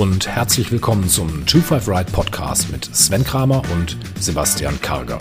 und 0.00 0.26
herzlich 0.26 0.72
willkommen 0.72 1.06
zum 1.10 1.28
25 1.28 1.86
Ride 1.86 2.10
Podcast 2.10 2.72
mit 2.72 2.86
Sven 2.96 3.22
Kramer 3.22 3.60
und 3.70 3.98
Sebastian 4.18 4.80
Karger. 4.80 5.18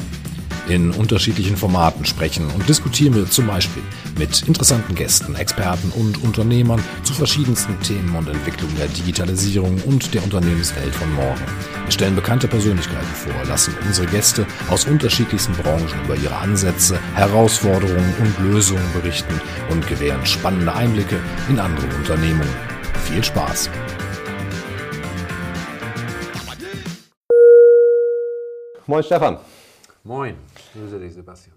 In 0.69 0.91
unterschiedlichen 0.91 1.57
Formaten 1.57 2.05
sprechen 2.05 2.49
und 2.55 2.69
diskutieren 2.69 3.13
wir 3.13 3.29
zum 3.29 3.47
Beispiel 3.47 3.83
mit 4.17 4.47
interessanten 4.47 4.95
Gästen, 4.95 5.35
Experten 5.35 5.91
und 5.99 6.23
Unternehmern 6.23 6.81
zu 7.03 7.11
verschiedensten 7.11 7.77
Themen 7.81 8.15
und 8.15 8.29
Entwicklungen 8.29 8.77
der 8.77 8.87
Digitalisierung 8.87 9.81
und 9.85 10.13
der 10.13 10.23
Unternehmenswelt 10.23 10.95
von 10.95 11.13
morgen. 11.13 11.43
Wir 11.83 11.91
stellen 11.91 12.15
bekannte 12.15 12.47
Persönlichkeiten 12.47 13.15
vor, 13.15 13.33
lassen 13.49 13.75
unsere 13.85 14.07
Gäste 14.07 14.47
aus 14.69 14.85
unterschiedlichsten 14.85 15.55
Branchen 15.55 16.05
über 16.05 16.15
ihre 16.15 16.37
Ansätze, 16.37 16.97
Herausforderungen 17.15 18.13
und 18.21 18.39
Lösungen 18.49 18.93
berichten 18.93 19.41
und 19.71 19.85
gewähren 19.87 20.25
spannende 20.25 20.73
Einblicke 20.73 21.19
in 21.49 21.59
andere 21.59 21.87
Unternehmungen. 21.97 22.55
Viel 23.09 23.21
Spaß! 23.25 23.69
Moin 28.89 29.03
Stefan. 29.03 29.37
Moin, 30.03 30.35
grüße 30.73 30.99
dich 30.99 31.13
Sebastian. 31.13 31.55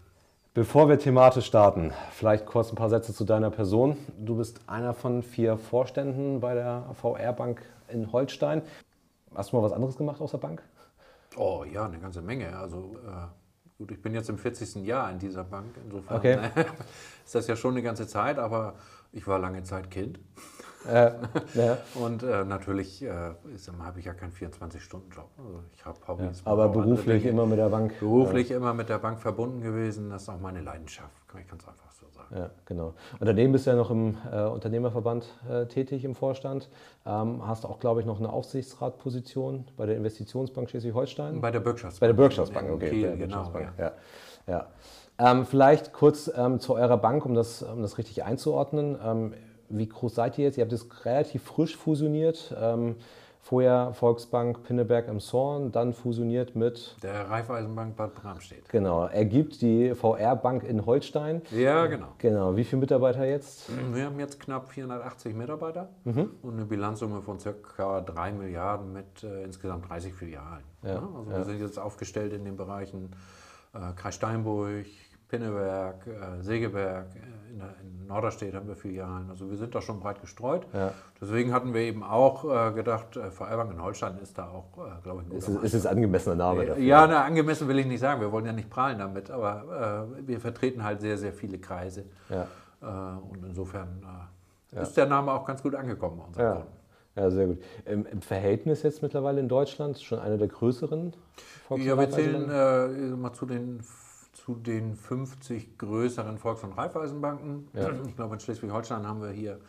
Bevor 0.53 0.91
wir 0.91 0.99
thematisch 0.99 1.47
starten, 1.47 1.91
vielleicht 2.11 2.45
kurz 2.45 2.71
ein 2.71 2.77
paar 2.77 2.91
Sätze 2.91 3.15
zu 3.15 3.25
deiner 3.25 3.51
Person. 3.51 3.97
Du 4.19 4.37
bist 4.37 4.61
einer 4.67 4.93
von 4.93 5.23
vier 5.23 5.57
Vorständen 5.57 6.41
bei 6.41 6.53
der 6.53 6.85
VR 6.93 7.33
Bank 7.33 7.63
in 7.89 8.13
Holstein. 8.13 8.61
Hast 9.35 9.51
du 9.51 9.57
mal 9.57 9.63
was 9.63 9.73
anderes 9.73 9.97
gemacht 9.97 10.21
außer 10.21 10.37
Bank? 10.37 10.63
Oh 11.39 11.65
ja, 11.65 11.87
eine 11.87 11.99
ganze 11.99 12.21
Menge. 12.21 12.55
Also 12.55 12.99
äh, 13.03 13.79
gut, 13.79 13.93
ich 13.93 14.03
bin 14.03 14.13
jetzt 14.13 14.29
im 14.29 14.37
40. 14.37 14.85
Jahr 14.85 15.11
in 15.11 15.19
dieser 15.19 15.45
Bank. 15.45 15.75
Insofern 15.87 16.19
Okay. 16.19 16.39
ist 17.25 17.35
das 17.35 17.47
ja 17.47 17.57
schon 17.57 17.71
eine 17.71 17.83
ganze 17.83 18.07
Zeit, 18.07 18.39
aber 18.39 18.75
ich 19.11 19.27
war 19.27 19.39
lange 19.39 19.63
Zeit 19.63 19.91
Kind. 19.91 20.21
Äh, 20.89 21.13
ja. 21.55 21.79
Und 21.95 22.23
äh, 22.23 22.45
natürlich 22.45 23.03
äh, 23.03 23.11
habe 23.11 23.99
ich 23.99 24.07
ja 24.07 24.15
keinen 24.15 24.33
24-Stunden-Job. 24.33 25.29
Also 25.39 25.61
ich 25.75 25.85
habe 25.85 25.99
Hobbys. 26.07 26.43
Aber 26.45 26.65
auch 26.65 26.69
andere 26.69 26.85
beruflich 26.85 27.25
immer 27.27 27.47
mit 27.47 27.59
der 27.59 27.69
Bank. 27.69 27.99
Beruflich 28.01 28.51
immer 28.51 28.75
mit 28.75 28.89
der 28.89 28.99
Bank 28.99 29.21
verbunden 29.21 29.61
gewesen. 29.61 30.11
Das 30.11 30.23
ist 30.23 30.29
auch 30.29 30.41
meine 30.41 30.61
Leidenschaft, 30.61 31.29
kann 31.29 31.41
ich 31.41 31.49
ganz 31.49 31.67
einfach 31.67 31.91
so 31.93 32.07
sagen. 32.11 32.37
Ja, 32.37 32.51
genau. 32.67 32.95
Und 33.19 33.27
daneben 33.27 33.53
bist 33.53 33.67
du 33.67 33.71
ja 33.71 33.77
noch 33.77 33.91
im 33.91 34.17
äh, 34.33 34.43
Unternehmerverband 34.45 35.27
äh, 35.49 35.67
tätig 35.67 36.05
im 36.05 36.15
Vorstand. 36.15 36.69
Ähm, 37.07 37.47
hast 37.47 37.65
auch, 37.65 37.79
glaube 37.79 38.01
ich, 38.01 38.07
noch 38.07 38.19
eine 38.19 38.31
Aufsichtsratposition 38.31 39.67
bei 39.77 39.87
der 39.87 39.97
Investitionsbank 39.97 40.71
Schleswig-Holstein. 40.71 41.41
Bei 41.41 41.51
der 41.51 41.61
Bürgschaftsbank. 41.61 42.01
Bei 42.01 42.07
der 42.07 42.15
Bürgschaftsbank, 42.15 42.71
okay. 42.71 42.91
Kiel, 42.91 43.03
der 43.03 43.17
genau. 43.17 43.51
Bürgschaftsbank, 43.51 43.79
Ja. 43.79 43.85
Ja. 43.85 43.93
Ja. 44.47 44.67
Ähm, 45.19 45.47
vielleicht 45.47 45.93
kurz 45.93 46.31
ähm, 46.35 46.59
zu 46.59 46.75
eurer 46.75 46.97
Bank, 46.97 47.25
um 47.25 47.35
das, 47.35 47.63
um 47.63 47.83
das 47.83 47.99
richtig 47.99 48.25
einzuordnen. 48.25 48.99
Ähm, 49.05 49.35
wie 49.73 49.89
groß 49.89 50.15
seid 50.15 50.39
ihr 50.39 50.45
jetzt? 50.45 50.59
Ihr 50.59 50.63
habt 50.65 50.73
es 50.73 50.87
relativ 51.05 51.43
frisch 51.43 51.77
fusioniert. 51.77 52.55
Ähm, 52.61 52.97
vorher 53.45 53.93
Volksbank 53.93 54.63
Pinneberg 54.63 55.09
im 55.09 55.19
Zorn, 55.19 55.73
dann 55.73 55.93
fusioniert 55.93 56.55
mit, 56.55 56.95
Der 57.03 57.29
Raiffeisenbank 57.29 57.97
Bad 57.97 58.15
Bramstedt. 58.15 58.69
genau, 58.69 59.07
ergibt 59.07 59.61
die 59.63 59.95
VR 59.97 60.37
Bank 60.37 60.63
in 60.63 60.87
Holstein. 60.87 61.43
Ja, 61.51 61.87
genau. 61.87 62.07
Genau, 62.19 62.55
wie 62.57 62.63
viele 62.63 62.79
Mitarbeiter 62.81 63.25
jetzt? 63.25 63.69
Wir 63.95 64.05
haben 64.05 64.21
jetzt 64.21 64.39
knapp 64.39 64.71
480 64.71 65.35
Mitarbeiter 65.35 65.89
Mhm. 66.05 66.31
und 66.43 66.53
eine 66.55 66.67
Bilanzsumme 66.67 67.21
von 67.21 67.39
ca. 67.39 68.01
3 68.01 68.31
Milliarden 68.33 68.93
mit 68.93 69.25
äh, 69.25 69.43
insgesamt 69.43 69.89
30 69.89 70.15
Filialen. 70.15 70.63
Ja, 70.85 71.03
Also 71.17 71.31
ja. 71.33 71.39
wir 71.39 71.45
sind 71.45 71.61
jetzt 71.61 71.81
aufgestellt 71.81 72.33
in 72.33 72.45
den 72.45 72.57
Bereichen 72.57 73.11
äh, 73.75 73.93
Kreis 73.97 74.15
Steinburg, 74.15 74.87
Pinneberg, 75.33 76.07
äh, 76.07 76.43
Segeberg, 76.43 77.07
äh, 77.17 77.51
in, 77.53 77.59
der, 77.59 77.69
in 77.83 78.07
Norderstedt 78.07 78.55
haben 78.55 78.69
wir 78.69 78.77
Filialen. 78.77 79.31
Also 79.31 79.49
wir 79.51 79.57
sind 79.57 79.75
da 79.75 79.81
schon 79.81 79.99
breit 79.99 80.21
gestreut. 80.21 80.67
Ja. 80.75 80.93
Deswegen 81.21 81.55
hatten 81.55 81.73
wir 81.73 81.81
eben 81.81 82.03
auch 82.03 82.45
äh, 82.45 82.73
gedacht, 82.73 83.17
äh, 83.17 83.31
Bank 83.39 83.73
in 83.73 83.83
Holstein 83.83 84.19
ist 84.19 84.37
da 84.37 84.49
auch, 84.49 84.77
äh, 84.77 84.91
glaube 85.03 85.23
ich, 85.23 85.33
ein 85.33 85.39
Ist 85.39 85.47
guter 85.47 85.59
es, 85.61 85.65
ist 85.65 85.75
es 85.75 85.87
ein 85.87 85.97
angemessener 85.97 86.35
Name 86.37 86.67
dafür? 86.67 86.83
ja, 86.83 87.07
na, 87.07 87.25
angemessen 87.25 87.67
will 87.67 87.79
ich 87.79 87.87
nicht 87.87 88.01
sagen. 88.01 88.21
Wir 88.21 88.31
wollen 88.31 88.45
ja 88.45 88.53
nicht 88.53 88.69
prahlen 88.69 88.99
damit, 88.99 89.31
aber 89.31 90.07
äh, 90.21 90.27
wir 90.29 90.39
vertreten 90.39 90.85
halt 90.85 91.01
sehr, 91.01 91.17
sehr 91.17 91.33
viele 91.33 91.59
Kreise. 91.59 92.05
Ja. 92.29 92.47
Äh, 92.83 93.19
und 93.31 93.43
insofern 93.47 94.03
äh, 94.77 94.83
ist 94.83 94.95
der 94.99 95.07
Name 95.07 95.33
auch 95.33 95.47
ganz 95.47 95.63
gut 95.63 95.75
angekommen 95.75 96.19
bei 96.19 96.25
unseren 96.27 96.45
Ja. 96.45 96.53
Kunden. 96.53 96.69
Ja, 97.15 97.31
sehr 97.31 97.47
gut. 97.47 97.63
Im, 97.87 98.07
Im 98.07 98.21
Verhältnis 98.23 98.83
jetzt 98.83 99.03
mittlerweile 99.03 99.41
in 99.41 99.49
Deutschland 99.49 99.99
schon 99.99 100.19
eine 100.19 100.37
der 100.37 100.49
größeren 100.49 101.15
Ja, 101.71 101.99
wir 101.99 102.11
zählen 102.11 102.51
äh, 102.51 103.17
mal 103.17 103.33
zu 103.33 103.47
den, 103.47 103.83
zu 104.45 104.55
den 104.57 104.97
50 104.97 105.79
größeren 105.79 106.39
Volks- 106.39 106.65
und 106.65 106.73
Raiffeisenbanken. 106.73 107.69
Ja. 107.75 107.91
Ich 108.07 108.17
glaube, 108.17 108.35
in 108.35 108.41
Schleswig-Holstein 108.41 109.07
haben 109.07 109.23
wir 109.23 109.31
hier 109.31 109.61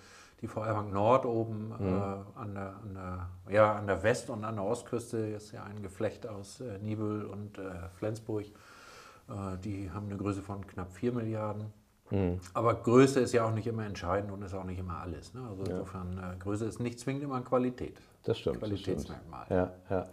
die 0.42 0.48
VR 0.48 0.74
Bank 0.74 0.92
Nord 0.92 1.26
oben 1.26 1.68
Mhm. 1.68 1.74
äh, 1.88 2.40
an, 2.40 2.54
der, 2.56 2.74
an, 2.84 2.94
der, 2.96 3.54
ja, 3.54 3.76
an 3.76 3.88
der 3.88 4.02
West- 4.04 4.30
und 4.30 4.44
an 4.44 4.56
der 4.56 4.66
Ostküste. 4.66 5.18
Ist 5.18 5.52
ja 5.52 5.64
ein 5.64 5.82
Geflecht 5.84 6.28
aus 6.28 6.60
äh, 6.60 6.80
Nibel 6.80 7.26
und 7.26 7.58
äh, 7.60 7.90
Flensburg. 7.98 8.46
Äh, 8.46 9.58
die 9.64 9.92
haben 9.92 10.08
eine 10.08 10.18
Größe 10.18 10.42
von 10.42 10.66
knapp 10.66 10.92
4 10.94 11.12
Milliarden. 11.14 11.72
Mhm. 12.10 12.40
Aber 12.54 12.74
Größe 12.74 13.20
ist 13.20 13.32
ja 13.34 13.46
auch 13.46 13.54
nicht 13.54 13.68
immer 13.68 13.86
entscheidend 13.86 14.32
und 14.32 14.42
ist 14.42 14.54
auch 14.54 14.66
nicht 14.66 14.80
immer 14.80 14.98
alles. 14.98 15.34
Ne? 15.34 15.42
Also 15.48 15.64
insofern, 15.64 16.18
äh, 16.18 16.38
Größe 16.40 16.66
ist 16.66 16.80
nicht 16.80 17.00
zwingend 17.00 17.24
immer 17.24 17.40
Qualität. 17.42 18.02
Das 18.24 18.38
stimmt. 18.38 18.62
Das 18.62 18.70
stimmt. 18.70 18.84
Qualitätsmerkmal. 18.86 19.46
Ja, 19.50 19.72
ja. 19.90 20.06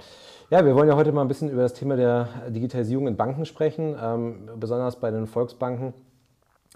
ja, 0.50 0.64
wir 0.64 0.74
wollen 0.74 0.88
ja 0.88 0.96
heute 0.96 1.12
mal 1.12 1.22
ein 1.22 1.28
bisschen 1.28 1.48
über 1.48 1.62
das 1.62 1.74
Thema 1.74 1.96
der 1.96 2.28
Digitalisierung 2.48 3.06
in 3.06 3.16
Banken 3.16 3.46
sprechen, 3.46 3.96
ähm, 4.00 4.48
besonders 4.56 4.96
bei 4.96 5.10
den 5.10 5.26
Volksbanken. 5.26 5.94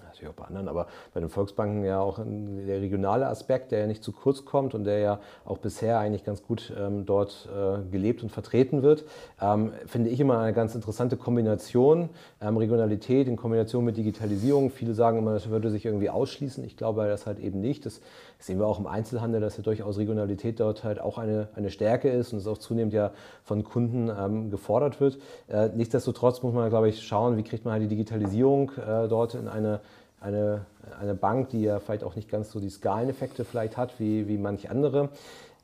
Natürlich 0.02 0.28
auch 0.28 0.34
bei 0.34 0.44
anderen, 0.44 0.68
aber 0.68 0.88
bei 1.12 1.20
den 1.20 1.28
Volksbanken 1.28 1.84
ja 1.84 2.00
auch 2.00 2.18
der 2.18 2.80
regionale 2.80 3.28
Aspekt, 3.28 3.70
der 3.70 3.80
ja 3.80 3.86
nicht 3.86 4.02
zu 4.02 4.10
kurz 4.10 4.44
kommt 4.44 4.74
und 4.74 4.84
der 4.84 4.98
ja 4.98 5.20
auch 5.44 5.58
bisher 5.58 6.00
eigentlich 6.00 6.24
ganz 6.24 6.42
gut 6.42 6.72
ähm, 6.76 7.06
dort 7.06 7.48
äh, 7.52 7.88
gelebt 7.90 8.24
und 8.24 8.30
vertreten 8.30 8.82
wird, 8.82 9.04
ähm, 9.40 9.72
finde 9.86 10.10
ich 10.10 10.18
immer 10.18 10.38
eine 10.40 10.52
ganz 10.52 10.74
interessante 10.74 11.16
Kombination. 11.16 12.10
Ähm, 12.40 12.56
Regionalität 12.56 13.28
in 13.28 13.36
Kombination 13.36 13.84
mit 13.84 13.96
Digitalisierung. 13.96 14.70
Viele 14.70 14.94
sagen 14.94 15.18
immer, 15.18 15.32
das 15.32 15.48
würde 15.48 15.70
sich 15.70 15.84
irgendwie 15.84 16.10
ausschließen. 16.10 16.64
Ich 16.64 16.76
glaube 16.76 17.06
das 17.06 17.26
halt 17.26 17.38
eben 17.38 17.60
nicht. 17.60 17.86
Das 17.86 18.00
sehen 18.38 18.58
wir 18.58 18.66
auch 18.66 18.78
im 18.78 18.86
Einzelhandel, 18.86 19.40
dass 19.40 19.56
ja 19.56 19.62
durchaus 19.62 19.98
Regionalität 19.98 20.60
dort 20.60 20.84
halt 20.84 21.00
auch 21.00 21.18
eine, 21.18 21.48
eine 21.54 21.70
Stärke 21.70 22.10
ist 22.10 22.32
und 22.32 22.38
es 22.38 22.46
auch 22.46 22.58
zunehmend 22.58 22.92
ja 22.92 23.10
von 23.42 23.64
Kunden 23.64 24.10
ähm, 24.10 24.50
gefordert 24.50 25.00
wird. 25.00 25.18
Äh, 25.48 25.68
nichtsdestotrotz 25.74 26.42
muss 26.42 26.54
man, 26.54 26.68
glaube 26.70 26.88
ich, 26.88 27.02
schauen, 27.02 27.36
wie 27.36 27.42
kriegt 27.42 27.64
man 27.64 27.72
halt 27.72 27.82
die 27.82 27.88
Digitalisierung 27.88 28.72
äh, 28.72 29.08
dort 29.08 29.34
in 29.34 29.48
eine, 29.48 29.80
eine, 30.20 30.66
eine 31.00 31.14
Bank, 31.14 31.50
die 31.50 31.62
ja 31.62 31.78
vielleicht 31.78 32.04
auch 32.04 32.16
nicht 32.16 32.30
ganz 32.30 32.50
so 32.50 32.60
die 32.60 32.70
Skaleneffekte 32.70 33.44
vielleicht 33.44 33.76
hat 33.76 33.98
wie, 33.98 34.28
wie 34.28 34.38
manche 34.38 34.70
andere. 34.70 35.10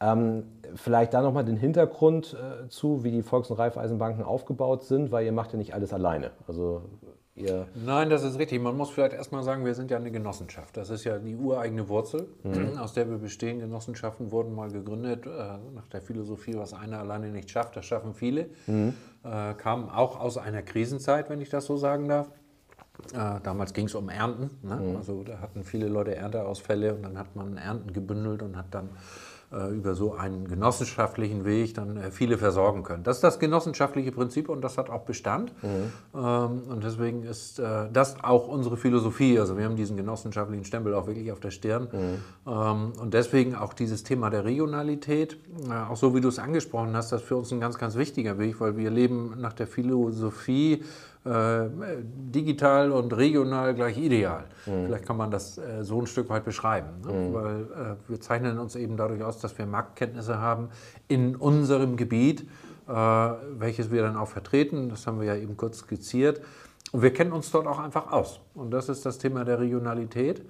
Ähm, 0.02 0.44
vielleicht 0.76 1.12
da 1.12 1.20
nochmal 1.20 1.44
den 1.44 1.58
Hintergrund 1.58 2.34
äh, 2.34 2.68
zu, 2.68 3.04
wie 3.04 3.10
die 3.10 3.22
Volks- 3.22 3.50
und 3.50 3.58
Raiffeisenbanken 3.58 4.24
aufgebaut 4.24 4.84
sind, 4.84 5.12
weil 5.12 5.26
ihr 5.26 5.32
macht 5.32 5.52
ja 5.52 5.58
nicht 5.58 5.74
alles 5.74 5.92
alleine. 5.92 6.30
Also 6.48 6.82
ihr 7.34 7.68
Nein, 7.74 8.10
das 8.10 8.22
ist 8.22 8.38
richtig. 8.38 8.60
Man 8.60 8.76
muss 8.76 8.90
vielleicht 8.90 9.14
erstmal 9.14 9.42
sagen, 9.42 9.64
wir 9.64 9.74
sind 9.74 9.90
ja 9.90 9.96
eine 9.96 10.10
Genossenschaft. 10.10 10.76
Das 10.76 10.90
ist 10.90 11.04
ja 11.04 11.18
die 11.18 11.36
ureigene 11.36 11.88
Wurzel, 11.88 12.28
aus 12.78 12.92
der 12.92 13.08
wir 13.08 13.18
bestehen. 13.18 13.60
Genossenschaften 13.60 14.30
wurden 14.30 14.54
mal 14.54 14.70
gegründet 14.70 15.26
äh, 15.26 15.28
nach 15.74 15.86
der 15.92 16.02
Philosophie, 16.02 16.56
was 16.56 16.74
einer 16.74 16.98
alleine 16.98 17.30
nicht 17.30 17.50
schafft, 17.50 17.76
das 17.76 17.84
schaffen 17.84 18.14
viele. 18.14 18.48
Äh, 19.22 19.54
kamen 19.54 19.88
auch 19.88 20.18
aus 20.18 20.38
einer 20.38 20.62
Krisenzeit, 20.62 21.30
wenn 21.30 21.40
ich 21.40 21.48
das 21.50 21.66
so 21.66 21.76
sagen 21.76 22.08
darf. 22.08 22.30
Äh, 23.12 23.40
damals 23.42 23.72
ging 23.72 23.86
es 23.86 23.94
um 23.94 24.08
Ernten. 24.08 24.50
Ne? 24.62 24.96
Also 24.96 25.22
da 25.24 25.40
hatten 25.40 25.64
viele 25.64 25.88
Leute 25.88 26.14
Ernteausfälle 26.14 26.94
und 26.94 27.02
dann 27.02 27.18
hat 27.18 27.34
man 27.34 27.56
Ernten 27.56 27.92
gebündelt 27.92 28.42
und 28.42 28.56
hat 28.56 28.66
dann 28.72 28.90
über 29.70 29.94
so 29.94 30.14
einen 30.14 30.46
genossenschaftlichen 30.46 31.44
Weg 31.44 31.74
dann 31.74 31.96
äh, 31.96 32.10
viele 32.10 32.38
versorgen 32.38 32.82
können. 32.82 33.02
Das 33.02 33.16
ist 33.16 33.24
das 33.24 33.38
genossenschaftliche 33.38 34.12
Prinzip 34.12 34.48
und 34.48 34.62
das 34.62 34.78
hat 34.78 34.90
auch 34.90 35.02
Bestand. 35.02 35.52
Ähm, 36.14 36.62
und 36.68 36.84
deswegen 36.84 37.24
ist 37.24 37.58
äh, 37.58 37.88
das 37.92 38.22
auch 38.22 38.48
unsere 38.48 38.76
Philosophie. 38.76 39.38
Also 39.38 39.58
wir 39.58 39.64
haben 39.64 39.76
diesen 39.76 39.96
genossenschaftlichen 39.96 40.64
Stempel 40.64 40.94
auch 40.94 41.06
wirklich 41.06 41.32
auf 41.32 41.40
der 41.40 41.50
Stirn. 41.50 41.88
Ähm, 42.46 42.92
und 43.00 43.14
deswegen 43.14 43.54
auch 43.54 43.72
dieses 43.72 44.04
Thema 44.04 44.30
der 44.30 44.44
Regionalität, 44.44 45.36
äh, 45.68 45.90
auch 45.90 45.96
so 45.96 46.14
wie 46.14 46.20
du 46.20 46.28
es 46.28 46.38
angesprochen 46.38 46.94
hast, 46.96 47.10
das 47.10 47.22
ist 47.22 47.28
für 47.28 47.36
uns 47.36 47.52
ein 47.52 47.60
ganz, 47.60 47.78
ganz 47.78 47.96
wichtiger 47.96 48.38
Weg, 48.38 48.60
weil 48.60 48.76
wir 48.76 48.90
leben 48.90 49.34
nach 49.40 49.52
der 49.52 49.66
Philosophie, 49.66 50.84
äh, 51.24 51.68
digital 52.02 52.92
und 52.92 53.14
regional 53.14 53.74
gleich 53.74 53.98
ideal. 53.98 54.44
Vielleicht 54.86 55.04
kann 55.04 55.18
man 55.18 55.30
das 55.30 55.58
äh, 55.58 55.84
so 55.84 56.00
ein 56.00 56.06
Stück 56.06 56.30
weit 56.30 56.46
beschreiben, 56.46 57.02
ne? 57.04 57.34
weil 57.34 57.60
äh, 57.60 57.96
wir 58.08 58.20
zeichnen 58.20 58.58
uns 58.58 58.74
eben 58.74 58.96
dadurch 58.96 59.22
aus, 59.22 59.38
dass 59.38 59.56
wir 59.58 59.66
Marktkenntnisse 59.66 60.38
haben 60.38 60.70
in 61.08 61.36
unserem 61.36 61.98
Gebiet, 61.98 62.48
äh, 62.88 62.92
welches 62.94 63.90
wir 63.90 64.00
dann 64.00 64.16
auch 64.16 64.28
vertreten. 64.28 64.88
Das 64.88 65.06
haben 65.06 65.20
wir 65.20 65.26
ja 65.26 65.36
eben 65.36 65.58
kurz 65.58 65.80
skizziert. 65.80 66.40
Und 66.92 67.02
wir 67.02 67.12
kennen 67.12 67.32
uns 67.32 67.50
dort 67.50 67.66
auch 67.66 67.78
einfach 67.78 68.10
aus. 68.10 68.40
Und 68.54 68.70
das 68.70 68.88
ist 68.88 69.04
das 69.04 69.18
Thema 69.18 69.44
der 69.44 69.60
Regionalität. 69.60 70.42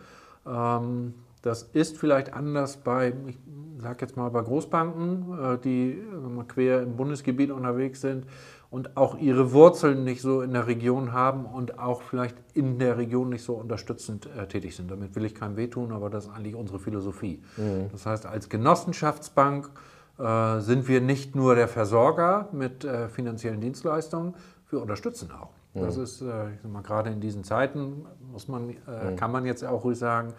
Ähm, 0.47 1.15
das 1.43 1.65
ist 1.65 1.99
vielleicht 1.99 2.33
anders 2.33 2.77
bei, 2.77 3.13
ich 3.27 3.39
sage 3.79 3.99
jetzt 4.03 4.17
mal, 4.17 4.29
bei 4.29 4.43
Großbanken, 4.43 5.55
äh, 5.55 5.59
die 5.59 6.01
quer 6.47 6.83
im 6.83 6.97
Bundesgebiet 6.97 7.51
unterwegs 7.51 8.03
sind 8.03 8.25
und 8.71 8.97
auch 8.97 9.19
ihre 9.19 9.53
Wurzeln 9.53 10.05
nicht 10.05 10.23
so 10.23 10.43
in 10.43 10.53
der 10.53 10.67
Region 10.67 11.13
haben 11.13 11.45
und 11.45 11.79
auch 11.79 12.03
vielleicht 12.03 12.37
in 12.55 12.79
der 12.79 12.99
Region 12.99 13.29
nicht 13.29 13.43
so 13.43 13.55
unterstützend 13.55 14.29
äh, 14.37 14.47
tätig 14.47 14.77
sind. 14.77 14.91
Damit 14.91 15.17
will 15.17 15.25
ich 15.25 15.35
keinem 15.35 15.57
wehtun, 15.57 15.93
aber 15.93 16.09
das 16.09 16.27
ist 16.27 16.31
eigentlich 16.33 16.55
unsere 16.55 16.79
Philosophie. 16.79 17.43
Das 17.91 18.07
heißt, 18.07 18.27
als 18.27 18.49
Genossenschaftsbank 18.49 19.71
äh, 20.19 20.61
sind 20.61 20.87
wir 20.87 21.01
nicht 21.01 21.35
nur 21.35 21.55
der 21.55 21.67
Versorger 21.67 22.49
mit 22.53 22.85
äh, 22.85 23.09
finanziellen 23.09 23.61
Dienstleistungen, 23.61 24.35
wir 24.71 24.81
unterstützen 24.81 25.31
auch. 25.33 25.51
Mhm. 25.75 25.81
Das 25.81 25.97
ist, 25.97 26.21
äh, 26.21 26.53
ich 26.55 26.61
sag 26.63 26.71
mal, 26.71 26.83
gerade 26.83 27.11
in 27.11 27.21
diesen 27.21 27.45
Zeiten 27.45 28.07
muss 28.33 28.49
man, 28.49 28.71
äh, 28.71 29.11
mhm. 29.11 29.17
kann 29.17 29.33
man 29.33 29.47
jetzt 29.47 29.65
auch 29.65 29.85
ruhig 29.85 29.99
sagen, 29.99 30.35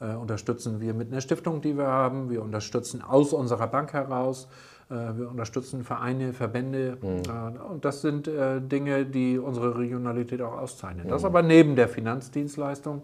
äh, 0.00 0.14
unterstützen 0.14 0.80
wir 0.80 0.94
mit 0.94 1.12
einer 1.12 1.20
Stiftung, 1.20 1.60
die 1.60 1.76
wir 1.76 1.86
haben. 1.86 2.30
Wir 2.30 2.42
unterstützen 2.42 3.02
aus 3.02 3.32
unserer 3.32 3.66
Bank 3.66 3.92
heraus. 3.92 4.48
Äh, 4.88 5.18
wir 5.18 5.28
unterstützen 5.28 5.82
Vereine, 5.82 6.32
Verbände. 6.32 6.96
Mhm. 7.00 7.22
Äh, 7.28 7.72
und 7.72 7.84
das 7.84 8.02
sind 8.02 8.28
äh, 8.28 8.60
Dinge, 8.60 9.04
die 9.04 9.38
unsere 9.38 9.76
Regionalität 9.78 10.40
auch 10.42 10.58
auszeichnen. 10.58 11.08
Das 11.08 11.22
mhm. 11.22 11.26
aber 11.26 11.42
neben 11.42 11.74
der 11.74 11.88
Finanzdienstleistung. 11.88 13.02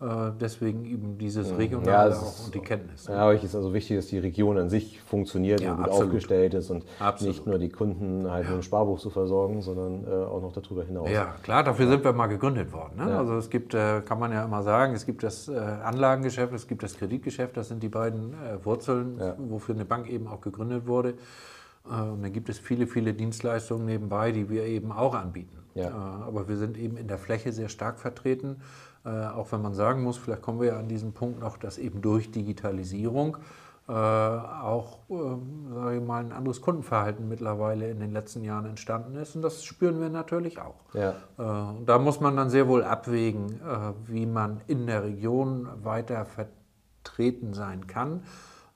Äh, 0.00 0.32
deswegen 0.40 0.84
eben 0.84 1.18
dieses 1.18 1.50
mhm. 1.52 1.56
Regionale 1.56 2.10
ja, 2.10 2.16
auch 2.16 2.44
und 2.46 2.54
die 2.54 2.60
Kenntnis. 2.60 3.06
Ja, 3.06 3.26
euch 3.26 3.44
ist 3.44 3.54
also 3.54 3.72
wichtig, 3.72 3.96
dass 3.96 4.08
die 4.08 4.18
Region 4.18 4.58
an 4.58 4.68
sich 4.68 5.00
funktioniert 5.00 5.60
ja, 5.60 5.70
und 5.70 5.76
gut 5.76 5.86
absolut. 5.86 6.06
aufgestellt 6.08 6.54
ist 6.54 6.70
und 6.70 6.84
absolut. 6.98 7.34
nicht 7.34 7.46
nur 7.46 7.58
die 7.58 7.68
Kunden 7.68 8.28
halt 8.28 8.44
ja. 8.44 8.50
mit 8.50 8.60
dem 8.60 8.62
Sparbuch 8.62 8.98
zu 8.98 9.10
versorgen, 9.10 9.62
sondern 9.62 10.04
äh, 10.04 10.10
auch 10.10 10.42
noch 10.42 10.52
darüber 10.52 10.84
hinaus. 10.84 11.08
Ja, 11.08 11.36
klar, 11.42 11.62
dafür 11.62 11.86
sind 11.86 12.02
wir 12.02 12.12
mal 12.12 12.26
gegründet 12.26 12.72
worden. 12.72 12.96
Ne? 12.96 13.16
Also 13.16 13.36
es 13.36 13.48
gibt, 13.48 13.72
äh, 13.74 14.00
kann 14.00 14.18
man 14.18 14.32
ja 14.32 14.44
immer 14.44 14.64
sagen, 14.64 14.94
es 14.94 15.06
gibt 15.06 15.22
das 15.22 15.48
äh, 15.48 15.56
Anlagengeschäft, 15.56 16.52
es 16.52 16.66
gibt 16.66 16.82
das 16.82 16.96
Kreditgeschäft, 16.96 17.56
das 17.56 17.68
sind 17.68 17.82
die 17.82 17.88
beiden 17.88 18.34
äh, 18.34 18.64
Wurzeln, 18.64 19.20
wofür 19.38 19.76
eine 19.76 19.84
Bank 19.84 20.10
eben 20.10 20.26
auch 20.26 20.40
gegründet 20.40 20.88
wurde. 20.88 21.14
Äh, 21.88 22.00
und 22.00 22.22
dann 22.22 22.32
gibt 22.32 22.48
es 22.48 22.58
viele, 22.58 22.88
viele 22.88 23.14
Dienstleistungen 23.14 23.86
nebenbei, 23.86 24.32
die 24.32 24.50
wir 24.50 24.64
eben 24.64 24.90
auch 24.90 25.14
anbieten. 25.14 25.58
Ja. 25.74 25.90
Aber 26.26 26.48
wir 26.48 26.56
sind 26.56 26.78
eben 26.78 26.96
in 26.96 27.08
der 27.08 27.18
Fläche 27.18 27.52
sehr 27.52 27.68
stark 27.68 27.98
vertreten. 27.98 28.60
Äh, 29.04 29.26
auch 29.26 29.52
wenn 29.52 29.60
man 29.60 29.74
sagen 29.74 30.02
muss, 30.02 30.16
vielleicht 30.16 30.42
kommen 30.42 30.60
wir 30.60 30.68
ja 30.68 30.78
an 30.78 30.88
diesem 30.88 31.12
Punkt 31.12 31.40
noch, 31.40 31.58
dass 31.58 31.76
eben 31.78 32.00
durch 32.00 32.30
Digitalisierung 32.30 33.36
äh, 33.86 33.92
auch, 33.92 35.00
äh, 35.10 35.74
sage 35.74 35.96
ich 35.96 36.02
mal, 36.02 36.24
ein 36.24 36.32
anderes 36.32 36.62
Kundenverhalten 36.62 37.28
mittlerweile 37.28 37.90
in 37.90 38.00
den 38.00 38.12
letzten 38.12 38.42
Jahren 38.42 38.64
entstanden 38.64 39.14
ist. 39.16 39.36
Und 39.36 39.42
das 39.42 39.62
spüren 39.62 40.00
wir 40.00 40.08
natürlich 40.08 40.58
auch. 40.58 40.76
Ja. 40.94 41.10
Äh, 41.10 41.84
da 41.84 41.98
muss 41.98 42.18
man 42.20 42.34
dann 42.34 42.48
sehr 42.48 42.66
wohl 42.66 42.82
abwägen, 42.82 43.60
äh, 43.60 43.92
wie 44.06 44.24
man 44.24 44.62
in 44.68 44.86
der 44.86 45.04
Region 45.04 45.68
weiter 45.82 46.24
vertreten 46.24 47.52
sein 47.52 47.86
kann. 47.86 48.22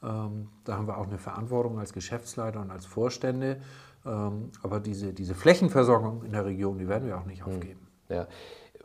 Ähm, 0.02 0.48
da 0.64 0.76
haben 0.76 0.86
wir 0.86 0.98
auch 0.98 1.06
eine 1.06 1.18
Verantwortung 1.18 1.78
als 1.78 1.94
Geschäftsleiter 1.94 2.60
und 2.60 2.70
als 2.70 2.84
Vorstände. 2.84 3.62
Ähm, 4.04 4.50
aber 4.62 4.78
diese, 4.78 5.14
diese 5.14 5.34
Flächenversorgung 5.34 6.22
in 6.22 6.32
der 6.32 6.44
Region, 6.44 6.76
die 6.76 6.86
werden 6.86 7.08
wir 7.08 7.16
auch 7.16 7.24
nicht 7.24 7.46
hm. 7.46 7.54
aufgeben. 7.54 7.88
Ja 8.10 8.26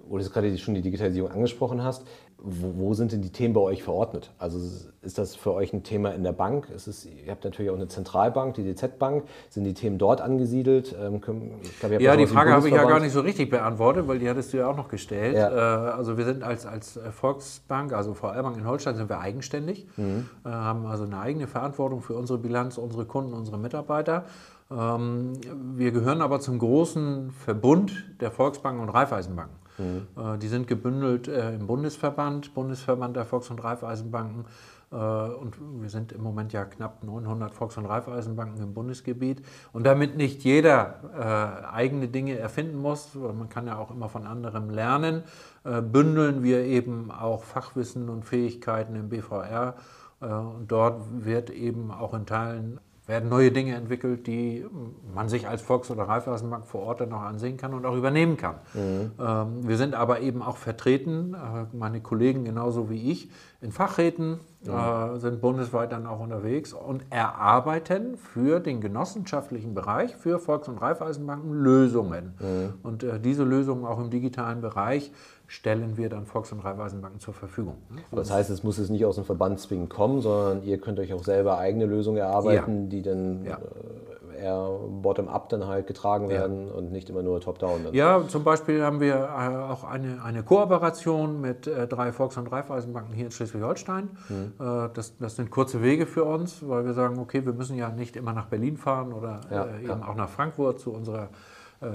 wo 0.07 0.17
du 0.17 0.29
gerade 0.29 0.57
schon 0.57 0.73
die 0.73 0.81
Digitalisierung 0.81 1.31
angesprochen 1.31 1.83
hast, 1.83 2.05
wo, 2.45 2.73
wo, 2.75 2.94
sind 2.94 3.13
denn 3.13 3.21
die 3.21 3.31
Themen 3.31 3.53
bei 3.53 3.61
euch 3.61 3.83
verordnet? 3.83 4.31
Also 4.38 4.59
ist 5.01 5.17
das 5.17 5.33
für 5.33 5.53
euch 5.53 5.71
ein 5.71 5.83
Thema 5.83 6.09
in 6.09 6.23
der 6.23 6.33
Bank? 6.33 6.69
Ist 6.69 6.88
es, 6.88 7.05
ihr 7.05 7.31
habt 7.31 7.45
natürlich 7.45 7.71
auch 7.71 7.75
eine 7.75 7.88
Zentralbank, 7.88 8.55
die 8.55 8.63
DZ-Bank. 8.63 9.23
Sind 9.50 9.63
die 9.63 9.73
Themen 9.73 9.97
dort 9.97 10.19
angesiedelt? 10.19 10.94
Ähm, 11.01 11.21
glaub, 11.21 12.01
ja, 12.01 12.17
die 12.17 12.27
Frage 12.27 12.51
habe 12.51 12.67
ich 12.67 12.75
ja 12.75 12.83
gar 12.83 13.00
nicht 13.00 13.13
so 13.13 13.21
richtig 13.21 13.50
beantwortet, 13.50 14.09
weil 14.09 14.19
die 14.19 14.29
hattest 14.29 14.51
du 14.51 14.57
ja 14.57 14.67
auch 14.67 14.75
noch 14.75 14.89
gestellt. 14.89 15.38
Ja. 15.38 15.88
Äh, 15.88 15.91
also 15.91 16.17
wir 16.17 16.25
sind 16.25 16.44
als, 16.44 16.65
als 16.65 17.00
Volksbank, 17.11 17.94
also 17.94 18.13
VR-Bank 18.13 18.57
in 18.57 18.67
Holstein, 18.67 18.95
sind 18.95 19.09
wir 19.09 19.19
eigenständig, 19.19 19.88
mhm. 19.95 20.29
Äh, 20.45 20.50
haben 20.50 20.85
also 20.85 21.05
eine 21.05 21.19
eigene 21.19 21.47
Verantwortung 21.47 22.01
für 22.01 22.15
unsere 22.15 22.39
Bilanz, 22.39 22.77
unsere 22.77 23.05
Kunden, 23.05 23.33
unsere 23.33 23.57
Mitarbeiter. 23.57 24.25
Ähm, 24.69 25.33
wir 25.75 25.91
gehören 25.91 26.21
aber 26.21 26.41
zum 26.41 26.59
großen 26.59 27.31
Verbund 27.31 28.03
der 28.19 28.31
Volksbanken 28.31 28.81
und 28.81 28.89
Raiffeisenbanken. 28.89 29.62
Mhm. 29.77 30.39
die 30.39 30.47
sind 30.47 30.67
gebündelt 30.67 31.27
äh, 31.27 31.55
im 31.55 31.65
Bundesverband, 31.65 32.53
Bundesverband 32.53 33.15
der 33.15 33.25
Volks- 33.25 33.49
und 33.49 33.63
Raiffeisenbanken. 33.63 34.45
Äh, 34.93 34.95
und 34.95 35.55
wir 35.81 35.89
sind 35.89 36.11
im 36.11 36.21
Moment 36.21 36.53
ja 36.53 36.65
knapp 36.65 37.03
900 37.03 37.53
Volks- 37.53 37.77
und 37.77 37.85
Raiffeisenbanken 37.85 38.61
im 38.61 38.73
Bundesgebiet. 38.73 39.43
Und 39.73 39.85
damit 39.85 40.15
nicht 40.15 40.43
jeder 40.43 40.99
äh, 41.17 41.67
eigene 41.67 42.07
Dinge 42.07 42.37
erfinden 42.37 42.77
muss, 42.77 43.15
man 43.15 43.49
kann 43.49 43.67
ja 43.67 43.77
auch 43.77 43.89
immer 43.91 44.09
von 44.09 44.27
anderem 44.27 44.69
lernen, 44.69 45.23
äh, 45.63 45.81
bündeln 45.81 46.43
wir 46.43 46.59
eben 46.59 47.11
auch 47.11 47.43
Fachwissen 47.43 48.09
und 48.09 48.23
Fähigkeiten 48.23 48.95
im 48.95 49.09
BVR. 49.09 49.75
Äh, 50.21 50.25
und 50.25 50.71
dort 50.71 51.01
wird 51.25 51.49
eben 51.49 51.91
auch 51.91 52.13
in 52.13 52.25
Teilen 52.25 52.79
werden 53.05 53.27
neue 53.27 53.51
Dinge 53.51 53.75
entwickelt, 53.75 54.27
die 54.27 54.65
man 55.13 55.27
sich 55.27 55.47
als 55.47 55.61
Volks- 55.61 55.91
oder 55.91 56.03
Raiffeisenbank 56.03 56.65
vor 56.65 56.83
Ort 56.83 57.01
dann 57.01 57.09
noch 57.09 57.21
ansehen 57.21 57.57
kann 57.57 57.73
und 57.73 57.85
auch 57.85 57.95
übernehmen 57.95 58.38
kann. 58.38 58.55
Mhm. 58.73 59.11
Ähm, 59.19 59.67
wir 59.67 59.75
sind 59.75 59.94
aber 59.94 60.21
eben 60.21 60.41
auch 60.41 60.55
vertreten, 60.55 61.33
äh, 61.33 61.75
meine 61.75 62.00
Kollegen 62.00 62.45
genauso 62.45 62.89
wie 62.89 63.11
ich, 63.11 63.29
in 63.59 63.73
Fachräten, 63.73 64.39
mhm. 64.63 64.71
äh, 64.71 65.19
sind 65.19 65.41
bundesweit 65.41 65.91
dann 65.91 66.07
auch 66.07 66.21
unterwegs 66.21 66.71
und 66.71 67.03
erarbeiten 67.09 68.15
für 68.15 68.61
den 68.61 68.79
genossenschaftlichen 68.79 69.73
Bereich, 69.73 70.15
für 70.15 70.39
Volks- 70.39 70.69
und 70.69 70.77
Raiffeisenbanken 70.77 71.51
Lösungen. 71.51 72.35
Mhm. 72.39 72.73
Und 72.83 73.03
äh, 73.03 73.19
diese 73.19 73.44
Lösungen 73.44 73.85
auch 73.85 74.00
im 74.00 74.11
digitalen 74.11 74.61
Bereich 74.61 75.11
stellen 75.53 75.97
wir 75.97 76.09
dann 76.09 76.25
Volks- 76.25 76.51
und 76.51 76.61
Raiffeisenbanken 76.61 77.19
zur 77.19 77.35
Verfügung. 77.35 77.75
Das 78.11 78.31
heißt, 78.31 78.50
es 78.50 78.63
muss 78.63 78.79
jetzt 78.79 78.89
nicht 78.89 79.05
aus 79.05 79.15
dem 79.15 79.23
Verband 79.23 79.59
zwingend 79.59 79.91
kommen, 79.91 80.19
sondern 80.19 80.63
ihr 80.63 80.79
könnt 80.79 81.00
euch 81.00 81.13
auch 81.13 81.23
selber 81.23 81.59
eigene 81.59 81.85
Lösungen 81.85 82.17
erarbeiten, 82.17 82.85
ja. 82.85 82.89
die 82.89 83.01
dann 83.03 83.45
ja. 83.45 83.57
Äh, 83.57 84.41
eher 84.41 84.79
bottom-up 85.03 85.50
dann 85.50 85.67
halt 85.67 85.85
getragen 85.85 86.27
werden 86.27 86.69
ja. 86.69 86.73
und 86.73 86.91
nicht 86.91 87.07
immer 87.11 87.21
nur 87.21 87.39
top-down. 87.39 87.89
Ja, 87.91 88.27
zum 88.27 88.44
Beispiel 88.44 88.83
haben 88.83 89.00
wir 89.00 89.13
äh, 89.13 89.71
auch 89.71 89.83
eine, 89.83 90.23
eine 90.23 90.41
Kooperation 90.41 91.39
mit 91.39 91.67
äh, 91.67 91.88
drei 91.88 92.11
Volks- 92.11 92.38
und 92.38 92.51
Raiffeisenbanken 92.51 93.13
hier 93.13 93.25
in 93.25 93.31
Schleswig-Holstein. 93.31 94.09
Mhm. 94.29 94.53
Das, 94.57 95.17
das 95.19 95.35
sind 95.35 95.51
kurze 95.51 95.83
Wege 95.83 96.07
für 96.07 96.23
uns, 96.23 96.67
weil 96.67 96.83
wir 96.83 96.94
sagen, 96.94 97.19
okay, 97.19 97.45
wir 97.45 97.53
müssen 97.53 97.77
ja 97.77 97.89
nicht 97.89 98.15
immer 98.15 98.33
nach 98.33 98.47
Berlin 98.47 98.77
fahren 98.77 99.13
oder 99.13 99.41
eben 99.83 100.01
auch 100.01 100.15
nach 100.15 100.29
Frankfurt 100.29 100.79
zu 100.79 100.91
unserer 100.91 101.29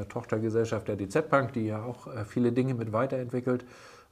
Tochtergesellschaft 0.05 0.89
der 0.89 0.97
DZ 0.97 1.29
Bank, 1.29 1.53
die 1.53 1.67
ja 1.67 1.83
auch 1.83 2.07
äh, 2.07 2.25
viele 2.25 2.53
Dinge 2.53 2.75
mit 2.75 2.93
weiterentwickelt. 2.93 3.65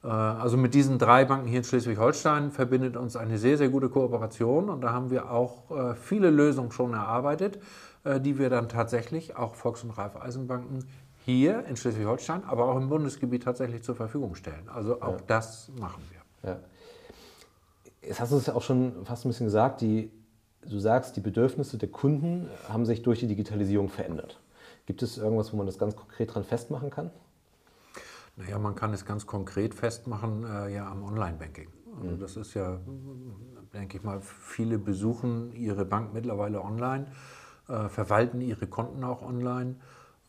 Äh, 0.03 0.07
also 0.07 0.57
mit 0.57 0.73
diesen 0.73 0.99
drei 0.99 1.25
Banken 1.25 1.47
hier 1.47 1.59
in 1.59 1.63
Schleswig-Holstein 1.63 2.51
verbindet 2.51 2.97
uns 2.97 3.15
eine 3.15 3.37
sehr, 3.37 3.57
sehr 3.57 3.69
gute 3.69 3.89
Kooperation 3.89 4.69
und 4.69 4.81
da 4.81 4.91
haben 4.91 5.09
wir 5.09 5.31
auch 5.31 5.95
viele 5.95 6.29
Lösungen 6.29 6.71
schon 6.71 6.93
erarbeitet, 6.93 7.59
die 8.21 8.37
wir 8.37 8.49
dann 8.49 8.69
tatsächlich 8.69 9.35
auch 9.35 9.55
Volks- 9.55 9.83
und 9.83 9.91
Raiffeisenbanken 9.91 10.85
hier 11.27 11.65
in 11.65 11.75
Schleswig-Holstein, 11.75 12.45
aber 12.45 12.69
auch 12.69 12.77
im 12.77 12.87
Bundesgebiet 12.87 13.43
tatsächlich 13.43 13.83
zur 13.83 13.95
Verfügung 13.95 14.35
stellen. 14.35 14.69
Also 14.73 15.01
auch 15.01 15.17
ja. 15.17 15.23
das 15.27 15.69
machen 15.77 16.01
wir. 16.09 16.51
Ja. 16.51 16.59
Jetzt 18.01 18.21
hast 18.21 18.31
du 18.31 18.37
es 18.37 18.45
ja 18.45 18.55
auch 18.55 18.61
schon 18.61 19.05
fast 19.05 19.25
ein 19.25 19.29
bisschen 19.29 19.47
gesagt, 19.47 19.81
die, 19.81 20.09
du 20.65 20.79
sagst, 20.79 21.17
die 21.17 21.19
Bedürfnisse 21.19 21.77
der 21.77 21.89
Kunden 21.89 22.47
haben 22.69 22.85
sich 22.85 23.01
durch 23.01 23.19
die 23.19 23.27
Digitalisierung 23.27 23.89
verändert. 23.89 24.39
Gibt 24.87 25.03
es 25.03 25.17
irgendwas, 25.17 25.51
wo 25.51 25.57
man 25.57 25.65
das 25.65 25.77
ganz 25.77 25.95
konkret 25.95 26.33
dran 26.33 26.45
festmachen 26.45 26.89
kann? 26.89 27.11
Naja, 28.37 28.57
man 28.57 28.73
kann 28.73 28.93
es 28.93 29.05
ganz 29.05 29.27
konkret 29.27 29.73
festmachen 29.75 30.45
äh, 30.45 30.73
ja 30.73 30.89
am 30.89 31.03
Online-Banking. 31.03 31.67
Also 31.97 32.15
mhm. 32.15 32.19
das 32.19 32.37
ist 32.37 32.53
ja, 32.53 32.79
denke 33.73 33.97
ich 33.97 34.03
mal, 34.03 34.21
viele 34.21 34.79
besuchen 34.79 35.51
ihre 35.53 35.83
Bank 35.83 36.13
mittlerweile 36.13 36.63
online, 36.63 37.07
äh, 37.67 37.89
verwalten 37.89 38.39
ihre 38.39 38.67
Konten 38.67 39.03
auch 39.03 39.21
online 39.21 39.75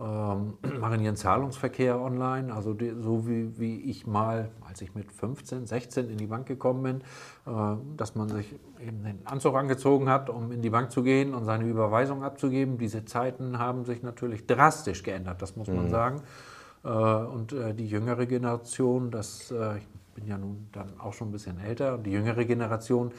ähm, 0.00 0.58
machen 0.80 1.00
ihren 1.00 1.16
Zahlungsverkehr 1.16 2.00
online. 2.00 2.52
Also 2.54 2.74
die, 2.74 2.94
so 3.00 3.26
wie, 3.26 3.58
wie 3.58 3.80
ich 3.82 4.06
mal, 4.06 4.50
als 4.66 4.80
ich 4.80 4.94
mit 4.94 5.10
15, 5.12 5.66
16 5.66 6.08
in 6.08 6.16
die 6.16 6.26
Bank 6.26 6.46
gekommen 6.46 6.82
bin, 6.82 7.00
äh, 7.52 7.76
dass 7.96 8.14
man 8.14 8.28
sich 8.28 8.54
eben 8.80 9.02
den 9.02 9.26
Anzug 9.26 9.56
angezogen 9.56 10.08
hat, 10.08 10.30
um 10.30 10.52
in 10.52 10.62
die 10.62 10.70
Bank 10.70 10.92
zu 10.92 11.02
gehen 11.02 11.34
und 11.34 11.44
seine 11.44 11.64
Überweisung 11.64 12.22
abzugeben. 12.22 12.78
Diese 12.78 13.04
Zeiten 13.04 13.58
haben 13.58 13.84
sich 13.84 14.02
natürlich 14.02 14.46
drastisch 14.46 15.02
geändert, 15.02 15.42
das 15.42 15.56
muss 15.56 15.68
man 15.68 15.86
mhm. 15.86 15.90
sagen. 15.90 16.22
Äh, 16.84 16.88
und 16.88 17.52
äh, 17.52 17.74
die 17.74 17.88
jüngere 17.88 18.26
Generation, 18.26 19.10
das, 19.10 19.50
äh, 19.50 19.78
ich 19.78 19.88
bin 20.14 20.26
ja 20.26 20.38
nun 20.38 20.68
dann 20.72 20.98
auch 21.00 21.12
schon 21.12 21.28
ein 21.28 21.32
bisschen 21.32 21.58
älter, 21.60 21.94
und 21.94 22.04
die 22.04 22.12
jüngere 22.12 22.44
Generation 22.44 23.12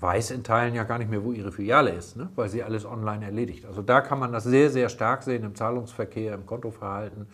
weiß 0.00 0.30
in 0.30 0.44
Teilen 0.44 0.74
ja 0.74 0.84
gar 0.84 0.98
nicht 0.98 1.10
mehr, 1.10 1.24
wo 1.24 1.32
ihre 1.32 1.52
Filiale 1.52 1.90
ist, 1.90 2.16
ne? 2.16 2.30
weil 2.34 2.48
sie 2.48 2.62
alles 2.62 2.84
online 2.84 3.24
erledigt. 3.24 3.66
Also 3.66 3.82
da 3.82 4.00
kann 4.00 4.18
man 4.18 4.32
das 4.32 4.44
sehr, 4.44 4.70
sehr 4.70 4.88
stark 4.88 5.22
sehen 5.22 5.44
im 5.44 5.54
Zahlungsverkehr, 5.54 6.34
im 6.34 6.46
Kontoverhalten. 6.46 7.26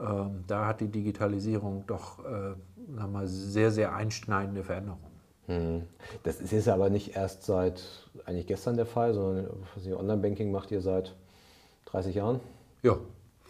Ähm, 0.00 0.44
da 0.46 0.66
hat 0.66 0.80
die 0.80 0.88
Digitalisierung 0.88 1.84
doch 1.86 2.24
äh, 2.24 3.06
mal 3.06 3.26
sehr, 3.26 3.70
sehr 3.70 3.94
einschneidende 3.94 4.64
Veränderungen. 4.64 5.12
Hm. 5.46 5.82
Das 6.22 6.40
ist 6.40 6.52
jetzt 6.52 6.68
aber 6.68 6.90
nicht 6.90 7.16
erst 7.16 7.44
seit 7.44 7.82
eigentlich 8.24 8.46
gestern 8.46 8.76
der 8.76 8.86
Fall, 8.86 9.14
sondern 9.14 9.48
Online-Banking 9.84 10.50
macht 10.50 10.70
ihr 10.70 10.80
seit 10.80 11.14
30 11.86 12.14
Jahren? 12.14 12.40
Ja. 12.82 12.96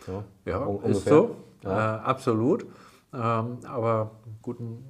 Ja, 0.06 0.24
ja 0.46 0.78
ist 0.84 1.04
so. 1.04 1.36
Ja. 1.62 1.96
Äh, 1.96 2.00
absolut. 2.00 2.66
Ähm, 3.14 3.58
aber 3.64 4.12
guten 4.40 4.84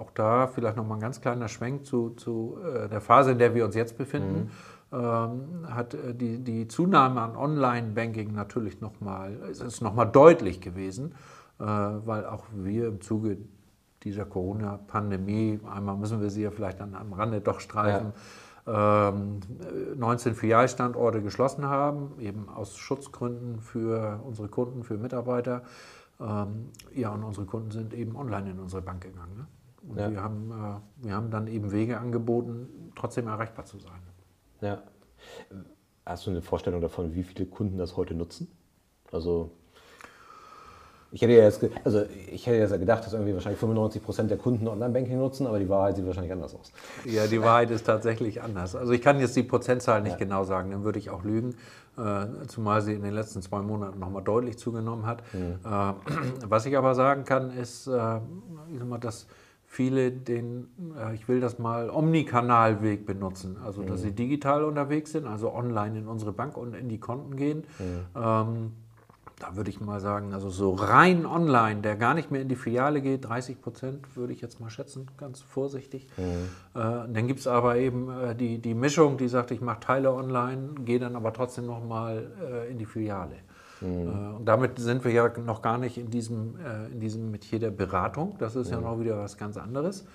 auch 0.00 0.10
da 0.10 0.46
vielleicht 0.46 0.76
nochmal 0.76 0.98
ein 0.98 1.00
ganz 1.00 1.20
kleiner 1.20 1.48
Schwenk 1.48 1.86
zu, 1.86 2.10
zu 2.10 2.58
äh, 2.64 2.88
der 2.88 3.00
Phase, 3.00 3.32
in 3.32 3.38
der 3.38 3.54
wir 3.54 3.64
uns 3.64 3.74
jetzt 3.74 3.96
befinden. 3.96 4.44
Mhm. 4.44 4.50
Ähm, 4.92 5.66
hat 5.68 5.94
äh, 5.94 6.14
die, 6.14 6.38
die 6.42 6.66
Zunahme 6.66 7.20
an 7.20 7.36
Online-Banking 7.36 8.32
natürlich 8.32 8.80
nochmal, 8.80 9.36
es 9.50 9.60
ist 9.60 9.80
nochmal 9.80 10.10
deutlich 10.10 10.60
gewesen, 10.60 11.14
äh, 11.60 11.64
weil 11.64 12.26
auch 12.26 12.46
wir 12.52 12.88
im 12.88 13.00
Zuge 13.00 13.38
dieser 14.02 14.24
Corona-Pandemie, 14.24 15.60
einmal 15.72 15.96
müssen 15.96 16.20
wir 16.20 16.30
sie 16.30 16.42
ja 16.42 16.50
vielleicht 16.50 16.80
dann 16.80 16.94
am 16.94 17.12
Rande 17.12 17.40
doch 17.40 17.60
streifen, 17.60 18.12
19 18.66 20.32
ähm, 20.32 20.36
Filialstandorte 20.36 21.22
geschlossen 21.22 21.66
haben, 21.66 22.12
eben 22.18 22.48
aus 22.48 22.76
Schutzgründen 22.76 23.60
für 23.60 24.20
unsere 24.24 24.48
Kunden, 24.48 24.84
für 24.84 24.96
Mitarbeiter. 24.96 25.62
Ähm, 26.20 26.70
ja, 26.94 27.10
und 27.10 27.24
unsere 27.24 27.46
Kunden 27.46 27.70
sind 27.70 27.94
eben 27.94 28.16
online 28.16 28.50
in 28.50 28.58
unsere 28.58 28.82
Bank 28.82 29.02
gegangen. 29.02 29.36
Ne? 29.36 29.46
Und 29.88 29.98
ja. 29.98 30.10
wir, 30.10 30.22
haben, 30.22 30.50
äh, 30.50 31.04
wir 31.06 31.14
haben 31.14 31.30
dann 31.30 31.46
eben 31.46 31.72
Wege 31.72 31.98
angeboten, 31.98 32.92
trotzdem 32.94 33.26
erreichbar 33.26 33.64
zu 33.64 33.78
sein. 33.78 34.00
Ja. 34.60 34.82
Hast 36.04 36.26
du 36.26 36.30
eine 36.30 36.42
Vorstellung 36.42 36.80
davon, 36.80 37.14
wie 37.14 37.22
viele 37.22 37.46
Kunden 37.46 37.78
das 37.78 37.96
heute 37.96 38.14
nutzen? 38.14 38.48
Also 39.12 39.50
ich 41.12 41.22
hätte 41.22 41.32
ja 41.32 41.42
jetzt, 41.42 41.64
also 41.84 42.04
ich 42.30 42.46
hätte 42.46 42.58
jetzt 42.58 42.72
gedacht, 42.72 43.04
dass 43.04 43.12
irgendwie 43.12 43.34
wahrscheinlich 43.34 43.58
95 43.58 44.02
Prozent 44.02 44.30
der 44.30 44.38
Kunden 44.38 44.68
Online-Banking 44.68 45.18
nutzen, 45.18 45.46
aber 45.46 45.58
die 45.58 45.68
Wahrheit 45.68 45.96
sieht 45.96 46.06
wahrscheinlich 46.06 46.32
anders 46.32 46.54
aus. 46.54 46.72
Ja, 47.04 47.26
die 47.26 47.42
Wahrheit 47.42 47.70
ist 47.72 47.84
tatsächlich 47.84 48.42
anders. 48.42 48.76
Also 48.76 48.92
ich 48.92 49.02
kann 49.02 49.18
jetzt 49.18 49.34
die 49.34 49.42
Prozentzahl 49.42 50.02
nicht 50.02 50.12
ja. 50.12 50.18
genau 50.18 50.44
sagen, 50.44 50.70
dann 50.70 50.84
würde 50.84 51.00
ich 51.00 51.10
auch 51.10 51.24
lügen, 51.24 51.56
äh, 51.98 52.26
zumal 52.46 52.82
sie 52.82 52.94
in 52.94 53.02
den 53.02 53.12
letzten 53.14 53.42
zwei 53.42 53.60
Monaten 53.60 53.98
nochmal 53.98 54.22
deutlich 54.22 54.56
zugenommen 54.56 55.04
hat. 55.04 55.22
Mhm. 55.32 55.58
Äh, 55.64 55.92
was 56.48 56.66
ich 56.66 56.76
aber 56.76 56.94
sagen 56.94 57.24
kann, 57.24 57.50
ist, 57.50 57.88
ich 57.88 58.78
sag 58.78 58.86
mal, 58.86 58.98
dass 58.98 59.26
viele 59.72 60.10
den, 60.10 60.66
äh, 60.98 61.14
ich 61.14 61.28
will 61.28 61.38
das 61.38 61.60
mal, 61.60 61.90
Omnikanalweg 61.90 63.06
benutzen. 63.06 63.56
Also 63.64 63.82
dass 63.82 64.00
mhm. 64.00 64.04
sie 64.04 64.12
digital 64.12 64.64
unterwegs 64.64 65.12
sind, 65.12 65.28
also 65.28 65.54
online 65.54 65.96
in 65.96 66.08
unsere 66.08 66.32
Bank 66.32 66.56
und 66.56 66.74
in 66.74 66.88
die 66.88 66.98
Konten 66.98 67.36
gehen. 67.36 67.62
Mhm. 67.78 68.20
Ähm, 68.20 68.72
da 69.38 69.54
würde 69.54 69.70
ich 69.70 69.80
mal 69.80 70.00
sagen, 70.00 70.34
also 70.34 70.50
so 70.50 70.74
rein 70.74 71.24
online, 71.24 71.82
der 71.82 71.94
gar 71.94 72.14
nicht 72.14 72.32
mehr 72.32 72.42
in 72.42 72.48
die 72.48 72.56
Filiale 72.56 73.00
geht, 73.00 73.28
30 73.28 73.62
Prozent 73.62 74.16
würde 74.16 74.32
ich 74.32 74.40
jetzt 74.40 74.58
mal 74.58 74.70
schätzen, 74.70 75.06
ganz 75.16 75.40
vorsichtig. 75.40 76.08
Mhm. 76.16 76.24
Äh, 76.74 76.82
dann 77.08 77.28
gibt 77.28 77.38
es 77.38 77.46
aber 77.46 77.76
eben 77.76 78.10
äh, 78.10 78.34
die, 78.34 78.58
die 78.58 78.74
Mischung, 78.74 79.18
die 79.18 79.28
sagt, 79.28 79.52
ich 79.52 79.60
mache 79.60 79.78
Teile 79.78 80.12
online, 80.12 80.74
gehe 80.84 80.98
dann 80.98 81.14
aber 81.14 81.32
trotzdem 81.32 81.66
nochmal 81.66 82.26
äh, 82.42 82.72
in 82.72 82.78
die 82.78 82.86
Filiale. 82.86 83.36
Mhm. 83.80 84.08
Äh, 84.08 84.36
und 84.36 84.44
damit 84.46 84.78
sind 84.78 85.04
wir 85.04 85.12
ja 85.12 85.30
noch 85.44 85.62
gar 85.62 85.78
nicht 85.78 85.98
in 85.98 86.10
diesem, 86.10 86.56
äh, 86.56 86.92
in 86.92 87.00
diesem 87.00 87.30
Metier 87.30 87.58
der 87.58 87.70
Beratung. 87.70 88.36
Das 88.38 88.56
ist 88.56 88.68
mhm. 88.68 88.74
ja 88.74 88.80
noch 88.80 89.00
wieder 89.00 89.18
was 89.18 89.36
ganz 89.36 89.56
anderes. 89.56 90.06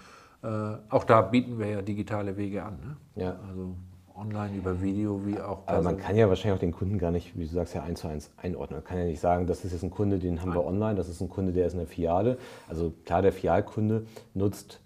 Äh, 0.43 0.47
auch 0.89 1.03
da 1.03 1.21
bieten 1.21 1.59
wir 1.59 1.67
ja 1.67 1.81
digitale 1.81 2.37
Wege 2.37 2.63
an. 2.63 2.77
Ne? 3.15 3.23
Ja. 3.23 3.35
Also 3.47 3.75
online 4.15 4.55
über 4.55 4.81
Video 4.81 5.25
wie 5.25 5.39
auch. 5.39 5.63
Aber 5.65 5.81
man 5.81 5.97
kann 5.97 6.15
ja 6.15 6.29
wahrscheinlich 6.29 6.55
auch 6.55 6.59
den 6.61 6.71
Kunden 6.71 6.97
gar 6.97 7.11
nicht, 7.11 7.37
wie 7.37 7.43
du 7.43 7.51
sagst, 7.51 7.75
ja 7.75 7.83
eins 7.83 8.01
zu 8.01 8.07
eins 8.07 8.31
einordnen. 8.37 8.79
Man 8.79 8.85
kann 8.85 8.97
ja 8.97 9.05
nicht 9.05 9.19
sagen, 9.19 9.45
das 9.47 9.65
ist 9.65 9.73
jetzt 9.73 9.83
ein 9.83 9.89
Kunde, 9.89 10.19
den 10.19 10.41
haben 10.41 10.49
Nein. 10.49 10.57
wir 10.59 10.65
online, 10.65 10.95
das 10.95 11.09
ist 11.09 11.21
ein 11.21 11.29
Kunde, 11.29 11.51
der 11.51 11.67
ist 11.67 11.73
in 11.73 11.79
der 11.79 11.87
Filiale. 11.87 12.37
Also 12.69 12.93
klar, 13.05 13.21
der 13.21 13.33
Filialkunde 13.33 14.05
nutzt, 14.33 14.79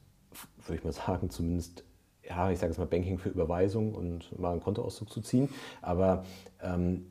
würde 0.65 0.77
ich 0.79 0.83
mal 0.83 0.93
sagen, 0.93 1.29
zumindest 1.29 1.83
ja, 2.29 2.51
ich 2.51 2.59
sage 2.59 2.71
jetzt 2.71 2.77
mal 2.77 2.86
Banking 2.86 3.17
für 3.17 3.29
Überweisung 3.29 3.93
und 3.93 4.39
mal 4.39 4.51
einen 4.51 4.62
Kontoauszug 4.62 5.12
zu 5.12 5.21
ziehen. 5.21 5.50
Aber 5.81 6.24
ähm, 6.62 7.07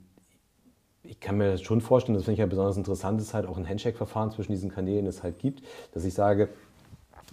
ich 1.09 1.21
kann 1.21 1.39
mir 1.39 1.53
das 1.53 1.63
schon 1.63 1.81
vorstellen, 1.81 2.15
das 2.15 2.25
finde 2.25 2.35
ich 2.35 2.41
ja 2.41 2.47
besonders 2.47 2.77
interessant, 2.77 3.21
ist 3.21 3.35
halt 3.35 3.47
auch 3.47 3.57
ein 3.57 3.69
Handshake-Verfahren 3.69 4.31
zwischen 4.31 4.53
diesen 4.53 4.71
Kanälen 4.71 5.07
es 5.07 5.23
halt 5.23 5.39
gibt, 5.39 5.63
dass 5.95 6.05
ich 6.05 6.15
sage, 6.15 6.51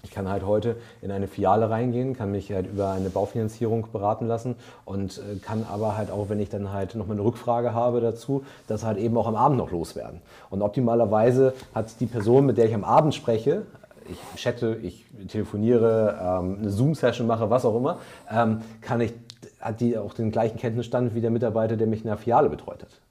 ich 0.04 0.12
kann 0.12 0.30
halt 0.30 0.46
heute 0.46 0.78
in 1.02 1.12
eine 1.12 1.28
Filiale 1.28 1.70
reingehen, 1.70 2.16
kann 2.16 2.32
mich 2.32 2.52
halt 2.52 2.68
über 2.68 2.92
eine 2.92 3.10
Baufinanzierung 3.10 3.88
beraten 3.92 4.28
lassen 4.28 4.56
und 4.86 5.18
äh, 5.18 5.38
kann 5.38 5.66
aber 5.70 5.98
halt 5.98 6.12
auch, 6.12 6.30
wenn 6.30 6.40
ich 6.40 6.50
dann 6.50 6.72
halt 6.72 6.96
nochmal 6.96 7.18
eine 7.18 7.26
Rückfrage 7.26 7.74
habe 7.74 8.02
dazu, 8.02 8.46
das 8.68 8.84
halt 8.84 9.00
eben 9.00 9.18
auch 9.18 9.28
am 9.28 9.36
Abend 9.36 9.58
noch 9.58 9.72
loswerden. 9.72 10.22
Und 10.52 10.62
optimalerweise 10.62 11.54
hat 11.74 12.00
die 12.00 12.06
Person, 12.06 12.46
mit 12.46 12.58
der 12.58 12.66
ich 12.66 12.76
am 12.76 12.84
Abend 12.84 13.16
spreche, 13.16 13.64
ich 14.08 14.20
chatte, 14.40 14.78
ich 14.84 15.06
telefoniere, 15.28 16.20
ähm, 16.22 16.58
eine 16.60 16.70
Zoom-Session 16.70 17.26
mache, 17.26 17.50
was 17.50 17.66
auch 17.66 17.76
immer, 17.76 17.98
ähm, 18.32 18.62
kann 18.82 19.02
ich, 19.02 19.14
hat 19.60 19.82
die 19.82 19.98
auch 19.98 20.14
den 20.14 20.32
gleichen 20.32 20.60
Kenntnisstand 20.60 21.16
wie 21.16 21.22
der 21.22 21.32
Mitarbeiter, 21.32 21.78
der 21.78 21.88
mich 21.88 22.02
in 22.02 22.08
der 22.08 22.18
Filiale 22.18 22.50
betreut 22.50 22.84
hat. 22.84 23.02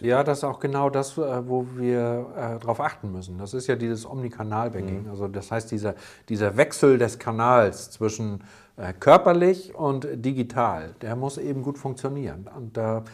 Ja, 0.00 0.24
das 0.24 0.38
ist 0.38 0.44
auch 0.44 0.60
genau 0.60 0.90
das, 0.90 1.18
äh, 1.18 1.48
wo 1.48 1.66
wir 1.74 2.26
äh, 2.36 2.58
darauf 2.60 2.80
achten 2.80 3.12
müssen. 3.12 3.38
Das 3.38 3.54
ist 3.54 3.66
ja 3.66 3.76
dieses 3.76 4.08
Omnikanal-Banking. 4.08 5.04
Mhm. 5.04 5.10
Also 5.10 5.28
das 5.28 5.50
heißt, 5.50 5.70
dieser, 5.70 5.94
dieser 6.28 6.56
Wechsel 6.56 6.98
des 6.98 7.18
Kanals 7.18 7.90
zwischen 7.90 8.44
äh, 8.76 8.92
körperlich 8.92 9.74
und 9.74 10.06
digital, 10.12 10.94
der 11.00 11.16
muss 11.16 11.38
eben 11.38 11.62
gut 11.62 11.78
funktionieren. 11.78 12.48
Und 12.56 12.76
da 12.76 13.04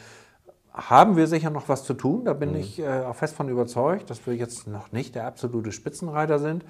haben 0.72 1.16
wir 1.16 1.26
sicher 1.26 1.50
noch 1.50 1.68
was 1.68 1.84
zu 1.84 1.94
tun. 1.94 2.24
Da 2.24 2.32
bin 2.32 2.50
mhm. 2.50 2.56
ich 2.56 2.78
äh, 2.78 3.02
auch 3.02 3.16
fest 3.16 3.34
von 3.34 3.48
überzeugt, 3.48 4.10
dass 4.10 4.26
wir 4.26 4.34
jetzt 4.34 4.66
noch 4.66 4.92
nicht 4.92 5.14
der 5.14 5.26
absolute 5.26 5.72
Spitzenreiter 5.72 6.38
sind. 6.38 6.64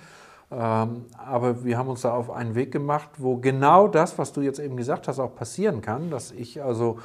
Ähm, 0.51 1.07
aber 1.17 1.65
wir 1.65 1.79
haben 1.79 1.89
uns 1.89 2.03
da 2.03 2.13
auf 2.13 2.31
einen 2.31 2.55
Weg 2.55 2.73
gemacht, 2.73 3.09
wo 3.17 3.39
genau 3.39 3.89
das, 3.89 4.19
was 4.19 4.33
du 4.33 4.43
jetzt 4.43 4.59
eben 4.59 4.77
gesagt 4.77 5.09
hast, 5.09 5.19
auch 5.19 5.35
passieren 5.35 5.81
kann, 5.81 6.11
dass 6.11 6.31
ich 6.31 6.63
also 6.63 6.99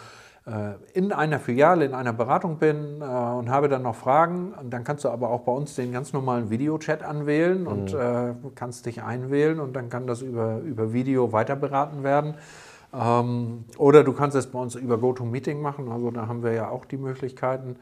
in 0.94 1.12
einer 1.12 1.40
Filiale, 1.40 1.84
in 1.84 1.94
einer 1.94 2.14
Beratung 2.14 2.58
bin 2.58 3.02
äh, 3.02 3.04
und 3.04 3.50
habe 3.50 3.68
dann 3.68 3.82
noch 3.84 3.96
Fragen, 3.96 4.54
dann 4.70 4.86
kannst 4.86 5.04
du 5.04 5.10
aber 5.10 5.30
auch 5.30 5.42
bei 5.42 5.52
uns 5.52 5.76
den 5.76 5.92
ganz 5.92 6.14
normalen 6.14 6.50
Videochat 6.50 7.04
anwählen 7.04 7.62
mhm. 7.62 7.68
und 7.68 7.94
äh, 7.94 8.34
kannst 8.56 8.86
dich 8.86 9.04
einwählen 9.04 9.60
und 9.60 9.76
dann 9.76 9.90
kann 9.90 10.08
das 10.08 10.22
über, 10.22 10.60
über 10.60 10.94
Video 10.94 11.34
weiter 11.34 11.58
beraten 11.58 12.04
werden. 12.04 12.36
Ähm, 12.94 13.66
oder 13.78 14.06
du 14.06 14.14
kannst 14.14 14.38
es 14.38 14.48
bei 14.48 14.60
uns 14.60 14.76
über 14.76 14.98
GoToMeeting 14.98 15.62
machen, 15.62 15.92
also 15.92 16.12
da 16.12 16.28
haben 16.28 16.44
wir 16.44 16.54
ja 16.54 16.70
auch 16.70 16.86
die 16.86 16.98
Möglichkeiten, 16.98 17.76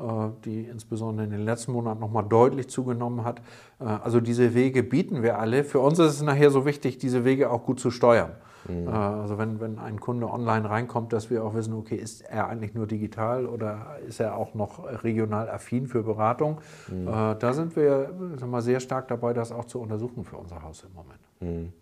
äh, 0.00 0.04
die 0.44 0.64
insbesondere 0.64 1.24
in 1.24 1.30
den 1.30 1.44
letzten 1.44 1.70
Monaten 1.70 2.00
nochmal 2.00 2.24
deutlich 2.24 2.68
zugenommen 2.68 3.24
hat. 3.24 3.40
Äh, 3.80 3.84
also 3.84 4.20
diese 4.20 4.54
Wege 4.54 4.82
bieten 4.82 5.22
wir 5.22 5.38
alle. 5.38 5.62
Für 5.62 5.78
uns 5.78 6.00
ist 6.00 6.14
es 6.14 6.22
nachher 6.22 6.50
so 6.50 6.66
wichtig, 6.66 6.98
diese 6.98 7.24
Wege 7.24 7.50
auch 7.50 7.64
gut 7.64 7.78
zu 7.78 7.92
steuern. 7.92 8.32
Mhm. 8.66 8.88
Äh, 8.88 8.90
also 8.90 9.38
wenn, 9.38 9.60
wenn 9.60 9.78
ein 9.78 10.00
Kunde 10.00 10.28
online 10.30 10.68
reinkommt, 10.68 11.12
dass 11.12 11.30
wir 11.30 11.44
auch 11.44 11.54
wissen, 11.54 11.74
okay, 11.74 11.96
ist 11.96 12.22
er 12.22 12.48
eigentlich 12.48 12.74
nur 12.74 12.86
digital 12.86 13.46
oder 13.46 13.98
ist 14.06 14.20
er 14.20 14.36
auch 14.36 14.54
noch 14.54 14.84
regional 15.04 15.48
affin 15.48 15.86
für 15.86 16.02
Beratung? 16.02 16.60
Mhm. 16.88 17.08
Äh, 17.08 17.36
da 17.36 17.52
sind 17.52 17.76
wir 17.76 18.10
sag 18.36 18.48
mal, 18.48 18.62
sehr 18.62 18.80
stark 18.80 19.08
dabei, 19.08 19.32
das 19.32 19.52
auch 19.52 19.64
zu 19.64 19.80
untersuchen 19.80 20.24
für 20.24 20.36
unser 20.36 20.62
Haus 20.62 20.84
im 20.84 20.94
Moment. 20.94 21.20
Mhm. 21.40 21.72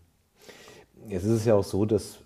Jetzt 1.08 1.24
ist 1.24 1.30
es 1.30 1.44
ja 1.44 1.54
auch 1.54 1.64
so, 1.64 1.84
dass, 1.84 2.18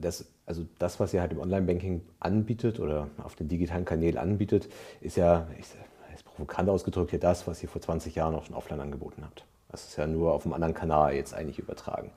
dass 0.00 0.26
also 0.44 0.64
das, 0.78 1.00
was 1.00 1.12
ihr 1.14 1.20
halt 1.20 1.32
im 1.32 1.40
Online-Banking 1.40 2.02
anbietet 2.20 2.78
oder 2.80 3.08
auf 3.22 3.34
den 3.34 3.48
digitalen 3.48 3.84
Kanälen 3.84 4.18
anbietet, 4.18 4.68
ist 5.00 5.16
ja, 5.16 5.46
ich, 5.58 5.66
ist 6.14 6.24
provokant 6.24 6.68
ausgedrückt, 6.68 7.12
ja 7.12 7.18
das, 7.18 7.46
was 7.46 7.62
ihr 7.62 7.68
vor 7.68 7.80
20 7.80 8.14
Jahren 8.14 8.34
auch 8.34 8.44
schon 8.44 8.54
offline 8.54 8.80
angeboten 8.80 9.22
habt. 9.24 9.45
Das 9.76 9.88
ist 9.88 9.96
ja 9.96 10.06
nur 10.06 10.32
auf 10.32 10.46
einem 10.46 10.54
anderen 10.54 10.72
Kanal 10.72 11.14
jetzt 11.14 11.34
eigentlich 11.34 11.58
übertragen. 11.58 12.10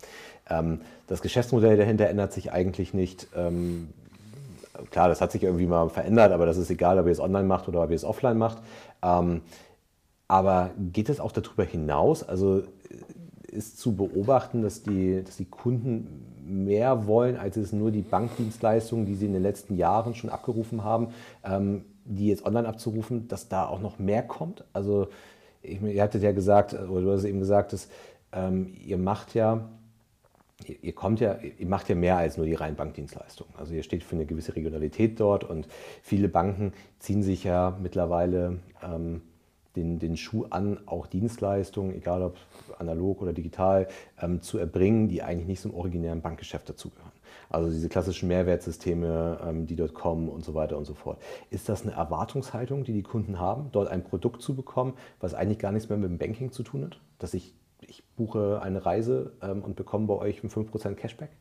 Ähm, 0.49 0.79
das 1.07 1.21
Geschäftsmodell 1.21 1.75
dahinter 1.75 2.07
ändert 2.07 2.31
sich 2.31 2.53
eigentlich 2.53 2.93
nicht. 2.93 3.27
Ähm, 3.35 3.89
klar, 4.91 5.09
das 5.09 5.19
hat 5.19 5.33
sich 5.33 5.43
irgendwie 5.43 5.65
mal 5.65 5.89
verändert, 5.89 6.31
aber 6.31 6.45
das 6.45 6.57
ist 6.57 6.69
egal, 6.69 6.97
ob 6.99 7.05
ihr 7.05 7.11
es 7.11 7.19
online 7.19 7.47
macht 7.47 7.67
oder 7.67 7.83
ob 7.83 7.89
ihr 7.89 7.97
es 7.97 8.05
offline 8.05 8.37
macht. 8.37 8.59
Ähm, 9.03 9.41
aber 10.29 10.71
geht 10.77 11.09
es 11.09 11.19
auch 11.19 11.33
darüber 11.33 11.65
hinaus? 11.65 12.23
Also 12.23 12.63
ist 13.51 13.77
zu 13.77 13.95
beobachten, 13.95 14.61
dass 14.61 14.81
die, 14.81 15.21
dass 15.21 15.35
die 15.35 15.49
Kunden 15.49 16.25
mehr 16.45 17.07
wollen, 17.07 17.35
als 17.35 17.57
es 17.57 17.73
nur 17.73 17.91
die 17.91 18.03
Bankdienstleistungen, 18.03 19.05
die 19.05 19.15
sie 19.15 19.25
in 19.25 19.33
den 19.33 19.43
letzten 19.43 19.75
Jahren 19.75 20.15
schon 20.15 20.29
abgerufen 20.29 20.83
haben, 20.83 21.07
die 22.05 22.27
jetzt 22.27 22.45
online 22.45 22.67
abzurufen, 22.67 23.27
dass 23.27 23.49
da 23.49 23.65
auch 23.65 23.79
noch 23.79 23.97
mehr 23.97 24.21
kommt? 24.21 24.63
Also 24.71 25.07
ich, 25.61 25.81
ihr 25.81 26.01
hattet 26.01 26.23
ja 26.23 26.31
gesagt, 26.31 26.73
oder 26.73 27.01
du 27.01 27.11
hast 27.11 27.23
eben 27.23 27.39
gesagt, 27.39 27.73
dass 27.73 27.89
ähm, 28.31 28.73
ihr 28.85 28.97
macht 28.97 29.33
ja, 29.33 29.69
ihr, 30.65 30.93
kommt 30.93 31.19
ja, 31.19 31.37
ihr 31.37 31.67
macht 31.67 31.89
ja 31.89 31.95
mehr 31.95 32.17
als 32.17 32.37
nur 32.37 32.45
die 32.45 32.53
reinen 32.53 32.75
Bankdienstleistungen. 32.75 33.53
Also 33.57 33.73
ihr 33.73 33.83
steht 33.83 34.03
für 34.03 34.15
eine 34.15 34.25
gewisse 34.25 34.55
Regionalität 34.55 35.19
dort 35.19 35.43
und 35.43 35.67
viele 36.01 36.29
Banken 36.29 36.73
ziehen 36.99 37.23
sich 37.23 37.43
ja 37.43 37.77
mittlerweile 37.81 38.59
ähm, 38.83 39.21
den, 39.75 39.99
den 39.99 40.17
Schuh 40.17 40.45
an, 40.49 40.79
auch 40.85 41.07
Dienstleistungen, 41.07 41.95
egal 41.95 42.23
ob 42.23 42.37
analog 42.79 43.21
oder 43.21 43.33
digital, 43.33 43.87
ähm, 44.21 44.41
zu 44.41 44.57
erbringen, 44.57 45.07
die 45.07 45.21
eigentlich 45.23 45.47
nicht 45.47 45.61
zum 45.61 45.73
originären 45.73 46.21
Bankgeschäft 46.21 46.69
dazugehören. 46.69 47.11
Also 47.49 47.69
diese 47.69 47.89
klassischen 47.89 48.27
Mehrwertsysteme, 48.27 49.39
ähm, 49.43 49.65
die 49.65 49.75
dort 49.75 49.93
kommen 49.93 50.29
und 50.29 50.45
so 50.45 50.53
weiter 50.53 50.77
und 50.77 50.85
so 50.85 50.93
fort. 50.93 51.19
Ist 51.49 51.67
das 51.67 51.83
eine 51.83 51.93
Erwartungshaltung, 51.93 52.83
die 52.83 52.93
die 52.93 53.03
Kunden 53.03 53.39
haben, 53.39 53.69
dort 53.71 53.89
ein 53.89 54.03
Produkt 54.03 54.41
zu 54.41 54.55
bekommen, 54.55 54.93
was 55.19 55.33
eigentlich 55.33 55.59
gar 55.59 55.71
nichts 55.71 55.89
mehr 55.89 55.97
mit 55.97 56.09
dem 56.09 56.17
Banking 56.17 56.51
zu 56.51 56.63
tun 56.63 56.85
hat? 56.85 56.99
Dass 57.17 57.33
ich, 57.33 57.53
ich 57.81 58.03
buche 58.15 58.61
eine 58.61 58.85
Reise 58.85 59.33
ähm, 59.41 59.63
und 59.63 59.75
bekomme 59.75 60.05
bei 60.07 60.15
euch 60.15 60.43
ein 60.43 60.49
5% 60.49 60.93
Cashback? 60.93 61.31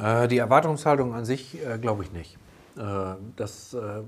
Äh, 0.00 0.28
die 0.28 0.38
Erwartungshaltung 0.38 1.14
an 1.14 1.24
sich 1.24 1.64
äh, 1.64 1.78
glaube 1.78 2.02
ich 2.02 2.12
nicht. 2.12 2.38
Äh, 2.78 3.16
das, 3.34 3.74
äh, 3.74 4.02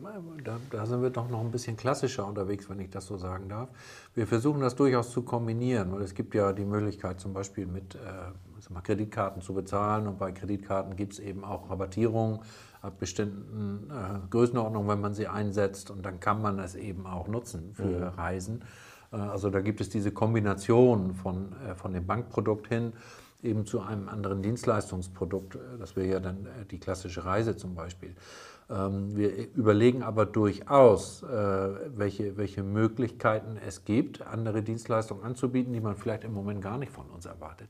da, 0.45 0.59
da, 0.71 0.87
sind 0.87 1.03
wir 1.03 1.11
doch 1.11 1.29
noch 1.29 1.41
ein 1.41 1.51
bisschen 1.51 1.77
klassischer 1.77 2.25
unterwegs, 2.25 2.71
wenn 2.71 2.79
ich 2.79 2.91
das 2.91 3.07
so 3.07 3.17
sagen 3.17 3.49
darf. 3.49 3.69
Wir 4.15 4.29
versuchen 4.29 4.61
das 4.61 4.77
durchaus 4.77 5.11
zu 5.11 5.23
kombinieren, 5.23 5.91
weil 5.93 6.03
es 6.03 6.15
gibt 6.15 6.35
ja 6.37 6.53
die 6.53 6.65
Möglichkeit 6.65 7.19
zum 7.19 7.33
Beispiel 7.33 7.67
mit 7.67 7.97
äh, 7.97 7.99
mal, 8.73 8.81
Kreditkarten 8.81 9.43
zu 9.43 9.55
bezahlen 9.55 10.07
und 10.07 10.19
bei 10.19 10.31
Kreditkarten 10.31 10.95
gibt 10.95 11.15
es 11.15 11.19
eben 11.19 11.45
auch 11.45 11.69
Rabattierungen 11.69 12.41
ab 12.81 12.99
bestimmten 12.99 13.93
Größenordnungen, 14.31 14.89
wenn 14.89 15.01
man 15.03 15.13
sie 15.13 15.27
einsetzt 15.27 15.91
und 15.91 16.07
dann 16.07 16.19
kann 16.19 16.41
man 16.41 16.59
es 16.59 16.75
eben 16.75 17.07
auch 17.07 17.29
nutzen 17.29 17.75
für 17.75 17.85
mhm. 17.85 18.03
Reisen. 18.05 18.65
Also 19.11 19.51
da 19.51 19.61
gibt 19.61 19.83
es 19.83 19.91
diese 19.91 20.13
Kombination 20.13 21.13
von, 21.13 21.53
von 21.77 21.93
dem 21.93 22.07
Bankprodukt 22.07 22.69
hin 22.69 22.95
eben 23.43 23.67
zu 23.67 23.83
einem 23.83 24.09
anderen 24.09 24.41
Dienstleistungsprodukt. 24.41 25.59
Das 25.79 25.95
wäre 25.95 26.09
ja 26.09 26.21
dann 26.21 26.47
die 26.71 26.79
klassische 26.79 27.27
Reise 27.27 27.55
zum 27.55 27.75
Beispiel. 27.75 28.15
Ähm, 28.71 29.17
wir 29.17 29.53
überlegen 29.55 30.03
aber 30.03 30.27
durchaus, 30.27 31.23
äh, 31.25 31.29
welche, 31.97 32.37
welche 32.37 32.63
Möglichkeiten 32.63 33.57
es 33.67 33.85
gibt, 33.85 34.23
andere 34.23 34.63
Dienstleistungen 34.63 35.25
anzubieten, 35.25 35.73
die 35.73 35.81
man 35.81 35.97
vielleicht 35.97 36.23
im 36.23 36.33
Moment 36.33 36.63
gar 36.63 36.79
nicht 36.79 36.93
von 36.93 37.07
uns 37.07 37.27
erwartet. 37.27 37.69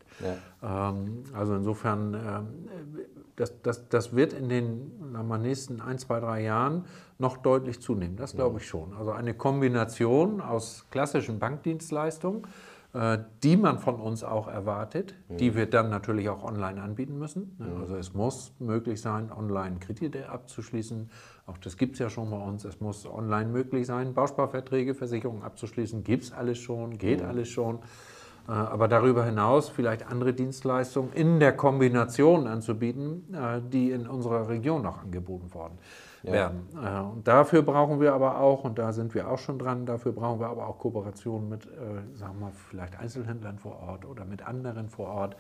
Ja. 0.62 0.90
Ähm, 0.90 1.24
also 1.32 1.54
insofern, 1.54 2.14
ähm, 2.14 2.46
das, 3.36 3.62
das, 3.62 3.88
das 3.88 4.14
wird 4.14 4.34
in 4.34 4.50
den 4.50 4.92
nächsten 5.40 5.80
ein, 5.80 5.98
zwei, 5.98 6.20
drei 6.20 6.42
Jahren 6.42 6.84
noch 7.18 7.38
deutlich 7.38 7.80
zunehmen. 7.80 8.16
Das 8.16 8.34
glaube 8.34 8.58
ich 8.58 8.68
schon. 8.68 8.92
Also 8.94 9.12
eine 9.12 9.32
Kombination 9.32 10.42
aus 10.42 10.84
klassischen 10.90 11.38
Bankdienstleistungen, 11.38 12.42
die 12.92 13.56
man 13.56 13.78
von 13.78 14.00
uns 14.00 14.24
auch 14.24 14.48
erwartet, 14.48 15.14
mhm. 15.28 15.36
die 15.36 15.54
wir 15.54 15.66
dann 15.66 15.90
natürlich 15.90 16.28
auch 16.28 16.42
online 16.42 16.82
anbieten 16.82 17.18
müssen. 17.18 17.56
Mhm. 17.58 17.80
Also 17.80 17.94
es 17.94 18.14
muss 18.14 18.52
möglich 18.58 19.00
sein, 19.00 19.30
online 19.30 19.78
Kredite 19.78 20.28
abzuschließen. 20.28 21.08
Auch 21.46 21.58
das 21.58 21.76
gibt 21.76 21.94
es 21.94 21.98
ja 22.00 22.10
schon 22.10 22.30
bei 22.30 22.38
uns. 22.38 22.64
Es 22.64 22.80
muss 22.80 23.06
online 23.06 23.48
möglich 23.48 23.86
sein, 23.86 24.12
Bausparverträge, 24.12 24.94
Versicherungen 24.94 25.42
abzuschließen. 25.42 26.02
Gibt 26.02 26.24
es 26.24 26.32
alles 26.32 26.58
schon, 26.58 26.98
geht 26.98 27.22
mhm. 27.22 27.28
alles 27.28 27.48
schon. 27.48 27.78
Äh, 28.48 28.52
aber 28.52 28.88
darüber 28.88 29.24
hinaus 29.24 29.68
vielleicht 29.68 30.06
andere 30.08 30.32
Dienstleistungen 30.32 31.12
in 31.12 31.38
der 31.38 31.56
Kombination 31.56 32.48
anzubieten, 32.48 33.32
äh, 33.32 33.60
die 33.72 33.92
in 33.92 34.08
unserer 34.08 34.48
Region 34.48 34.82
noch 34.82 35.02
angeboten 35.02 35.54
worden 35.54 35.78
ja. 36.22 36.32
werden. 36.32 36.68
Äh, 36.74 37.00
und 37.00 37.28
dafür 37.28 37.62
brauchen 37.62 38.00
wir 38.00 38.12
aber 38.12 38.40
auch, 38.40 38.64
und 38.64 38.78
da 38.78 38.92
sind 38.92 39.14
wir 39.14 39.30
auch 39.30 39.38
schon 39.38 39.58
dran, 39.58 39.86
dafür 39.86 40.12
brauchen 40.12 40.40
wir 40.40 40.48
aber 40.48 40.66
auch 40.66 40.78
Kooperationen 40.78 41.48
mit, 41.48 41.68
sagen 42.14 42.38
wir 42.38 42.46
mal, 42.46 42.52
vielleicht 42.52 42.98
Einzelhändlern 42.98 43.58
vor 43.58 43.80
Ort 43.80 44.04
oder 44.04 44.24
mit 44.24 44.46
anderen 44.46 44.88
vor 44.88 45.08
Ort. 45.08 45.36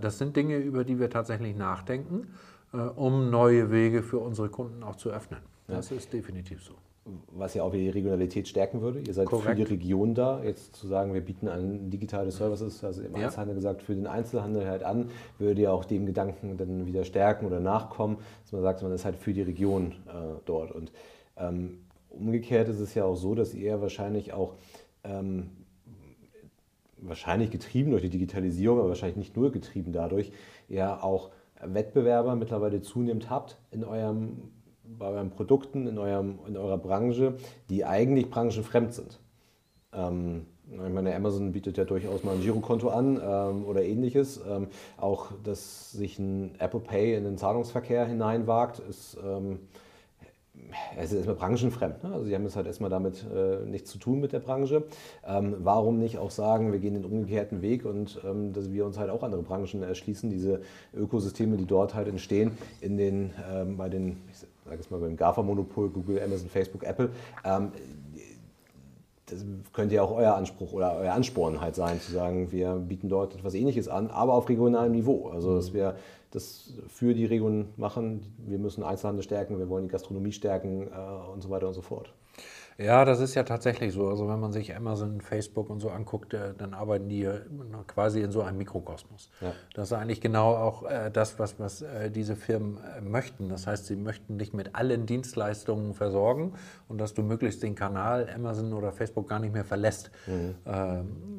Das 0.00 0.18
sind 0.18 0.36
Dinge, 0.36 0.56
über 0.56 0.84
die 0.84 0.98
wir 0.98 1.10
tatsächlich 1.10 1.56
nachdenken, 1.56 2.34
um 2.96 3.30
neue 3.30 3.70
Wege 3.70 4.02
für 4.02 4.18
unsere 4.18 4.48
Kunden 4.48 4.82
auch 4.82 4.96
zu 4.96 5.10
öffnen. 5.10 5.40
Das 5.66 5.90
ist 5.90 6.12
definitiv 6.12 6.62
so 6.62 6.74
was 7.04 7.54
ja 7.54 7.64
auch 7.64 7.72
wieder 7.72 7.82
die 7.82 7.88
Regionalität 7.90 8.46
stärken 8.46 8.80
würde. 8.80 9.00
Ihr 9.00 9.12
seid 9.12 9.26
Korrekt. 9.26 9.48
für 9.48 9.54
die 9.56 9.62
Region 9.62 10.14
da. 10.14 10.42
Jetzt 10.42 10.76
zu 10.76 10.86
sagen, 10.86 11.14
wir 11.14 11.20
bieten 11.20 11.48
an 11.48 11.90
digitale 11.90 12.30
Services, 12.30 12.84
also 12.84 13.02
im 13.02 13.16
ja. 13.16 13.24
Einzelhandel 13.24 13.56
gesagt, 13.56 13.82
für 13.82 13.94
den 13.94 14.06
Einzelhandel 14.06 14.66
halt 14.68 14.84
an, 14.84 15.10
würde 15.38 15.62
ja 15.62 15.72
auch 15.72 15.84
dem 15.84 16.06
Gedanken 16.06 16.56
dann 16.56 16.86
wieder 16.86 17.04
stärken 17.04 17.46
oder 17.46 17.58
nachkommen, 17.58 18.18
dass 18.42 18.52
man 18.52 18.62
sagt, 18.62 18.82
man 18.82 18.92
ist 18.92 19.04
halt 19.04 19.16
für 19.16 19.32
die 19.32 19.42
Region 19.42 19.92
äh, 20.06 20.40
dort. 20.44 20.70
Und 20.70 20.92
ähm, 21.36 21.80
umgekehrt 22.10 22.68
ist 22.68 22.78
es 22.78 22.94
ja 22.94 23.04
auch 23.04 23.16
so, 23.16 23.34
dass 23.34 23.52
ihr 23.52 23.80
wahrscheinlich 23.80 24.32
auch 24.32 24.54
ähm, 25.02 25.50
wahrscheinlich 26.98 27.50
getrieben 27.50 27.90
durch 27.90 28.02
die 28.02 28.10
Digitalisierung, 28.10 28.78
aber 28.78 28.90
wahrscheinlich 28.90 29.16
nicht 29.16 29.36
nur 29.36 29.50
getrieben 29.50 29.92
dadurch, 29.92 30.30
ja 30.68 31.02
auch 31.02 31.30
Wettbewerber 31.60 32.36
mittlerweile 32.36 32.80
zunehmend 32.80 33.28
habt 33.28 33.58
in 33.70 33.84
eurem 33.84 34.52
bei 35.02 35.08
euren 35.08 35.30
Produkten 35.30 35.88
in, 35.88 35.98
eurem, 35.98 36.38
in 36.46 36.56
eurer 36.56 36.78
Branche, 36.78 37.34
die 37.68 37.84
eigentlich 37.84 38.30
branchenfremd 38.30 38.94
sind. 38.94 39.18
Ähm, 39.92 40.46
ich 40.70 40.78
meine, 40.78 41.14
Amazon 41.14 41.52
bietet 41.52 41.76
ja 41.76 41.84
durchaus 41.84 42.22
mal 42.22 42.36
ein 42.36 42.40
Girokonto 42.40 42.88
an 42.88 43.20
ähm, 43.22 43.64
oder 43.66 43.82
ähnliches. 43.82 44.40
Ähm, 44.48 44.68
auch, 44.96 45.32
dass 45.42 45.90
sich 45.90 46.20
ein 46.20 46.54
Apple 46.60 46.80
Pay 46.80 47.16
in 47.16 47.24
den 47.24 47.36
Zahlungsverkehr 47.36 48.06
hineinwagt, 48.06 48.78
ist 48.78 49.18
ähm, 49.22 49.58
es 50.96 51.10
ist 51.10 51.16
erstmal 51.16 51.36
branchenfremd. 51.36 52.04
Ne? 52.04 52.12
Also 52.12 52.24
sie 52.24 52.34
haben 52.34 52.44
jetzt 52.44 52.56
halt 52.56 52.66
erstmal 52.66 52.90
damit 52.90 53.24
äh, 53.34 53.64
nichts 53.66 53.90
zu 53.90 53.98
tun 53.98 54.20
mit 54.20 54.32
der 54.32 54.40
Branche. 54.40 54.84
Ähm, 55.26 55.56
warum 55.58 55.98
nicht 55.98 56.18
auch 56.18 56.30
sagen, 56.30 56.72
wir 56.72 56.78
gehen 56.78 56.94
den 56.94 57.04
umgekehrten 57.04 57.62
Weg 57.62 57.84
und 57.84 58.20
ähm, 58.24 58.52
dass 58.52 58.72
wir 58.72 58.86
uns 58.86 58.98
halt 58.98 59.10
auch 59.10 59.22
andere 59.22 59.42
Branchen 59.42 59.82
erschließen, 59.82 60.30
diese 60.30 60.62
Ökosysteme, 60.94 61.56
die 61.56 61.66
dort 61.66 61.94
halt 61.94 62.08
entstehen, 62.08 62.52
in 62.80 62.96
den, 62.96 63.32
ähm, 63.52 63.76
bei 63.76 63.88
den, 63.88 64.18
ich 64.30 64.38
sage 64.38 64.76
jetzt 64.76 64.90
mal 64.90 65.00
beim 65.00 65.16
GAFA-Monopol, 65.16 65.90
Google, 65.90 66.22
Amazon, 66.22 66.48
Facebook, 66.48 66.84
Apple, 66.84 67.10
ähm, 67.44 67.72
das 69.26 69.44
könnte 69.72 69.94
ja 69.94 70.02
auch 70.02 70.12
euer 70.12 70.34
Anspruch 70.34 70.72
oder 70.72 70.96
euer 70.96 71.14
Ansporn 71.14 71.60
halt 71.60 71.74
sein, 71.74 72.00
zu 72.00 72.12
sagen, 72.12 72.52
wir 72.52 72.74
bieten 72.74 73.08
dort 73.08 73.34
etwas 73.34 73.54
Ähnliches 73.54 73.88
an, 73.88 74.08
aber 74.08 74.34
auf 74.34 74.48
regionalem 74.48 74.92
Niveau. 74.92 75.30
Also 75.30 75.54
dass 75.54 75.72
wir 75.72 75.96
das 76.32 76.74
für 76.88 77.14
die 77.14 77.26
Region 77.26 77.68
machen, 77.76 78.34
wir 78.38 78.58
müssen 78.58 78.82
Einzelhandel 78.82 79.22
stärken, 79.22 79.58
wir 79.58 79.68
wollen 79.68 79.84
die 79.84 79.90
Gastronomie 79.90 80.32
stärken 80.32 80.88
äh, 80.88 81.32
und 81.32 81.42
so 81.42 81.50
weiter 81.50 81.68
und 81.68 81.74
so 81.74 81.82
fort. 81.82 82.12
Ja, 82.78 83.04
das 83.04 83.20
ist 83.20 83.34
ja 83.34 83.42
tatsächlich 83.42 83.92
so. 83.92 84.08
Also 84.08 84.28
wenn 84.28 84.40
man 84.40 84.52
sich 84.52 84.74
Amazon, 84.74 85.20
Facebook 85.20 85.68
und 85.68 85.80
so 85.80 85.90
anguckt, 85.90 86.34
äh, 86.34 86.54
dann 86.56 86.74
arbeiten 86.74 87.08
die 87.08 87.28
quasi 87.86 88.22
in 88.22 88.32
so 88.32 88.42
einem 88.42 88.58
Mikrokosmos. 88.58 89.30
Ja. 89.40 89.52
Das 89.74 89.88
ist 89.88 89.92
eigentlich 89.92 90.20
genau 90.20 90.54
auch 90.54 90.84
äh, 90.84 91.10
das, 91.10 91.38
was, 91.38 91.58
was 91.58 91.82
äh, 91.82 92.10
diese 92.10 92.34
Firmen 92.34 92.78
möchten. 93.02 93.48
Das 93.48 93.66
heißt, 93.66 93.86
sie 93.86 93.96
möchten 93.96 94.38
dich 94.38 94.52
mit 94.52 94.74
allen 94.74 95.06
Dienstleistungen 95.06 95.94
versorgen 95.94 96.54
und 96.88 96.98
dass 96.98 97.14
du 97.14 97.22
möglichst 97.22 97.62
den 97.62 97.74
Kanal 97.74 98.28
Amazon 98.34 98.72
oder 98.72 98.92
Facebook 98.92 99.28
gar 99.28 99.38
nicht 99.38 99.52
mehr 99.52 99.64
verlässt. 99.64 100.10
Mhm. 100.26 100.54
Ähm, 100.66 101.38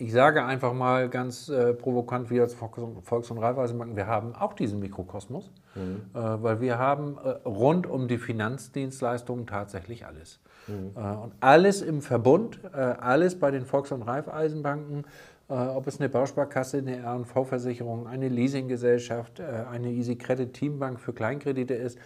ich 0.00 0.12
sage 0.12 0.44
einfach 0.44 0.72
mal 0.72 1.10
ganz 1.10 1.48
äh, 1.50 1.74
provokant, 1.74 2.30
wir 2.30 2.42
als 2.42 2.54
Volks- 2.54 3.30
und 3.30 3.38
Raiffeisenbanken, 3.38 3.96
wir 3.96 4.06
haben 4.06 4.34
auch 4.34 4.54
diesen 4.54 4.80
Mikrokosmos, 4.80 5.50
mhm. 5.74 6.02
äh, 6.14 6.42
weil 6.42 6.60
wir 6.60 6.78
haben 6.78 7.18
äh, 7.22 7.28
rund 7.46 7.86
um 7.86 8.08
die 8.08 8.16
Finanzdienstleistungen 8.16 9.46
tatsächlich 9.46 10.06
alles. 10.06 10.40
Mhm. 10.66 10.92
Äh, 10.96 11.00
und 11.00 11.32
alles 11.40 11.82
im 11.82 12.00
Verbund, 12.00 12.60
äh, 12.72 12.78
alles 12.78 13.38
bei 13.38 13.50
den 13.50 13.66
Volks- 13.66 13.92
und 13.92 14.02
Raiffeisenbanken, 14.02 15.04
äh, 15.50 15.52
ob 15.52 15.86
es 15.86 16.00
eine 16.00 16.08
Bausparkasse, 16.08 16.78
eine 16.78 16.96
R&V-Versicherung, 16.96 18.06
eine 18.06 18.28
Leasinggesellschaft, 18.28 19.40
eine 19.40 19.90
Easy 19.90 20.16
Credit 20.16 20.52
Teambank 20.52 20.98
für 20.98 21.12
Kleinkredite 21.12 21.74
ist, 21.74 21.98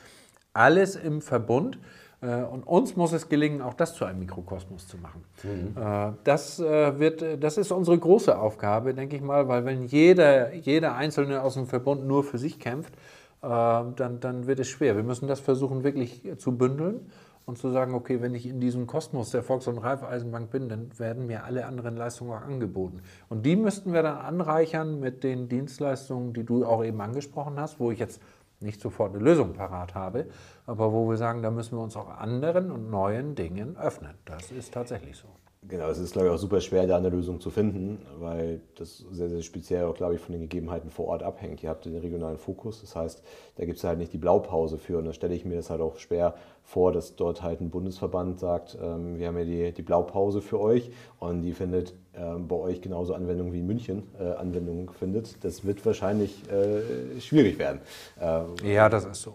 alles 0.53 0.97
im 0.97 1.21
Verbund. 1.21 1.79
Äh, 2.21 2.43
und 2.43 2.67
uns 2.67 2.97
muss 2.97 3.13
es 3.13 3.29
gelingen, 3.29 3.61
auch 3.61 3.75
das 3.75 3.95
zu 3.95 4.05
einem 4.05 4.21
Mikrokosmos 4.21 4.89
zu 4.89 4.99
machen. 4.99 5.25
Mhm. 5.43 5.81
Äh, 5.81 6.13
das, 6.25 6.61
äh, 6.61 6.99
wird, 6.99 7.43
das 7.43 7.59
ist 7.59 7.73
unsere 7.73 7.99
große 7.99 8.39
Aufgabe, 8.39 8.95
denke 8.95 9.17
ich 9.17 9.23
mal, 9.23 9.49
weil 9.49 9.65
wenn 9.65 9.85
jeder, 9.85 10.53
jeder 10.55 10.95
Einzelne 10.95 11.43
aus 11.43 11.55
dem 11.55 11.67
Verbund 11.67 12.07
nur 12.07 12.25
für 12.25 12.39
sich 12.39 12.59
kämpft, 12.59 12.95
dann, 13.43 14.21
dann 14.21 14.47
wird 14.47 14.61
es 14.61 14.69
schwer. 14.69 14.97
Wir 14.97 15.03
müssen 15.03 15.29
das 15.29 15.39
versuchen 15.39 15.85
wirklich 15.85 16.23
zu 16.39 16.57
bündeln 16.57 17.11
und 17.45 17.59
zu 17.59 17.71
sagen, 17.71 17.95
okay, 17.95 18.23
wenn 18.23 18.35
ich 18.35 18.47
in 18.47 18.59
diesem 18.59 18.87
Kosmos 18.87 19.33
der 19.33 19.43
Volks- 19.43 19.67
und 19.67 19.77
Raiffeisenbank 19.77 20.51
bin, 20.51 20.71
dann 20.71 20.99
werden 20.99 21.27
mir 21.27 21.45
alle 21.45 21.67
anderen 21.67 21.95
Leistungen 21.95 22.33
auch 22.33 22.41
angeboten. 22.41 23.03
Und 23.29 23.45
die 23.45 23.57
müssten 23.57 23.93
wir 23.93 24.03
dann 24.03 24.17
anreichern 24.17 24.99
mit 24.99 25.25
den 25.25 25.51
Dienstleistungen, 25.51 26.33
die 26.33 26.45
du 26.45 26.65
auch 26.65 26.83
eben 26.83 27.03
angesprochen 27.03 27.61
hast, 27.61 27.79
wo 27.81 27.91
ich 27.91 27.99
jetzt 27.99 28.23
nicht 28.61 28.81
sofort 28.81 29.15
eine 29.15 29.23
Lösung 29.23 29.53
parat 29.53 29.95
habe, 29.95 30.27
aber 30.67 30.93
wo 30.93 31.09
wir 31.09 31.17
sagen, 31.17 31.43
da 31.43 31.51
müssen 31.51 31.77
wir 31.77 31.83
uns 31.83 31.97
auch 31.97 32.09
anderen 32.09 32.71
und 32.71 32.91
neuen 32.91 33.35
Dingen 33.35 33.77
öffnen. 33.77 34.15
Das 34.25 34.51
ist 34.51 34.73
tatsächlich 34.73 35.17
so. 35.17 35.29
Genau, 35.67 35.89
es 35.89 35.97
ist, 35.97 36.13
glaube 36.13 36.29
ich, 36.29 36.35
auch 36.35 36.39
super 36.39 36.61
schwer, 36.61 36.87
da 36.87 36.99
eine 36.99 37.09
Lösung 37.09 37.41
zu 37.41 37.49
finden, 37.49 37.99
weil 38.19 38.61
das 38.77 38.99
sehr, 38.99 39.31
sehr 39.31 39.41
speziell 39.41 39.85
auch, 39.85 39.95
glaube 39.95 40.15
ich, 40.15 40.21
von 40.21 40.33
den 40.33 40.43
Gegebenheiten 40.43 40.91
vor 40.91 41.07
Ort 41.07 41.23
abhängt. 41.23 41.63
Ihr 41.63 41.71
habt 41.71 41.87
den 41.87 41.97
regionalen 41.97 42.37
Fokus, 42.37 42.83
das 42.83 42.95
heißt, 42.95 43.23
da 43.57 43.65
gibt 43.65 43.79
es 43.79 43.85
halt 43.85 43.99
nicht 43.99 44.13
die 44.13 44.19
Blaupause 44.19 44.77
für 44.77 44.99
und 44.99 45.07
da 45.07 45.15
stelle 45.15 45.35
ich 45.35 45.47
mir 45.47 45.57
das 45.57 45.71
halt 45.71 45.81
auch 45.81 45.97
schwer 45.97 46.35
vor, 46.63 46.93
dass 46.93 47.17
dort 47.17 47.43
halt 47.43 47.63
ein 47.63 47.71
Bundesverband 47.71 48.41
sagt, 48.41 48.77
ähm, 48.79 49.17
wir 49.17 49.27
haben 49.27 49.39
ja 49.39 49.45
die, 49.45 49.73
die 49.73 49.83
Blaupause 49.83 50.43
für 50.43 50.61
euch 50.61 50.91
und 51.19 51.41
die 51.41 51.55
findet 51.55 51.95
bei 52.39 52.57
euch 52.57 52.81
genauso 52.81 53.15
Anwendung 53.15 53.53
wie 53.53 53.61
in 53.61 53.67
München 53.67 54.05
äh, 54.19 54.33
Anwendung 54.35 54.91
findet. 54.99 55.45
Das 55.45 55.65
wird 55.65 55.85
wahrscheinlich 55.85 56.43
äh, 56.51 57.21
schwierig 57.21 57.59
werden. 57.59 57.81
Äh, 58.21 58.75
ja, 58.75 58.89
das 58.89 59.05
ist 59.05 59.23
so 59.23 59.35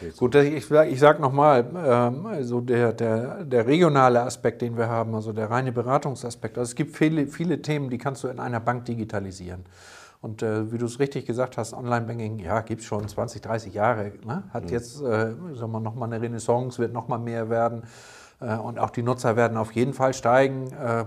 ich. 0.00 0.16
Gut, 0.16 0.34
ich, 0.34 0.70
ich 0.70 1.00
sage 1.00 1.20
nochmal, 1.20 1.66
ähm, 1.84 2.26
also 2.26 2.60
der, 2.60 2.92
der, 2.92 3.44
der 3.44 3.66
regionale 3.66 4.22
Aspekt, 4.22 4.62
den 4.62 4.76
wir 4.76 4.88
haben, 4.88 5.14
also 5.14 5.32
der 5.32 5.50
reine 5.50 5.72
Beratungsaspekt. 5.72 6.58
Also 6.58 6.70
es 6.70 6.74
gibt 6.74 6.96
viele, 6.96 7.26
viele 7.26 7.60
Themen, 7.62 7.90
die 7.90 7.98
kannst 7.98 8.24
du 8.24 8.28
in 8.28 8.38
einer 8.38 8.60
Bank 8.60 8.84
digitalisieren. 8.84 9.64
Und 10.22 10.42
äh, 10.42 10.72
wie 10.72 10.78
du 10.78 10.86
es 10.86 10.98
richtig 10.98 11.26
gesagt 11.26 11.56
hast, 11.56 11.72
Online-Banking, 11.72 12.38
ja, 12.38 12.60
gibt 12.60 12.80
es 12.80 12.86
schon 12.86 13.06
20, 13.06 13.42
30 13.42 13.74
Jahre. 13.74 14.12
Ne? 14.24 14.44
Hat 14.50 14.64
mhm. 14.64 14.70
jetzt, 14.70 15.00
äh, 15.00 15.34
sagen 15.54 15.72
wir, 15.72 15.80
nochmal 15.80 16.12
eine 16.12 16.22
Renaissance, 16.22 16.78
wird 16.78 16.92
nochmal 16.92 17.18
mehr 17.18 17.50
werden. 17.50 17.82
Äh, 18.40 18.56
und 18.56 18.78
auch 18.78 18.90
die 18.90 19.02
Nutzer 19.02 19.36
werden 19.36 19.56
auf 19.56 19.72
jeden 19.72 19.94
Fall 19.94 20.14
steigen. 20.14 20.70
Äh, 20.72 21.04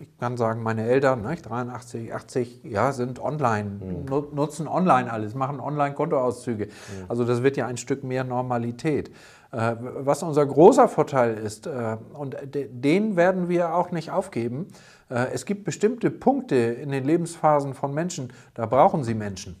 ich 0.00 0.18
kann 0.18 0.36
sagen, 0.36 0.62
meine 0.62 0.86
Eltern, 0.86 1.22
83, 1.22 2.14
80, 2.14 2.64
ja, 2.64 2.92
sind 2.92 3.20
online, 3.20 3.70
mhm. 3.70 4.34
nutzen 4.34 4.68
online 4.68 5.10
alles, 5.10 5.34
machen 5.34 5.60
Online-Kontoauszüge. 5.60 6.66
Mhm. 6.66 6.70
Also 7.08 7.24
das 7.24 7.42
wird 7.42 7.56
ja 7.56 7.66
ein 7.66 7.76
Stück 7.76 8.04
mehr 8.04 8.24
Normalität. 8.24 9.10
Äh, 9.52 9.76
was 9.80 10.22
unser 10.22 10.44
großer 10.44 10.88
Vorteil 10.88 11.34
ist, 11.34 11.68
und 12.14 12.36
den 12.44 13.16
werden 13.16 13.48
wir 13.48 13.74
auch 13.74 13.90
nicht 13.90 14.10
aufgeben, 14.10 14.68
es 15.08 15.46
gibt 15.46 15.64
bestimmte 15.64 16.10
Punkte 16.10 16.56
in 16.56 16.90
den 16.90 17.04
Lebensphasen 17.04 17.74
von 17.74 17.94
Menschen, 17.94 18.32
da 18.54 18.66
brauchen 18.66 19.04
sie 19.04 19.14
Menschen. 19.14 19.56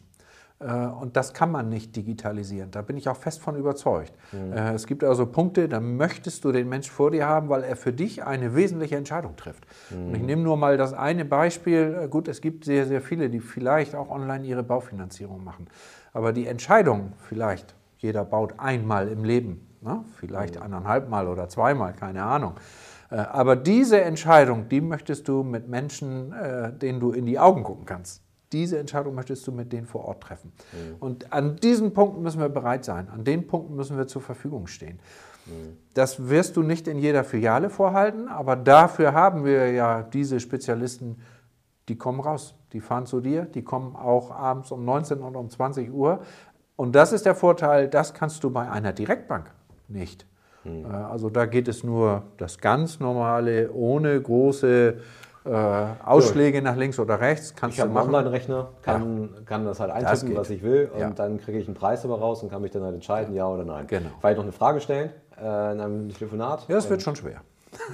Äh, 0.58 0.86
und 0.86 1.16
das 1.16 1.34
kann 1.34 1.50
man 1.50 1.68
nicht 1.68 1.94
digitalisieren. 1.96 2.70
Da 2.70 2.82
bin 2.82 2.96
ich 2.96 3.08
auch 3.08 3.16
fest 3.16 3.40
von 3.40 3.56
überzeugt. 3.56 4.12
Mhm. 4.32 4.52
Es 4.52 4.86
gibt 4.86 5.04
also 5.04 5.26
Punkte, 5.26 5.68
da 5.68 5.80
möchtest 5.80 6.44
du 6.44 6.52
den 6.52 6.68
Mensch 6.68 6.90
vor 6.90 7.10
dir 7.10 7.26
haben, 7.26 7.48
weil 7.48 7.62
er 7.62 7.76
für 7.76 7.92
dich 7.92 8.24
eine 8.24 8.54
wesentliche 8.54 8.96
Entscheidung 8.96 9.36
trifft. 9.36 9.66
Mhm. 9.90 10.08
Und 10.08 10.14
ich 10.14 10.22
nehme 10.22 10.42
nur 10.42 10.56
mal 10.56 10.76
das 10.76 10.92
eine 10.92 11.24
Beispiel. 11.24 12.08
Gut, 12.08 12.28
es 12.28 12.40
gibt 12.40 12.64
sehr, 12.64 12.86
sehr 12.86 13.00
viele, 13.00 13.28
die 13.28 13.40
vielleicht 13.40 13.94
auch 13.94 14.10
online 14.10 14.46
ihre 14.46 14.62
Baufinanzierung 14.62 15.44
machen. 15.44 15.66
Aber 16.12 16.32
die 16.32 16.46
Entscheidung 16.46 17.12
vielleicht, 17.18 17.74
jeder 17.98 18.24
baut 18.24 18.54
einmal 18.58 19.08
im 19.08 19.24
Leben, 19.24 19.66
ne? 19.82 20.04
vielleicht 20.18 20.56
mhm. 20.56 20.62
eineinhalb 20.62 21.10
Mal 21.10 21.28
oder 21.28 21.48
zweimal, 21.48 21.92
keine 21.92 22.22
Ahnung. 22.22 22.54
Äh, 23.10 23.16
aber 23.16 23.56
diese 23.56 24.00
Entscheidung, 24.00 24.70
die 24.70 24.80
möchtest 24.80 25.28
du 25.28 25.42
mit 25.42 25.68
Menschen, 25.68 26.34
denen 26.80 26.98
du 26.98 27.12
in 27.12 27.26
die 27.26 27.38
Augen 27.38 27.62
gucken 27.62 27.84
kannst. 27.84 28.25
Diese 28.52 28.78
Entscheidung 28.78 29.14
möchtest 29.14 29.46
du 29.46 29.52
mit 29.52 29.72
denen 29.72 29.86
vor 29.86 30.04
Ort 30.04 30.22
treffen. 30.22 30.52
Mhm. 30.72 30.96
Und 31.00 31.32
an 31.32 31.56
diesen 31.56 31.92
Punkten 31.92 32.22
müssen 32.22 32.40
wir 32.40 32.48
bereit 32.48 32.84
sein. 32.84 33.08
An 33.08 33.24
den 33.24 33.46
Punkten 33.46 33.74
müssen 33.74 33.96
wir 33.96 34.06
zur 34.06 34.22
Verfügung 34.22 34.66
stehen. 34.66 35.00
Mhm. 35.46 35.76
Das 35.94 36.28
wirst 36.28 36.56
du 36.56 36.62
nicht 36.62 36.88
in 36.88 36.98
jeder 36.98 37.24
Filiale 37.24 37.70
vorhalten, 37.70 38.28
aber 38.28 38.56
dafür 38.56 39.12
haben 39.12 39.44
wir 39.44 39.72
ja 39.72 40.02
diese 40.02 40.40
Spezialisten, 40.40 41.20
die 41.88 41.96
kommen 41.96 42.20
raus. 42.20 42.54
Die 42.72 42.80
fahren 42.80 43.06
zu 43.06 43.20
dir, 43.20 43.42
die 43.44 43.62
kommen 43.62 43.96
auch 43.96 44.30
abends 44.30 44.70
um 44.70 44.84
19 44.84 45.20
und 45.20 45.36
um 45.36 45.48
20 45.48 45.92
Uhr. 45.92 46.20
Und 46.76 46.94
das 46.94 47.12
ist 47.12 47.24
der 47.24 47.34
Vorteil, 47.34 47.88
das 47.88 48.12
kannst 48.12 48.44
du 48.44 48.50
bei 48.50 48.70
einer 48.70 48.92
Direktbank 48.92 49.50
nicht. 49.88 50.26
Mhm. 50.64 50.86
Also 50.86 51.30
da 51.30 51.46
geht 51.46 51.68
es 51.68 51.84
nur 51.84 52.24
das 52.36 52.58
ganz 52.58 53.00
normale, 53.00 53.72
ohne 53.72 54.20
große 54.20 54.98
äh, 55.46 55.86
Ausschläge 56.04 56.58
ja. 56.58 56.64
nach 56.64 56.76
links 56.76 56.98
oder 56.98 57.20
rechts. 57.20 57.54
Kannst 57.54 57.76
ich 57.76 57.80
habe 57.82 57.90
einen 57.90 58.08
Online-Rechner, 58.08 58.68
kann, 58.82 59.30
ja. 59.34 59.40
kann 59.44 59.64
das 59.64 59.80
halt 59.80 59.90
eintippen, 59.90 60.30
das 60.30 60.38
was 60.38 60.50
ich 60.50 60.62
will 60.62 60.90
und 60.92 61.00
ja. 61.00 61.10
dann 61.10 61.38
kriege 61.38 61.58
ich 61.58 61.66
einen 61.66 61.76
Preis 61.76 62.04
aber 62.04 62.18
raus 62.18 62.42
und 62.42 62.50
kann 62.50 62.62
mich 62.62 62.72
dann 62.72 62.82
halt 62.82 62.94
entscheiden, 62.94 63.34
ja, 63.34 63.46
oder 63.48 63.64
nein. 63.64 63.86
Genau. 63.86 64.10
Vielleicht 64.20 64.36
noch 64.36 64.44
eine 64.44 64.52
Frage 64.52 64.80
stellen 64.80 65.10
äh, 65.40 65.72
in 65.72 65.80
einem 65.80 66.08
Telefonat. 66.08 66.66
Ja, 66.68 66.76
das 66.76 66.90
wird 66.90 67.02
schon 67.02 67.16
schwer. 67.16 67.40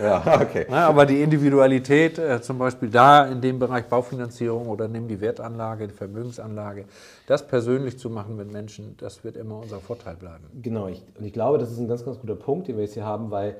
Ja, 0.00 0.22
okay. 0.40 0.66
Ja, 0.70 0.88
aber 0.88 1.06
die 1.06 1.22
Individualität, 1.22 2.18
äh, 2.18 2.40
zum 2.40 2.58
Beispiel 2.58 2.90
da 2.90 3.26
in 3.26 3.40
dem 3.40 3.58
Bereich 3.58 3.86
Baufinanzierung 3.86 4.68
oder 4.68 4.88
nimm 4.88 5.08
die 5.08 5.20
Wertanlage, 5.20 5.88
die 5.88 5.94
Vermögensanlage, 5.94 6.84
das 7.26 7.46
persönlich 7.46 7.98
zu 7.98 8.10
machen 8.10 8.36
mit 8.36 8.50
Menschen, 8.50 8.96
das 8.98 9.24
wird 9.24 9.36
immer 9.36 9.58
unser 9.58 9.80
Vorteil 9.80 10.16
bleiben. 10.16 10.44
Genau, 10.62 10.88
ich, 10.88 11.02
und 11.18 11.24
ich 11.24 11.32
glaube, 11.32 11.58
das 11.58 11.70
ist 11.70 11.78
ein 11.78 11.88
ganz, 11.88 12.04
ganz 12.04 12.18
guter 12.20 12.36
Punkt, 12.36 12.68
den 12.68 12.76
wir 12.76 12.84
jetzt 12.84 12.94
hier 12.94 13.04
haben, 13.04 13.30
weil 13.30 13.56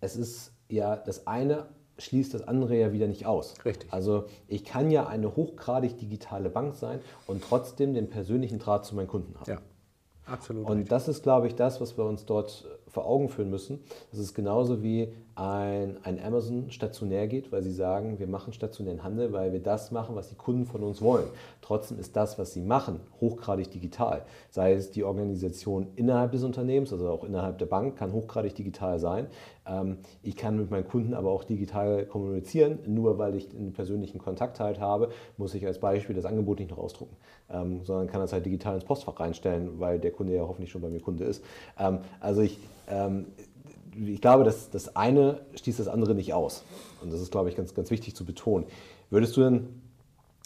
es 0.00 0.16
ist 0.16 0.52
ja 0.68 0.96
das 0.96 1.26
eine 1.26 1.66
schließt 2.00 2.34
das 2.34 2.42
andere 2.42 2.76
ja 2.76 2.92
wieder 2.92 3.06
nicht 3.06 3.26
aus. 3.26 3.54
Richtig. 3.64 3.92
Also 3.92 4.24
ich 4.48 4.64
kann 4.64 4.90
ja 4.90 5.06
eine 5.06 5.36
hochgradig 5.36 5.98
digitale 5.98 6.50
Bank 6.50 6.74
sein 6.74 7.00
und 7.26 7.42
trotzdem 7.42 7.94
den 7.94 8.08
persönlichen 8.08 8.58
Draht 8.58 8.84
zu 8.84 8.94
meinen 8.94 9.08
Kunden 9.08 9.34
haben. 9.38 9.50
Ja, 9.50 9.58
absolut. 10.26 10.66
Und 10.66 10.78
richtig. 10.78 10.88
das 10.90 11.08
ist, 11.08 11.22
glaube 11.22 11.46
ich, 11.46 11.54
das, 11.54 11.80
was 11.80 11.96
wir 11.96 12.04
uns 12.04 12.24
dort 12.24 12.66
vor 12.90 13.06
Augen 13.06 13.28
führen 13.28 13.50
müssen. 13.50 13.80
Das 14.10 14.20
ist 14.20 14.34
genauso 14.34 14.82
wie 14.82 15.12
ein, 15.34 15.96
ein 16.02 16.22
Amazon 16.22 16.70
stationär 16.70 17.26
geht, 17.26 17.50
weil 17.50 17.62
sie 17.62 17.72
sagen, 17.72 18.18
wir 18.18 18.26
machen 18.26 18.52
stationären 18.52 19.02
Handel, 19.02 19.32
weil 19.32 19.52
wir 19.52 19.60
das 19.60 19.90
machen, 19.90 20.14
was 20.14 20.28
die 20.28 20.34
Kunden 20.34 20.66
von 20.66 20.82
uns 20.82 21.00
wollen. 21.00 21.28
Trotzdem 21.62 21.98
ist 21.98 22.14
das, 22.14 22.38
was 22.38 22.52
sie 22.52 22.60
machen, 22.60 23.00
hochgradig 23.20 23.70
digital. 23.70 24.22
Sei 24.50 24.74
es 24.74 24.90
die 24.90 25.04
Organisation 25.04 25.88
innerhalb 25.96 26.32
des 26.32 26.42
Unternehmens, 26.42 26.92
also 26.92 27.08
auch 27.08 27.24
innerhalb 27.24 27.58
der 27.58 27.66
Bank, 27.66 27.96
kann 27.96 28.12
hochgradig 28.12 28.54
digital 28.54 28.98
sein. 28.98 29.28
Ähm, 29.66 29.98
ich 30.22 30.36
kann 30.36 30.58
mit 30.58 30.70
meinen 30.70 30.86
Kunden 30.86 31.14
aber 31.14 31.30
auch 31.30 31.44
digital 31.44 32.04
kommunizieren. 32.06 32.80
Nur 32.86 33.18
weil 33.18 33.34
ich 33.34 33.48
einen 33.54 33.72
persönlichen 33.72 34.18
Kontakt 34.18 34.60
halt 34.60 34.80
habe, 34.80 35.10
muss 35.36 35.54
ich 35.54 35.66
als 35.66 35.78
Beispiel 35.78 36.14
das 36.14 36.24
Angebot 36.24 36.58
nicht 36.58 36.70
noch 36.70 36.78
ausdrucken, 36.78 37.16
ähm, 37.50 37.82
sondern 37.84 38.08
kann 38.08 38.20
das 38.20 38.32
halt 38.32 38.44
digital 38.44 38.74
ins 38.74 38.84
Postfach 38.84 39.18
reinstellen, 39.18 39.80
weil 39.80 39.98
der 39.98 40.10
Kunde 40.10 40.34
ja 40.34 40.42
hoffentlich 40.42 40.70
schon 40.70 40.82
bei 40.82 40.88
mir 40.88 41.00
Kunde 41.00 41.24
ist. 41.24 41.42
Ähm, 41.78 42.00
also 42.20 42.42
ich 42.42 42.58
ich 44.06 44.20
glaube, 44.20 44.44
dass 44.44 44.70
das 44.70 44.94
eine 44.96 45.40
schließt 45.54 45.80
das 45.80 45.88
andere 45.88 46.14
nicht 46.14 46.32
aus. 46.32 46.64
Und 47.02 47.12
das 47.12 47.20
ist, 47.20 47.30
glaube 47.30 47.48
ich, 47.48 47.56
ganz, 47.56 47.74
ganz 47.74 47.90
wichtig 47.90 48.14
zu 48.14 48.24
betonen. 48.24 48.66
Würdest 49.10 49.36
du 49.36 49.42
denn, 49.42 49.82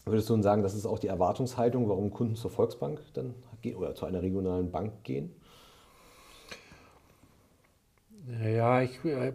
würdest 0.04 0.28
du 0.28 0.34
denn 0.34 0.42
sagen, 0.42 0.62
das 0.62 0.74
ist 0.74 0.86
auch 0.86 0.98
die 0.98 1.08
Erwartungshaltung, 1.08 1.88
warum 1.88 2.10
Kunden 2.10 2.36
zur 2.36 2.50
Volksbank 2.50 3.00
dann 3.14 3.34
gehen 3.62 3.76
oder 3.76 3.94
zu 3.94 4.06
einer 4.06 4.22
regionalen 4.22 4.70
Bank 4.70 4.92
gehen? 5.02 5.34
Ja, 8.42 8.80
ich, 8.80 9.04
äh, 9.04 9.34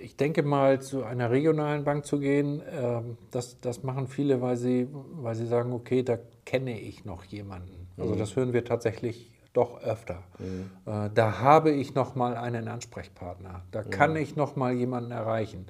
ich 0.00 0.16
denke 0.16 0.42
mal, 0.42 0.80
zu 0.80 1.02
einer 1.02 1.30
regionalen 1.30 1.84
Bank 1.84 2.06
zu 2.06 2.20
gehen, 2.20 2.62
ähm, 2.70 3.16
das, 3.32 3.60
das 3.60 3.82
machen 3.82 4.06
viele, 4.06 4.40
weil 4.40 4.56
sie, 4.56 4.88
weil 4.92 5.34
sie 5.34 5.46
sagen, 5.46 5.72
okay, 5.72 6.02
da 6.02 6.18
kenne 6.44 6.78
ich 6.78 7.04
noch 7.04 7.24
jemanden. 7.24 7.88
Also 7.96 8.14
mhm. 8.14 8.18
das 8.18 8.36
hören 8.36 8.52
wir 8.52 8.64
tatsächlich 8.64 9.32
doch 9.52 9.82
öfter. 9.82 10.22
Mhm. 10.38 10.70
Äh, 10.86 11.10
da 11.14 11.40
habe 11.40 11.70
ich 11.70 11.94
noch 11.94 12.14
mal 12.14 12.36
einen 12.36 12.68
Ansprechpartner. 12.68 13.62
Da 13.70 13.82
kann 13.82 14.16
ich 14.16 14.36
noch 14.36 14.56
mal 14.56 14.72
jemanden 14.72 15.10
erreichen. 15.10 15.66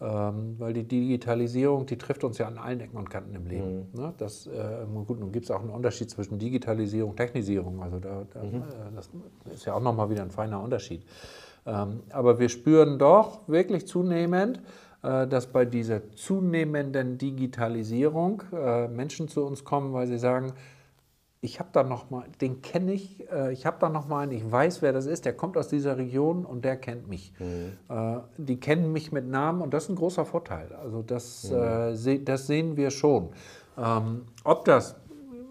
Ähm, 0.00 0.56
weil 0.58 0.72
die 0.72 0.82
Digitalisierung, 0.82 1.86
die 1.86 1.96
trifft 1.96 2.24
uns 2.24 2.38
ja 2.38 2.48
an 2.48 2.58
allen 2.58 2.80
Ecken 2.80 2.96
und 2.96 3.08
Kanten 3.08 3.34
im 3.34 3.46
Leben. 3.46 3.88
Mhm. 3.92 4.00
Ne? 4.00 4.14
Das, 4.18 4.46
äh, 4.46 4.84
gut, 5.06 5.20
nun 5.20 5.30
gibt 5.30 5.44
es 5.44 5.50
auch 5.50 5.60
einen 5.60 5.70
Unterschied 5.70 6.10
zwischen 6.10 6.38
Digitalisierung 6.38 7.10
und 7.10 7.16
Technisierung. 7.16 7.80
Also 7.82 8.00
da, 8.00 8.26
da 8.32 8.42
mhm. 8.42 8.56
äh, 8.56 8.60
das 8.94 9.08
ist 9.54 9.64
ja 9.64 9.74
auch 9.74 9.80
noch 9.80 9.94
mal 9.94 10.10
wieder 10.10 10.22
ein 10.22 10.32
feiner 10.32 10.60
Unterschied. 10.60 11.06
Ähm, 11.64 12.02
aber 12.10 12.38
wir 12.38 12.48
spüren 12.48 12.98
doch 12.98 13.48
wirklich 13.48 13.86
zunehmend, 13.86 14.60
äh, 15.02 15.26
dass 15.26 15.46
bei 15.46 15.64
dieser 15.64 16.10
zunehmenden 16.12 17.16
Digitalisierung 17.16 18.42
äh, 18.52 18.88
Menschen 18.88 19.28
zu 19.28 19.44
uns 19.44 19.64
kommen, 19.64 19.92
weil 19.92 20.06
sie 20.06 20.18
sagen, 20.18 20.52
ich 21.44 21.60
habe 21.60 21.68
da 21.72 21.82
noch 21.82 22.08
mal, 22.08 22.24
den 22.40 22.62
kenne 22.62 22.92
ich, 22.92 23.30
äh, 23.30 23.52
ich 23.52 23.66
habe 23.66 23.76
da 23.78 23.90
noch 23.90 24.08
mal 24.08 24.20
einen, 24.20 24.32
ich 24.32 24.50
weiß, 24.50 24.80
wer 24.80 24.94
das 24.94 25.04
ist, 25.04 25.26
der 25.26 25.34
kommt 25.34 25.58
aus 25.58 25.68
dieser 25.68 25.98
Region 25.98 26.46
und 26.46 26.64
der 26.64 26.76
kennt 26.78 27.06
mich. 27.06 27.34
Mhm. 27.38 27.94
Äh, 27.94 28.20
die 28.38 28.58
kennen 28.58 28.92
mich 28.92 29.12
mit 29.12 29.28
Namen 29.28 29.60
und 29.60 29.74
das 29.74 29.84
ist 29.84 29.90
ein 29.90 29.96
großer 29.96 30.24
Vorteil. 30.24 30.72
Also 30.72 31.02
das, 31.02 31.50
mhm. 31.50 31.56
äh, 31.56 31.96
se, 31.96 32.18
das 32.20 32.46
sehen 32.46 32.78
wir 32.78 32.90
schon. 32.90 33.28
Ähm, 33.76 34.22
ob 34.42 34.64
das, 34.64 34.96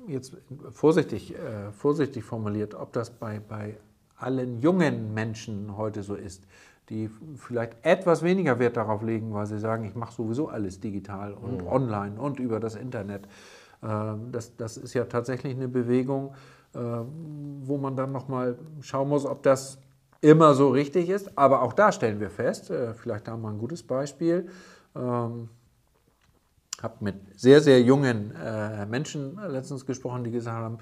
jetzt 0.08 0.36
vorsichtig, 0.72 1.36
äh, 1.36 1.72
vorsichtig 1.72 2.24
formuliert, 2.24 2.74
ob 2.74 2.92
das 2.94 3.12
bei, 3.12 3.40
bei 3.40 3.78
allen 4.18 4.62
jungen 4.62 5.14
Menschen 5.14 5.78
heute 5.78 6.02
so 6.02 6.16
ist, 6.16 6.48
die 6.90 7.08
vielleicht 7.36 7.74
etwas 7.84 8.24
weniger 8.24 8.58
Wert 8.58 8.78
darauf 8.78 9.04
legen, 9.04 9.32
weil 9.32 9.46
sie 9.46 9.60
sagen, 9.60 9.86
ich 9.86 9.94
mache 9.94 10.14
sowieso 10.14 10.48
alles 10.50 10.80
digital 10.80 11.34
und 11.34 11.62
mhm. 11.62 11.68
online 11.68 12.20
und 12.20 12.40
über 12.40 12.60
das 12.60 12.76
Internet. 12.76 13.28
Ähm, 13.84 14.32
das, 14.32 14.56
das 14.56 14.78
ist 14.78 14.94
ja 14.94 15.06
tatsächlich 15.06 15.56
eine 15.56 15.68
Bewegung, 15.68 16.34
äh, 16.74 16.80
wo 16.80 17.78
man 17.78 17.96
dann 17.96 18.12
nochmal 18.12 18.58
schauen 18.82 19.10
muss, 19.10 19.26
ob 19.26 19.44
das 19.44 19.78
immer 20.22 20.54
so 20.54 20.70
richtig 20.70 21.10
ist. 21.10 21.38
Aber 21.38 21.62
auch 21.62 21.74
da 21.74 21.92
stellen 21.92 22.20
wir 22.20 22.30
fest, 22.30 22.70
äh, 22.70 22.94
vielleicht 22.94 23.28
da 23.28 23.36
mal 23.36 23.52
ein 23.52 23.60
gutes 23.60 23.84
Beispiel. 23.84 24.48
Ähm, 24.96 25.50
habe 26.82 26.96
mit 27.00 27.16
sehr, 27.40 27.62
sehr 27.62 27.82
jungen 27.82 28.34
äh, 28.36 28.86
Menschen 28.86 29.40
letztens 29.48 29.86
gesprochen, 29.86 30.24
die 30.24 30.32
gesagt 30.32 30.58
haben, 30.58 30.78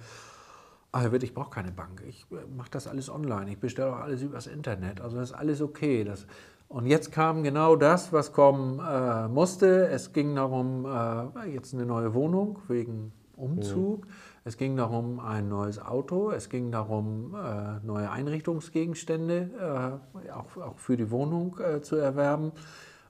Ah, 0.94 1.08
ich 1.10 1.34
brauche 1.34 1.50
keine 1.50 1.72
Bank. 1.72 2.04
Ich 2.06 2.26
mache 2.58 2.70
das 2.70 2.86
alles 2.86 3.10
online. 3.10 3.50
Ich 3.52 3.60
bestelle 3.60 3.94
auch 3.94 4.00
alles 4.00 4.22
übers 4.22 4.48
Internet. 4.48 5.00
Also 5.00 5.18
das 5.18 5.30
ist 5.30 5.36
alles 5.36 5.62
okay. 5.62 6.04
Das, 6.04 6.28
und 6.72 6.86
jetzt 6.86 7.12
kam 7.12 7.44
genau 7.44 7.76
das, 7.76 8.14
was 8.14 8.32
kommen 8.32 8.80
äh, 8.80 9.28
musste. 9.28 9.88
Es 9.90 10.14
ging 10.14 10.36
darum, 10.36 10.86
äh, 10.86 11.50
jetzt 11.50 11.74
eine 11.74 11.86
neue 11.86 12.14
Wohnung 12.14 12.60
wegen 12.70 13.12
Umzug. 13.36 14.06
Mhm. 14.06 14.12
Es 14.46 14.56
ging 14.56 14.78
darum, 14.78 15.20
ein 15.20 15.50
neues 15.50 15.80
Auto. 15.80 16.32
Es 16.32 16.48
ging 16.48 16.72
darum, 16.72 17.36
äh, 17.36 17.86
neue 17.86 18.10
Einrichtungsgegenstände 18.10 19.50
äh, 19.60 20.32
auch, 20.32 20.56
auch, 20.56 20.80
für 20.80 20.96
die 20.96 21.12
Wohnung 21.12 21.58
äh, 21.60 21.82
zu 21.82 21.98
erwerben. 21.98 22.54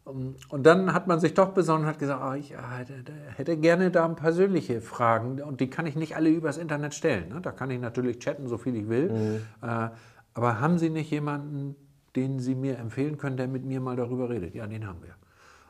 Und 0.06 0.66
dann 0.66 0.96
hat 0.96 1.06
man 1.06 1.20
sich 1.20 1.36
doch 1.36 1.50
besonnen 1.50 1.84
und 1.84 1.90
hat 1.90 2.00
gesagt, 2.00 2.24
oh, 2.28 2.34
ich 2.34 2.56
hätte, 2.58 3.14
hätte, 3.36 3.58
gerne 3.58 3.92
da 3.92 4.08
persönliche 4.08 4.82
Fragen 4.82 5.40
und 5.40 5.62
die 5.62 5.70
kann 5.70 5.86
ich 5.86 5.96
nicht 5.96 6.16
alle 6.16 6.30
übers 6.30 6.58
Internet 6.58 6.96
stellen. 6.96 7.30
Ne? 7.30 7.40
Da 7.40 7.52
kann 7.52 7.70
ich 7.70 7.80
natürlich 7.80 8.18
chatten, 8.18 8.48
so 8.48 8.58
viel 8.58 8.76
ich 8.76 8.90
will. 8.90 9.12
Mhm. 9.12 9.42
Äh, 9.62 9.90
aber 10.34 10.60
haben 10.60 10.80
Sie 10.80 10.90
nicht 10.90 11.12
jemanden, 11.12 11.76
den 12.16 12.40
Sie 12.40 12.56
mir 12.56 12.78
empfehlen 12.78 13.18
können, 13.18 13.38
der 13.38 13.48
mit 13.48 13.64
mir 13.66 13.80
mal 13.80 13.96
darüber 13.96 14.30
redet. 14.30 14.56
Ja, 14.56 14.68
den 14.68 14.88
haben 14.88 15.02
wir. 15.02 15.16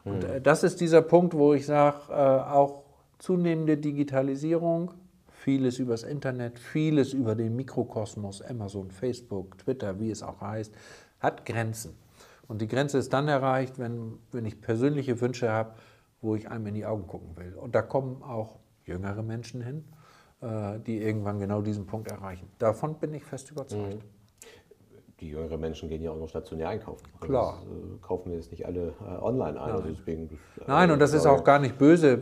Und 0.03 0.23
mhm. 0.23 0.35
äh, 0.35 0.41
das 0.41 0.63
ist 0.63 0.81
dieser 0.81 1.01
Punkt, 1.01 1.33
wo 1.33 1.53
ich 1.53 1.65
sage, 1.65 1.97
äh, 2.09 2.13
auch 2.13 2.83
zunehmende 3.19 3.77
Digitalisierung, 3.77 4.91
vieles 5.31 5.79
übers 5.79 6.03
Internet, 6.03 6.59
vieles 6.59 7.13
über 7.13 7.35
den 7.35 7.55
Mikrokosmos, 7.55 8.41
Amazon, 8.41 8.91
Facebook, 8.91 9.57
Twitter, 9.59 9.99
wie 9.99 10.11
es 10.11 10.23
auch 10.23 10.41
heißt, 10.41 10.73
hat 11.19 11.45
Grenzen. 11.45 11.95
Und 12.47 12.61
die 12.61 12.67
Grenze 12.67 12.97
ist 12.97 13.13
dann 13.13 13.27
erreicht, 13.27 13.79
wenn, 13.79 14.17
wenn 14.31 14.45
ich 14.45 14.59
persönliche 14.59 15.21
Wünsche 15.21 15.51
habe, 15.51 15.73
wo 16.21 16.35
ich 16.35 16.49
einem 16.49 16.67
in 16.67 16.73
die 16.75 16.85
Augen 16.85 17.07
gucken 17.07 17.35
will. 17.37 17.53
Und 17.53 17.75
da 17.75 17.81
kommen 17.81 18.21
auch 18.23 18.59
jüngere 18.85 19.23
Menschen 19.23 19.61
hin, 19.61 19.85
äh, 20.41 20.79
die 20.79 21.01
irgendwann 21.01 21.39
genau 21.39 21.61
diesen 21.61 21.85
Punkt 21.85 22.11
erreichen. 22.11 22.47
Davon 22.59 22.99
bin 22.99 23.13
ich 23.13 23.23
fest 23.23 23.51
überzeugt. 23.51 24.03
Mhm 24.03 24.20
die 25.21 25.29
jüngeren 25.29 25.59
Menschen 25.61 25.87
gehen 25.87 26.01
ja 26.01 26.11
auch 26.11 26.17
noch 26.17 26.27
stationär 26.27 26.69
einkaufen. 26.69 27.05
Also 27.19 27.27
Klar. 27.27 27.59
Das, 27.63 27.71
äh, 27.71 27.97
kaufen 28.01 28.31
wir 28.31 28.37
jetzt 28.37 28.51
nicht 28.51 28.65
alle 28.65 28.87
äh, 29.07 29.21
online 29.21 29.61
ein. 29.61 29.71
Also 29.71 29.87
deswegen, 29.87 30.29
das, 30.57 30.67
Nein, 30.67 30.89
äh, 30.89 30.93
und 30.93 30.99
das 30.99 31.13
ist 31.13 31.27
auch 31.27 31.43
gar 31.43 31.59
nicht 31.59 31.77
böse 31.77 32.13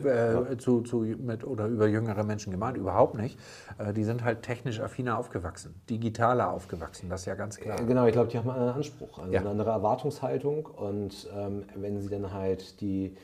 äh, 0.52 0.56
zu, 0.58 0.82
zu, 0.82 0.98
mit, 0.98 1.44
oder 1.46 1.66
über 1.66 1.86
jüngere 1.86 2.22
Menschen 2.24 2.50
gemeint, 2.52 2.76
überhaupt 2.76 3.16
nicht. 3.16 3.38
Äh, 3.78 3.94
die 3.94 4.04
sind 4.04 4.22
halt 4.22 4.42
technisch 4.42 4.80
affiner 4.80 5.18
aufgewachsen, 5.18 5.80
digitaler 5.88 6.52
aufgewachsen, 6.52 7.08
das 7.08 7.20
ist 7.20 7.26
ja 7.26 7.34
ganz 7.34 7.56
klar. 7.56 7.80
Äh, 7.80 7.84
Genau, 7.84 8.06
ich 8.06 8.12
glaube, 8.12 8.28
die 8.28 8.36
haben 8.38 8.48
einen 8.50 8.58
anderen 8.60 8.76
Anspruch, 8.76 9.18
also 9.18 9.32
Ja. 9.32 9.40
eine 9.40 9.48
andere 9.48 9.70
Erwartungshaltung. 9.70 10.66
Und 10.66 11.28
ähm, 11.34 11.64
wenn 11.74 12.00
sie 12.00 12.08
dann 12.10 12.32
halt 12.32 12.80
die, 12.82 13.16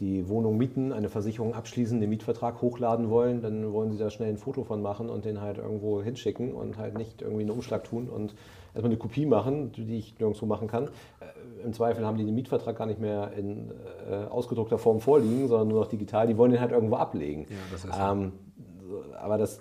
die 0.00 0.28
Wohnung 0.28 0.58
mieten, 0.58 0.92
eine 0.92 1.08
Versicherung 1.08 1.54
abschließen, 1.54 2.00
den 2.00 2.10
Mietvertrag 2.10 2.60
hochladen 2.60 3.08
wollen, 3.08 3.40
dann 3.40 3.72
wollen 3.72 3.92
sie 3.92 3.98
da 3.98 4.10
schnell 4.10 4.30
ein 4.30 4.36
Foto 4.38 4.64
von 4.64 4.82
machen 4.82 5.08
und 5.08 5.24
den 5.24 5.40
halt 5.40 5.58
irgendwo 5.58 6.02
hinschicken 6.02 6.52
und 6.52 6.76
halt 6.76 6.98
nicht 6.98 7.22
irgendwie 7.22 7.42
einen 7.42 7.50
Umschlag 7.52 7.84
tun 7.84 8.08
und 8.08 8.34
erstmal 8.74 8.90
eine 8.90 8.96
Kopie 8.96 9.26
machen, 9.26 9.72
die 9.72 9.98
ich 9.98 10.18
nirgendwo 10.18 10.46
machen 10.46 10.68
kann. 10.68 10.88
Äh, 11.20 11.64
Im 11.64 11.72
Zweifel 11.72 12.06
haben 12.06 12.16
die 12.16 12.24
den 12.24 12.34
Mietvertrag 12.34 12.76
gar 12.76 12.86
nicht 12.86 13.00
mehr 13.00 13.32
in 13.32 13.70
äh, 14.08 14.24
ausgedruckter 14.26 14.78
Form 14.78 15.00
vorliegen, 15.00 15.48
sondern 15.48 15.68
nur 15.68 15.80
noch 15.80 15.88
digital. 15.88 16.26
Die 16.26 16.36
wollen 16.36 16.52
den 16.52 16.60
halt 16.60 16.72
irgendwo 16.72 16.96
ablegen. 16.96 17.46
Ja, 17.48 17.56
das 17.70 17.84
ist 17.84 17.94
ähm, 18.00 18.32
aber 19.20 19.38
das 19.38 19.60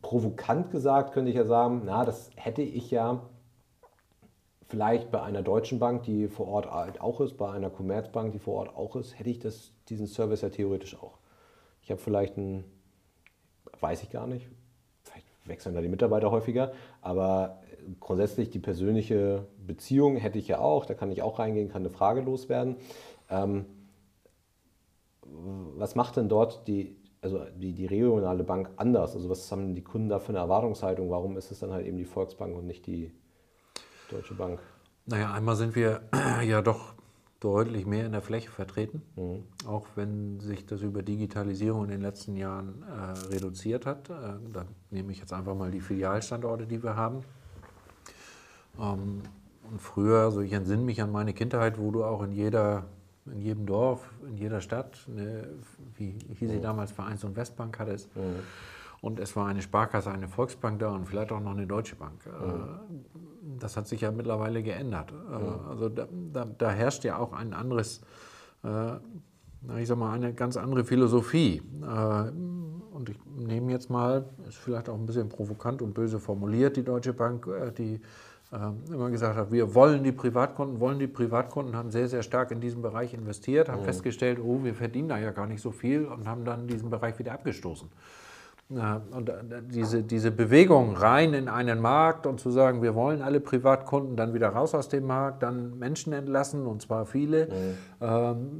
provokant 0.00 0.70
gesagt 0.70 1.12
könnte 1.12 1.30
ich 1.30 1.36
ja 1.36 1.44
sagen, 1.44 1.82
na, 1.84 2.04
das 2.04 2.30
hätte 2.36 2.62
ich 2.62 2.90
ja 2.90 3.22
vielleicht 4.68 5.10
bei 5.10 5.22
einer 5.22 5.42
deutschen 5.42 5.78
Bank, 5.78 6.02
die 6.04 6.28
vor 6.28 6.46
Ort 6.48 6.70
halt 6.70 7.00
auch 7.00 7.20
ist, 7.20 7.36
bei 7.36 7.50
einer 7.50 7.70
Commerzbank, 7.70 8.32
die 8.32 8.38
vor 8.38 8.54
Ort 8.54 8.76
auch 8.76 8.96
ist, 8.96 9.18
hätte 9.18 9.30
ich 9.30 9.38
das, 9.38 9.72
diesen 9.88 10.06
Service 10.06 10.42
ja 10.42 10.50
theoretisch 10.50 10.96
auch. 11.00 11.18
Ich 11.82 11.90
habe 11.90 12.00
vielleicht 12.00 12.36
einen, 12.36 12.64
weiß 13.80 14.02
ich 14.02 14.10
gar 14.10 14.26
nicht, 14.26 14.48
wechseln 15.48 15.74
da 15.74 15.80
die 15.80 15.88
Mitarbeiter 15.88 16.30
häufiger, 16.30 16.72
aber 17.00 17.60
grundsätzlich 18.00 18.50
die 18.50 18.58
persönliche 18.58 19.46
Beziehung 19.66 20.16
hätte 20.16 20.38
ich 20.38 20.48
ja 20.48 20.58
auch, 20.58 20.84
da 20.84 20.94
kann 20.94 21.10
ich 21.10 21.22
auch 21.22 21.38
reingehen, 21.38 21.68
kann 21.68 21.82
eine 21.82 21.90
Frage 21.90 22.20
loswerden. 22.20 22.76
Ähm, 23.30 23.66
was 25.22 25.94
macht 25.94 26.16
denn 26.16 26.28
dort 26.28 26.66
die, 26.68 26.96
also 27.20 27.44
die, 27.56 27.72
die 27.72 27.86
regionale 27.86 28.44
Bank 28.44 28.70
anders? 28.76 29.14
Also 29.14 29.28
was 29.28 29.50
haben 29.52 29.74
die 29.74 29.82
Kunden 29.82 30.08
da 30.08 30.18
für 30.18 30.30
eine 30.30 30.38
Erwartungshaltung? 30.38 31.10
Warum 31.10 31.36
ist 31.36 31.50
es 31.50 31.60
dann 31.60 31.72
halt 31.72 31.86
eben 31.86 31.98
die 31.98 32.04
Volksbank 32.04 32.56
und 32.56 32.66
nicht 32.66 32.86
die 32.86 33.12
Deutsche 34.10 34.34
Bank? 34.34 34.60
Naja, 35.06 35.32
einmal 35.32 35.56
sind 35.56 35.74
wir 35.74 36.02
ja 36.42 36.62
doch 36.62 36.94
deutlich 37.40 37.86
mehr 37.86 38.04
in 38.04 38.12
der 38.12 38.22
Fläche 38.22 38.50
vertreten, 38.50 39.02
auch 39.66 39.86
wenn 39.94 40.40
sich 40.40 40.66
das 40.66 40.82
über 40.82 41.02
Digitalisierung 41.02 41.84
in 41.84 41.90
den 41.90 42.00
letzten 42.00 42.36
Jahren 42.36 42.82
äh, 42.82 43.32
reduziert 43.32 43.86
hat. 43.86 44.10
Äh, 44.10 44.34
da 44.52 44.64
nehme 44.90 45.12
ich 45.12 45.20
jetzt 45.20 45.32
einfach 45.32 45.54
mal 45.54 45.70
die 45.70 45.80
Filialstandorte, 45.80 46.66
die 46.66 46.82
wir 46.82 46.96
haben. 46.96 47.22
Ähm, 48.80 49.22
und 49.70 49.80
früher, 49.80 50.22
also 50.22 50.40
ich 50.40 50.52
entsinne 50.52 50.82
mich 50.82 51.00
an 51.00 51.12
meine 51.12 51.32
Kindheit, 51.32 51.78
wo 51.78 51.92
du 51.92 52.02
auch 52.02 52.22
in 52.22 52.32
jeder, 52.32 52.86
in 53.26 53.40
jedem 53.40 53.66
Dorf, 53.66 54.10
in 54.26 54.36
jeder 54.36 54.60
Stadt, 54.60 54.98
eine, 55.06 55.48
wie 55.96 56.14
hieß 56.38 56.50
sie 56.50 56.60
damals, 56.60 56.90
Vereins- 56.90 57.22
und 57.22 57.36
Westbank 57.36 57.78
hattest. 57.78 58.08
Und 59.00 59.20
es 59.20 59.36
war 59.36 59.46
eine 59.46 59.62
Sparkasse, 59.62 60.10
eine 60.10 60.28
Volksbank 60.28 60.80
da 60.80 60.90
und 60.90 61.06
vielleicht 61.06 61.30
auch 61.32 61.40
noch 61.40 61.52
eine 61.52 61.66
Deutsche 61.66 61.96
Bank. 61.96 62.26
Äh, 62.26 62.30
Das 63.60 63.76
hat 63.76 63.86
sich 63.88 64.00
ja 64.02 64.10
mittlerweile 64.10 64.62
geändert. 64.62 65.12
Äh, 65.12 65.68
Also 65.70 65.88
da, 65.88 66.06
da, 66.32 66.44
da 66.44 66.70
herrscht 66.70 67.04
ja 67.04 67.16
auch 67.18 67.32
ein 67.32 67.52
anderes, 67.54 68.00
äh, 68.64 68.96
ich 69.80 69.88
sag 69.88 69.98
mal, 69.98 70.12
eine 70.12 70.32
ganz 70.34 70.56
andere 70.56 70.84
Philosophie. 70.84 71.62
Äh, 71.82 72.30
Und 72.98 73.08
ich 73.10 73.18
nehme 73.36 73.70
jetzt 73.70 73.88
mal, 73.90 74.24
ist 74.48 74.58
vielleicht 74.58 74.88
auch 74.88 74.96
ein 74.98 75.06
bisschen 75.06 75.28
provokant 75.28 75.80
und 75.82 75.94
böse 75.94 76.18
formuliert, 76.18 76.76
die 76.76 76.82
Deutsche 76.82 77.12
Bank, 77.12 77.46
äh, 77.46 77.70
die 77.70 78.00
äh, 78.50 78.92
immer 78.92 79.10
gesagt 79.10 79.36
hat, 79.36 79.52
wir 79.52 79.72
wollen 79.74 80.02
die 80.02 80.10
Privatkunden, 80.10 80.80
wollen 80.80 80.98
die 80.98 81.06
Privatkunden, 81.06 81.76
haben 81.76 81.90
sehr, 81.92 82.08
sehr 82.08 82.22
stark 82.24 82.50
in 82.50 82.60
diesen 82.60 82.82
Bereich 82.82 83.14
investiert, 83.14 83.68
haben 83.68 83.78
festgestellt, 83.84 84.40
oh, 84.42 84.64
wir 84.64 84.74
verdienen 84.74 85.08
da 85.10 85.18
ja 85.18 85.30
gar 85.30 85.46
nicht 85.46 85.60
so 85.62 85.70
viel 85.70 86.06
und 86.06 86.26
haben 86.26 86.44
dann 86.44 86.66
diesen 86.66 86.90
Bereich 86.90 87.16
wieder 87.20 87.32
abgestoßen. 87.34 87.88
Ja, 88.70 89.00
und 89.12 89.30
äh, 89.30 89.62
diese, 89.62 90.02
diese 90.02 90.30
Bewegung 90.30 90.94
rein 90.94 91.32
in 91.32 91.48
einen 91.48 91.80
Markt 91.80 92.26
und 92.26 92.38
zu 92.38 92.50
sagen, 92.50 92.82
wir 92.82 92.94
wollen 92.94 93.22
alle 93.22 93.40
Privatkunden 93.40 94.14
dann 94.16 94.34
wieder 94.34 94.50
raus 94.50 94.74
aus 94.74 94.88
dem 94.88 95.06
Markt, 95.06 95.42
dann 95.42 95.78
Menschen 95.78 96.12
entlassen 96.12 96.66
und 96.66 96.82
zwar 96.82 97.06
viele, 97.06 97.48
ähm, 98.00 98.58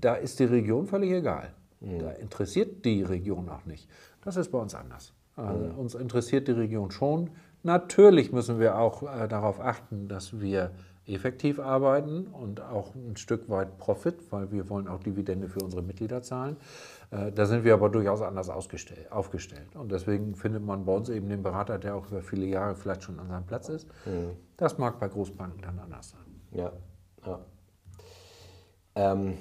da 0.00 0.14
ist 0.14 0.38
die 0.38 0.44
Region 0.44 0.86
völlig 0.86 1.10
egal. 1.10 1.52
Da 1.80 2.10
interessiert 2.10 2.84
die 2.84 3.02
Region 3.02 3.48
auch 3.48 3.64
nicht. 3.64 3.88
Das 4.22 4.36
ist 4.36 4.50
bei 4.50 4.58
uns 4.58 4.74
anders. 4.74 5.14
Also 5.36 5.64
Uns 5.76 5.94
interessiert 5.94 6.48
die 6.48 6.52
Region 6.52 6.90
schon. 6.90 7.30
Natürlich 7.62 8.32
müssen 8.32 8.58
wir 8.58 8.78
auch 8.78 9.02
äh, 9.02 9.28
darauf 9.28 9.60
achten, 9.60 10.08
dass 10.08 10.40
wir 10.40 10.72
effektiv 11.08 11.58
arbeiten 11.58 12.26
und 12.26 12.60
auch 12.60 12.94
ein 12.94 13.16
Stück 13.16 13.48
weit 13.48 13.78
Profit, 13.78 14.30
weil 14.30 14.52
wir 14.52 14.68
wollen 14.68 14.88
auch 14.88 15.00
Dividende 15.00 15.48
für 15.48 15.60
unsere 15.60 15.82
Mitglieder 15.82 16.22
zahlen. 16.22 16.56
Äh, 17.10 17.32
Da 17.32 17.46
sind 17.46 17.64
wir 17.64 17.74
aber 17.74 17.88
durchaus 17.88 18.22
anders 18.22 18.48
aufgestellt. 18.50 19.08
Und 19.74 19.90
deswegen 19.92 20.34
findet 20.34 20.64
man 20.64 20.84
bei 20.84 20.94
uns 20.94 21.08
eben 21.08 21.28
den 21.28 21.42
Berater, 21.42 21.78
der 21.78 21.96
auch 21.96 22.06
über 22.10 22.22
viele 22.22 22.46
Jahre 22.46 22.74
vielleicht 22.74 23.02
schon 23.02 23.18
an 23.18 23.28
seinem 23.28 23.46
Platz 23.46 23.68
ist. 23.68 23.88
Das 24.56 24.78
mag 24.78 24.98
bei 25.00 25.08
Großbanken 25.08 25.62
dann 25.62 25.78
anders 25.78 26.10
sein. 26.10 26.20
Ja, 26.52 26.72
ja. 27.26 27.40
Ähm, 28.94 29.34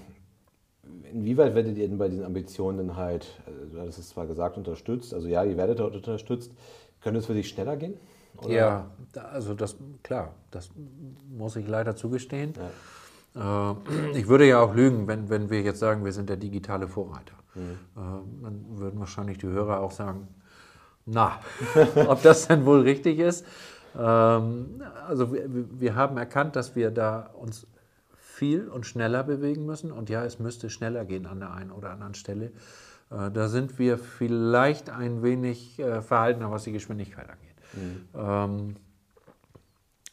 inwieweit 1.12 1.56
werdet 1.56 1.78
ihr 1.78 1.88
denn 1.88 1.98
bei 1.98 2.10
diesen 2.10 2.26
Ambitionen 2.26 2.96
halt, 2.96 3.42
äh, 3.48 3.74
du 3.74 3.80
hattest 3.82 4.00
es 4.00 4.10
zwar 4.10 4.28
gesagt, 4.28 4.58
unterstützt, 4.58 5.14
also 5.14 5.28
ja, 5.28 5.44
ihr 5.44 5.58
werdet 5.58 5.80
dort 5.80 5.96
unterstützt, 5.96 6.54
könnte 7.02 7.20
es 7.20 7.26
für 7.26 7.34
dich 7.34 7.50
schneller 7.50 7.76
gehen? 7.76 7.96
Oder? 8.38 8.54
Ja, 8.54 8.86
also 9.32 9.54
das, 9.54 9.76
klar, 10.04 10.34
das 10.52 10.70
muss 11.30 11.56
ich 11.56 11.68
leider 11.68 11.96
zugestehen. 11.96 12.54
Äh, 13.36 13.40
Ich 14.16 14.28
würde 14.28 14.48
ja 14.48 14.60
auch 14.62 14.74
lügen, 14.74 15.08
wenn, 15.08 15.30
wenn 15.30 15.50
wir 15.50 15.62
jetzt 15.62 15.80
sagen, 15.80 16.04
wir 16.06 16.12
sind 16.14 16.30
der 16.30 16.38
digitale 16.38 16.88
Vorreiter. 16.88 17.36
Äh, 17.56 17.60
Dann 17.96 18.66
würden 18.78 19.00
wahrscheinlich 19.00 19.38
die 19.38 19.48
Hörer 19.48 19.80
auch 19.80 19.92
sagen, 19.92 20.28
na, 21.06 21.40
ob 22.08 22.22
das 22.24 22.48
denn 22.48 22.66
wohl 22.66 22.82
richtig 22.82 23.20
ist. 23.20 23.46
Ähm, 23.98 24.82
Also 25.08 25.32
wir, 25.34 25.46
wir 25.80 25.96
haben 25.96 26.18
erkannt, 26.18 26.56
dass 26.56 26.76
wir 26.76 26.92
da 26.92 27.30
uns 27.40 27.66
viel 28.20 28.68
und 28.68 28.86
schneller 28.86 29.24
bewegen 29.24 29.66
müssen. 29.66 29.92
Und 29.92 30.10
ja, 30.10 30.24
es 30.26 30.40
müsste 30.40 30.70
schneller 30.70 31.06
gehen 31.06 31.26
an 31.26 31.40
der 31.40 31.54
einen 31.54 31.72
oder 31.72 31.92
anderen 31.92 32.14
Stelle. 32.16 32.52
Äh, 33.12 33.32
Da 33.32 33.48
sind 33.48 33.78
wir 33.80 33.98
vielleicht 33.98 34.90
ein 34.90 35.22
wenig 35.24 35.82
verhaltener, 36.02 36.52
was 36.52 36.64
die 36.64 36.72
Geschwindigkeit 36.72 37.30
angeht. 37.30 37.56
Ähm, 38.16 38.76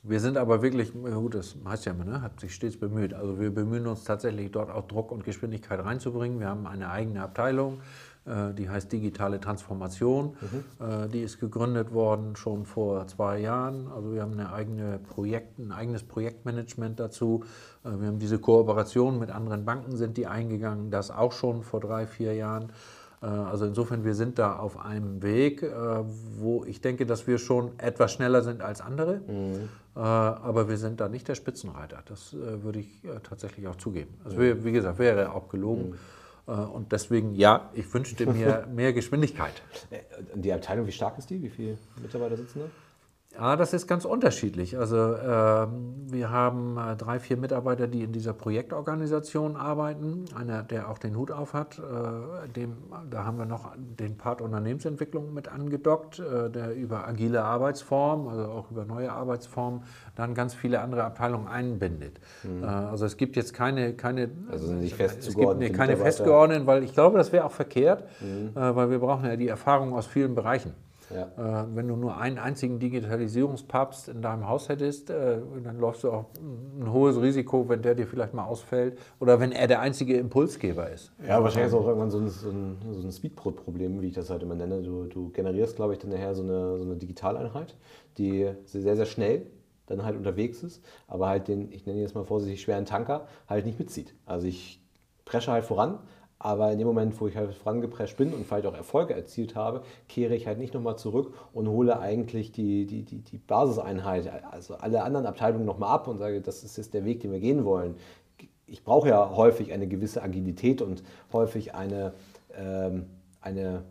wir 0.07 0.21
sind 0.21 0.37
aber 0.37 0.61
wirklich, 0.61 0.93
gut, 0.93 1.35
das 1.35 1.57
heißt 1.65 1.87
ja 1.87 1.93
immer, 1.93 2.05
ne, 2.05 2.21
hat 2.21 2.39
sich 2.39 2.55
stets 2.55 2.77
bemüht. 2.77 3.15
Also 3.15 3.41
wir 3.41 3.51
bemühen 3.51 3.87
uns 3.87 4.05
tatsächlich 4.05 4.51
dort 4.53 4.71
auch 4.71 4.87
Druck 4.87 5.11
und 5.11 5.25
Geschwindigkeit 5.25 5.83
reinzubringen. 5.83 6.41
Wir 6.41 6.49
haben 6.49 6.67
eine 6.67 6.91
eigene 6.91 7.23
Abteilung, 7.23 7.81
äh, 8.27 8.53
die 8.53 8.69
heißt 8.69 8.93
Digitale 8.93 9.41
Transformation. 9.41 10.37
Äh, 10.79 11.09
die 11.09 11.23
ist 11.23 11.41
gegründet 11.41 11.95
worden 11.95 12.37
schon 12.37 12.67
vor 12.67 13.07
zwei 13.07 13.39
Jahren. 13.39 13.89
Also 13.89 14.13
wir 14.13 14.21
haben 14.21 14.35
eine 14.35 14.53
eigene 14.53 14.99
Projekt, 14.99 15.59
ein 15.59 15.73
eigenes 15.73 16.03
Projektmanagement 16.03 17.01
dazu. 17.01 17.43
Äh, 17.83 17.99
wir 17.99 18.09
haben 18.09 18.19
diese 18.19 18.39
Kooperation 18.39 19.19
mit 19.19 19.31
anderen 19.31 19.65
Banken 19.65 19.97
sind 19.97 20.19
die 20.19 20.27
eingegangen, 20.27 20.91
das 20.91 21.11
auch 21.11 21.33
schon 21.33 21.63
vor 21.63 21.81
drei, 21.81 22.07
vier 22.07 22.35
Jahren. 22.35 22.73
Äh, 23.23 23.27
Also 23.27 23.67
insofern, 23.67 24.05
wir 24.05 24.15
sind 24.15 24.39
da 24.39 24.57
auf 24.57 24.79
einem 24.79 25.23
Weg, 25.23 25.63
äh, 25.63 25.71
wo 26.39 26.65
ich 26.65 26.81
denke, 26.81 27.07
dass 27.07 27.27
wir 27.27 27.39
schon 27.39 27.79
etwas 27.79 28.13
schneller 28.13 28.43
sind 28.43 28.63
als 28.63 28.81
andere. 28.81 29.21
Äh, 29.97 29.99
Aber 30.01 30.69
wir 30.69 30.77
sind 30.77 31.01
da 31.01 31.09
nicht 31.09 31.29
der 31.29 31.35
Spitzenreiter. 31.35 31.99
Das 32.07 32.33
würde 32.35 32.81
ich 32.81 33.01
tatsächlich 33.29 33.67
auch 33.69 33.77
zugeben. 33.77 34.15
Also 34.25 34.39
wie 34.41 34.65
wie 34.65 34.73
gesagt, 34.73 34.99
wäre 34.99 35.33
auch 35.33 35.49
gelogen. 35.49 35.95
Äh, 36.47 36.51
Und 36.53 36.93
deswegen, 36.93 37.35
ja, 37.35 37.71
ich 37.75 37.93
wünschte 37.95 38.27
mir 38.27 38.67
mehr 38.75 38.93
Geschwindigkeit. 38.93 39.63
Die 40.35 40.53
Abteilung, 40.53 40.87
wie 40.87 40.93
stark 40.93 41.17
ist 41.19 41.31
die? 41.31 41.43
Wie 41.43 41.49
viele 41.51 41.79
Mitarbeiter 42.03 42.37
sitzen 42.37 42.61
da? 42.61 42.67
Ja, 43.37 43.57
das 43.57 43.73
ist 43.73 43.89
ganz 43.89 44.05
unterschiedlich. 44.05 44.79
Also 44.79 44.97
ähm, 44.97 45.95
wir 46.07 46.31
haben 46.31 46.79
äh, 46.79 46.95
drei, 46.97 47.19
vier 47.19 47.37
Mitarbeiter, 47.37 47.89
die 47.89 48.03
in 48.03 48.13
dieser 48.13 48.33
Projektorganisation 48.33 49.57
arbeiten. 49.57 50.27
Einer, 50.37 50.63
der 50.63 50.89
auch 50.89 50.99
den 50.99 51.17
Hut 51.17 51.33
auf 51.33 51.53
hat. 51.53 51.79
Äh, 51.79 52.49
dem, 52.51 52.77
da 53.11 53.25
haben 53.25 53.39
wir 53.39 53.47
noch 53.47 53.73
den 53.77 54.17
Part 54.17 54.41
Unternehmensentwicklung 54.41 55.35
mit 55.35 55.49
angedockt, 55.49 56.21
äh, 56.21 56.49
der 56.49 56.75
über 56.75 57.09
agile 57.09 57.43
Arbeitsformen, 57.43 58.29
also 58.29 58.45
auch 58.45 58.71
über 58.71 58.85
neue 58.85 59.11
Arbeitsformen, 59.11 59.83
dann 60.15 60.35
ganz 60.35 60.55
viele 60.55 60.81
andere 60.81 61.03
Abteilungen 61.03 61.49
einbindet. 61.49 62.21
Äh, 62.45 62.65
also 62.65 63.05
es 63.05 63.17
gibt 63.17 63.35
jetzt 63.35 63.53
keine, 63.53 63.95
keine 63.95 64.31
Also 64.49 64.69
sind 64.69 64.81
nicht 64.81 64.95
fest 64.95 65.27
es 65.27 65.35
gibt 65.35 65.59
nee, 65.59 65.71
keine 65.71 65.97
festgeordneten, 65.97 66.67
weil 66.67 66.85
ich 66.85 66.93
glaube, 66.93 67.19
das 67.19 67.33
wäre 67.33 67.45
auch 67.45 67.53
verkehrt, 67.53 68.05
äh, 68.23 68.55
weil 68.55 68.91
wir 68.91 69.01
brauchen 69.01 69.25
ja 69.25 69.35
die 69.35 69.49
Erfahrung 69.49 69.93
aus 69.93 70.07
vielen 70.07 70.37
Bereichen. 70.37 70.73
Ja. 71.15 71.63
Äh, 71.63 71.67
wenn 71.75 71.89
du 71.89 71.97
nur 71.97 72.17
einen 72.17 72.39
einzigen 72.39 72.79
Digitalisierungspapst 72.79 74.09
in 74.09 74.23
deinem 74.23 74.49
Haus 74.49 74.69
hättest, 74.69 75.11
äh, 75.11 75.39
dann 75.63 75.79
läufst 75.79 76.05
du 76.05 76.11
auch 76.11 76.27
ein 76.41 76.93
hohes 76.93 77.21
Risiko, 77.21 77.69
wenn 77.69 77.83
der 77.83 77.95
dir 77.95 78.07
vielleicht 78.07 78.35
mal 78.35 78.45
ausfällt 78.45 78.99
oder 79.21 79.41
wenn 79.41 79.53
er 79.53 79.67
der 79.67 79.81
einzige 79.81 80.17
Impulsgeber 80.17 80.91
ist. 80.91 81.13
Ja, 81.27 81.43
wahrscheinlich 81.43 81.73
ist 81.73 81.79
auch 81.79 81.87
irgendwann 81.87 82.11
so 82.11 82.19
ein, 82.19 82.29
so 82.29 82.51
ein, 82.51 82.77
so 82.93 83.07
ein 83.07 83.13
Speedbrot-Problem, 83.13 84.03
wie 84.03 84.09
ich 84.09 84.15
das 84.15 84.31
halt 84.31 84.43
immer 84.43 84.55
nenne. 84.55 84.83
Du, 84.83 85.05
du 85.05 85.31
generierst, 85.31 85.77
glaube 85.77 85.93
ich, 85.93 86.01
dann 86.01 86.11
nachher 86.11 86.35
so 86.35 86.43
eine, 86.43 86.79
so 86.79 86.85
eine 86.85 86.97
Digitaleinheit, 86.97 87.77
die 88.19 88.51
sehr, 88.65 88.97
sehr 88.97 89.07
schnell 89.07 89.47
dann 89.87 90.05
halt 90.05 90.17
unterwegs 90.17 90.63
ist, 90.63 90.83
aber 91.07 91.29
halt 91.29 91.49
den, 91.49 91.71
ich 91.71 91.87
nenne 91.87 92.01
jetzt 92.01 92.15
mal 92.15 92.25
vorsichtig, 92.25 92.63
schweren 92.63 92.87
Tanker 92.87 93.27
halt 93.49 93.67
nicht 93.67 93.79
mitzieht. 93.79 94.15
Also 94.25 94.47
ich 94.47 94.81
presche 95.25 95.53
halt 95.53 95.65
voran, 95.65 95.99
aber 96.45 96.71
in 96.71 96.77
dem 96.77 96.87
Moment, 96.87 97.19
wo 97.19 97.27
ich 97.27 97.37
halt 97.39 97.55
vorangeprescht 97.55 98.19
bin 98.19 98.35
und 98.35 98.47
vielleicht 98.47 98.67
auch 98.67 98.75
Erfolge 98.75 99.15
erzielt 99.15 99.55
habe, 99.55 99.83
kehre 100.09 100.35
ich 100.35 100.47
halt 100.47 100.59
nicht 100.59 100.75
nochmal 100.75 100.99
zurück 100.99 101.33
und 101.55 101.67
hole 101.69 101.99
eigentlich 101.99 102.53
die, 102.53 102.85
die, 102.85 103.03
die, 103.03 103.21
die 103.21 103.39
Basiseinheit, 103.39 104.31
also 104.51 104.75
alle 104.75 105.03
anderen 105.03 105.25
Abteilungen 105.25 105.65
nochmal 105.65 105.89
ab 105.89 106.07
und 106.07 106.19
sage, 106.19 106.43
das 106.43 106.63
ist 106.63 106.77
jetzt 106.77 106.93
der 106.93 107.07
Weg, 107.07 107.21
den 107.21 107.33
wir 107.33 107.41
gehen 107.41 107.65
wollen. 107.65 107.95
Ich 108.67 108.85
brauche 108.85 109.09
ja 109.09 109.35
häufig 109.35 109.73
eine 109.73 109.87
gewisse 109.87 110.23
Agilität 110.23 110.83
und 110.83 111.03
häufig 111.33 111.75
eine, 111.75 112.13
ähm, 112.55 113.07
eine 113.41 113.85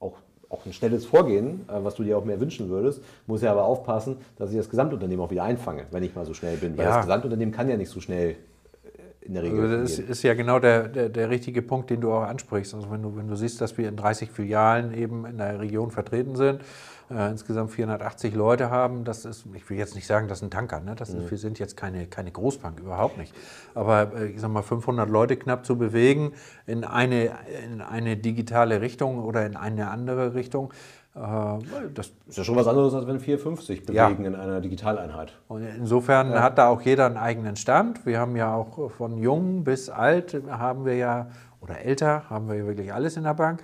auch 0.00 0.16
auch 0.48 0.64
ein 0.66 0.72
schnelles 0.72 1.06
Vorgehen, 1.06 1.68
äh, 1.68 1.84
was 1.84 1.94
du 1.94 2.02
dir 2.02 2.18
auch 2.18 2.24
mehr 2.24 2.40
wünschen 2.40 2.68
würdest, 2.68 3.00
muss 3.28 3.42
ja 3.42 3.52
aber 3.52 3.64
aufpassen, 3.64 4.16
dass 4.36 4.50
ich 4.50 4.56
das 4.56 4.70
Gesamtunternehmen 4.70 5.24
auch 5.24 5.30
wieder 5.30 5.42
einfange, 5.44 5.86
wenn 5.92 6.02
ich 6.02 6.14
mal 6.14 6.24
so 6.24 6.34
schnell 6.34 6.56
bin. 6.56 6.76
Weil 6.76 6.84
ja. 6.84 6.96
das 6.96 7.06
Gesamtunternehmen 7.06 7.54
kann 7.54 7.68
ja 7.68 7.76
nicht 7.76 7.90
so 7.90 8.00
schnell 8.00 8.36
in 9.26 9.34
der 9.34 9.42
Regel. 9.42 9.60
Also 9.60 9.76
das 9.76 9.98
ist 9.98 10.22
ja 10.22 10.34
genau 10.34 10.58
der, 10.58 10.88
der, 10.88 11.08
der, 11.08 11.30
richtige 11.30 11.62
Punkt, 11.62 11.90
den 11.90 12.00
du 12.00 12.12
auch 12.12 12.22
ansprichst. 12.22 12.74
Also 12.74 12.90
wenn 12.90 13.02
du, 13.02 13.16
wenn 13.16 13.28
du 13.28 13.36
siehst, 13.36 13.60
dass 13.60 13.76
wir 13.76 13.88
in 13.88 13.96
30 13.96 14.30
Filialen 14.30 14.94
eben 14.94 15.26
in 15.26 15.38
der 15.38 15.60
Region 15.60 15.90
vertreten 15.90 16.36
sind, 16.36 16.62
äh, 17.10 17.30
insgesamt 17.30 17.70
480 17.70 18.34
Leute 18.34 18.70
haben, 18.70 19.04
das 19.04 19.24
ist, 19.24 19.44
ich 19.54 19.68
will 19.70 19.78
jetzt 19.78 19.94
nicht 19.94 20.06
sagen, 20.06 20.28
das 20.28 20.38
ist 20.38 20.42
ein 20.42 20.50
Tanker, 20.50 20.80
ne? 20.80 20.94
das 20.96 21.10
ist, 21.10 21.24
mhm. 21.24 21.30
wir 21.30 21.38
sind 21.38 21.58
jetzt 21.58 21.76
keine, 21.76 22.06
keine 22.06 22.32
Großbank, 22.32 22.80
überhaupt 22.80 23.18
nicht. 23.18 23.32
Aber 23.74 24.12
äh, 24.16 24.26
ich 24.26 24.40
sag 24.40 24.50
mal, 24.50 24.62
500 24.62 25.08
Leute 25.08 25.36
knapp 25.36 25.64
zu 25.64 25.76
bewegen 25.76 26.32
in 26.66 26.84
eine, 26.84 27.30
in 27.64 27.80
eine 27.80 28.16
digitale 28.16 28.80
Richtung 28.80 29.22
oder 29.22 29.46
in 29.46 29.56
eine 29.56 29.88
andere 29.88 30.34
Richtung, 30.34 30.72
das 31.16 32.12
ist 32.26 32.36
ja 32.36 32.44
schon 32.44 32.56
was 32.56 32.66
anderes, 32.66 32.92
als 32.92 33.06
wenn 33.06 33.18
450 33.18 33.86
bewegen 33.86 34.22
ja. 34.22 34.28
in 34.28 34.34
einer 34.34 34.60
Digitaleinheit. 34.60 35.32
Und 35.48 35.62
insofern 35.62 36.30
ja. 36.30 36.42
hat 36.42 36.58
da 36.58 36.68
auch 36.68 36.82
jeder 36.82 37.06
einen 37.06 37.16
eigenen 37.16 37.56
Stand. 37.56 38.04
Wir 38.04 38.18
haben 38.18 38.36
ja 38.36 38.54
auch 38.54 38.90
von 38.90 39.16
jung 39.16 39.64
bis 39.64 39.88
alt 39.88 40.36
haben 40.48 40.84
wir 40.84 40.96
ja, 40.96 41.30
oder 41.62 41.80
älter, 41.80 42.28
haben 42.28 42.48
wir 42.48 42.56
ja 42.56 42.66
wirklich 42.66 42.92
alles 42.92 43.16
in 43.16 43.24
der 43.24 43.32
Bank. 43.32 43.62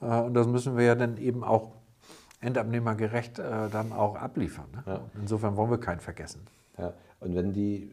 Äh, 0.00 0.06
und 0.06 0.34
das 0.34 0.48
müssen 0.48 0.76
wir 0.76 0.84
ja 0.84 0.94
dann 0.96 1.18
eben 1.18 1.44
auch 1.44 1.70
endabnehmergerecht 2.40 3.38
äh, 3.38 3.68
dann 3.70 3.92
auch 3.92 4.16
abliefern. 4.16 4.66
Ne? 4.74 4.82
Ja. 4.86 5.00
Insofern 5.20 5.56
wollen 5.56 5.70
wir 5.70 5.78
keinen 5.78 6.00
vergessen. 6.00 6.40
Ja. 6.78 6.94
Und 7.20 7.36
wenn 7.36 7.52
die, 7.52 7.92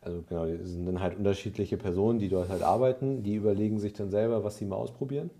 also 0.00 0.22
genau, 0.26 0.46
das 0.46 0.68
sind 0.68 0.86
dann 0.86 1.00
halt 1.00 1.18
unterschiedliche 1.18 1.76
Personen, 1.76 2.18
die 2.18 2.30
dort 2.30 2.48
halt 2.48 2.62
arbeiten, 2.62 3.22
die 3.22 3.34
überlegen 3.34 3.78
sich 3.78 3.92
dann 3.92 4.10
selber, 4.10 4.42
was 4.42 4.56
sie 4.56 4.64
mal 4.64 4.76
ausprobieren? 4.76 5.30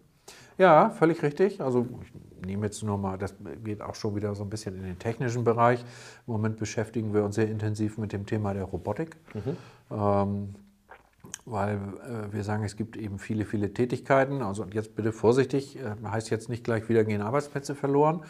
Ja, 0.58 0.90
völlig 0.90 1.22
richtig. 1.22 1.61
Also 1.61 1.87
ich 2.02 2.46
nehme 2.46 2.66
jetzt 2.66 2.82
nur 2.82 2.98
mal, 2.98 3.18
das 3.18 3.35
geht 3.64 3.80
auch 3.80 3.94
schon 3.94 4.14
wieder 4.14 4.35
so 4.35 4.42
ein 4.42 4.50
bisschen 4.50 4.76
in 4.76 4.85
den 4.85 4.98
technischen 4.98 5.44
Bereich. 5.44 5.80
Im 6.26 6.32
Moment 6.35 6.58
beschäftigen 6.58 7.14
wir 7.14 7.24
uns 7.24 7.37
sehr 7.37 7.48
intensiv 7.48 7.98
mit 7.98 8.12
dem 8.12 8.26
Thema 8.26 8.54
der 8.54 8.64
Robotik. 8.64 9.16
Mhm. 9.35 9.56
Ähm, 9.90 10.54
weil 11.44 11.76
äh, 11.76 12.32
wir 12.32 12.44
sagen, 12.44 12.64
es 12.64 12.76
gibt 12.76 12.96
eben 12.96 13.18
viele, 13.18 13.44
viele 13.44 13.72
Tätigkeiten. 13.72 14.42
Also 14.42 14.66
jetzt 14.72 14.94
bitte 14.94 15.12
vorsichtig, 15.12 15.78
äh, 15.78 15.94
heißt 16.04 16.30
jetzt 16.30 16.48
nicht 16.48 16.64
gleich 16.64 16.88
wieder 16.88 17.04
gehen 17.04 17.22
Arbeitsplätze 17.22 17.74
verloren, 17.74 18.22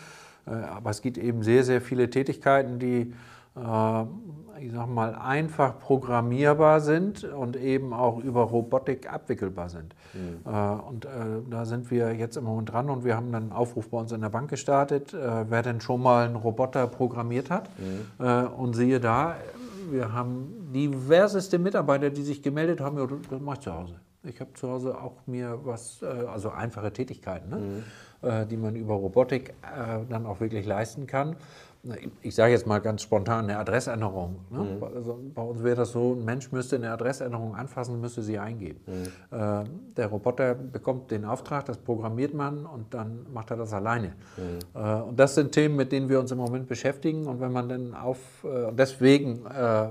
äh, 0.46 0.50
aber 0.50 0.90
es 0.90 1.02
gibt 1.02 1.18
eben 1.18 1.42
sehr, 1.42 1.64
sehr 1.64 1.80
viele 1.80 2.08
Tätigkeiten, 2.10 2.78
die 2.78 3.12
ich 3.54 4.72
sag 4.72 4.86
mal, 4.88 5.14
einfach 5.14 5.78
programmierbar 5.78 6.80
sind 6.80 7.24
und 7.24 7.56
eben 7.56 7.92
auch 7.92 8.18
über 8.18 8.42
Robotik 8.42 9.12
abwickelbar 9.12 9.68
sind. 9.68 9.94
Mhm. 10.14 10.40
Äh, 10.50 10.88
und 10.88 11.04
äh, 11.04 11.08
da 11.50 11.64
sind 11.64 11.90
wir 11.90 12.14
jetzt 12.14 12.36
im 12.36 12.44
Moment 12.44 12.72
dran 12.72 12.88
und 12.88 13.04
wir 13.04 13.16
haben 13.16 13.34
einen 13.34 13.52
Aufruf 13.52 13.88
bei 13.88 13.98
uns 13.98 14.12
in 14.12 14.20
der 14.20 14.28
Bank 14.28 14.50
gestartet, 14.50 15.12
wer 15.12 15.62
denn 15.62 15.80
schon 15.80 16.02
mal 16.02 16.26
einen 16.26 16.36
Roboter 16.36 16.86
programmiert 16.86 17.50
hat. 17.50 17.68
Mhm. 17.78 18.46
Und 18.56 18.74
siehe 18.74 19.00
da, 19.00 19.36
wir 19.90 20.12
haben 20.12 20.70
diverseste 20.72 21.58
Mitarbeiter, 21.58 22.10
die 22.10 22.22
sich 22.22 22.42
gemeldet 22.42 22.80
haben, 22.80 22.98
ja, 22.98 23.06
das 23.30 23.40
mache 23.40 23.56
ich 23.56 23.62
zu 23.62 23.74
Hause. 23.74 23.94
Ich 24.24 24.40
habe 24.40 24.52
zu 24.54 24.68
Hause 24.68 24.98
auch 24.98 25.14
mir 25.26 25.58
was, 25.64 26.02
also 26.02 26.50
einfache 26.50 26.92
Tätigkeiten, 26.92 27.50
ne? 27.50 27.56
mhm. 27.56 28.48
die 28.48 28.56
man 28.56 28.76
über 28.76 28.94
Robotik 28.94 29.54
dann 30.08 30.26
auch 30.26 30.40
wirklich 30.40 30.64
leisten 30.66 31.06
kann 31.06 31.36
ich 32.22 32.34
sage 32.34 32.52
jetzt 32.52 32.66
mal 32.66 32.78
ganz 32.78 33.02
spontan, 33.02 33.44
eine 33.44 33.58
Adressänderung. 33.58 34.36
Ne? 34.50 34.58
Mhm. 34.58 34.84
Also 34.84 35.18
bei 35.34 35.42
uns 35.42 35.64
wäre 35.64 35.74
das 35.74 35.90
so, 35.90 36.12
ein 36.12 36.24
Mensch 36.24 36.52
müsste 36.52 36.76
eine 36.76 36.92
Adressänderung 36.92 37.56
anfassen, 37.56 38.00
müsste 38.00 38.22
sie 38.22 38.38
eingeben. 38.38 38.80
Mhm. 38.86 39.36
Äh, 39.36 39.64
der 39.96 40.06
Roboter 40.06 40.54
bekommt 40.54 41.10
den 41.10 41.24
Auftrag, 41.24 41.64
das 41.64 41.78
programmiert 41.78 42.34
man 42.34 42.66
und 42.66 42.94
dann 42.94 43.26
macht 43.32 43.50
er 43.50 43.56
das 43.56 43.72
alleine. 43.72 44.14
Mhm. 44.36 44.80
Äh, 44.80 45.02
und 45.02 45.18
das 45.18 45.34
sind 45.34 45.50
Themen, 45.50 45.74
mit 45.74 45.90
denen 45.90 46.08
wir 46.08 46.20
uns 46.20 46.30
im 46.30 46.38
Moment 46.38 46.68
beschäftigen. 46.68 47.26
Und 47.26 47.40
wenn 47.40 47.52
man 47.52 47.68
dann 47.68 47.94
auf, 47.94 48.18
äh, 48.44 48.70
deswegen 48.72 49.44
äh, 49.46 49.50
äh, 49.50 49.88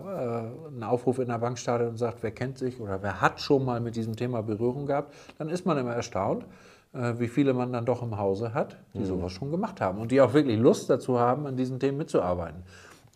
einen 0.67 0.83
Aufruf 0.83 1.19
in 1.19 1.27
der 1.27 1.39
Bank 1.39 1.59
startet 1.59 1.89
und 1.89 1.97
sagt, 1.97 2.23
wer 2.23 2.31
kennt 2.31 2.57
sich 2.57 2.79
oder 2.79 3.03
wer 3.03 3.19
hat 3.19 3.41
schon 3.41 3.65
mal 3.65 3.81
mit 3.81 3.97
diesem 3.97 4.15
Thema 4.15 4.41
Berührung 4.41 4.85
gehabt, 4.85 5.13
dann 5.37 5.49
ist 5.49 5.65
man 5.65 5.77
immer 5.77 5.93
erstaunt. 5.93 6.45
Äh, 6.93 7.19
wie 7.19 7.29
viele 7.29 7.53
man 7.53 7.71
dann 7.71 7.85
doch 7.85 8.03
im 8.03 8.17
Hause 8.17 8.53
hat, 8.53 8.77
die 8.93 8.99
mhm. 8.99 9.05
sowas 9.05 9.31
schon 9.31 9.49
gemacht 9.49 9.79
haben 9.79 9.99
und 9.99 10.11
die 10.11 10.19
auch 10.19 10.33
wirklich 10.33 10.59
Lust 10.59 10.89
dazu 10.89 11.17
haben, 11.19 11.45
an 11.47 11.55
diesen 11.55 11.79
Themen 11.79 11.97
mitzuarbeiten. 11.97 12.63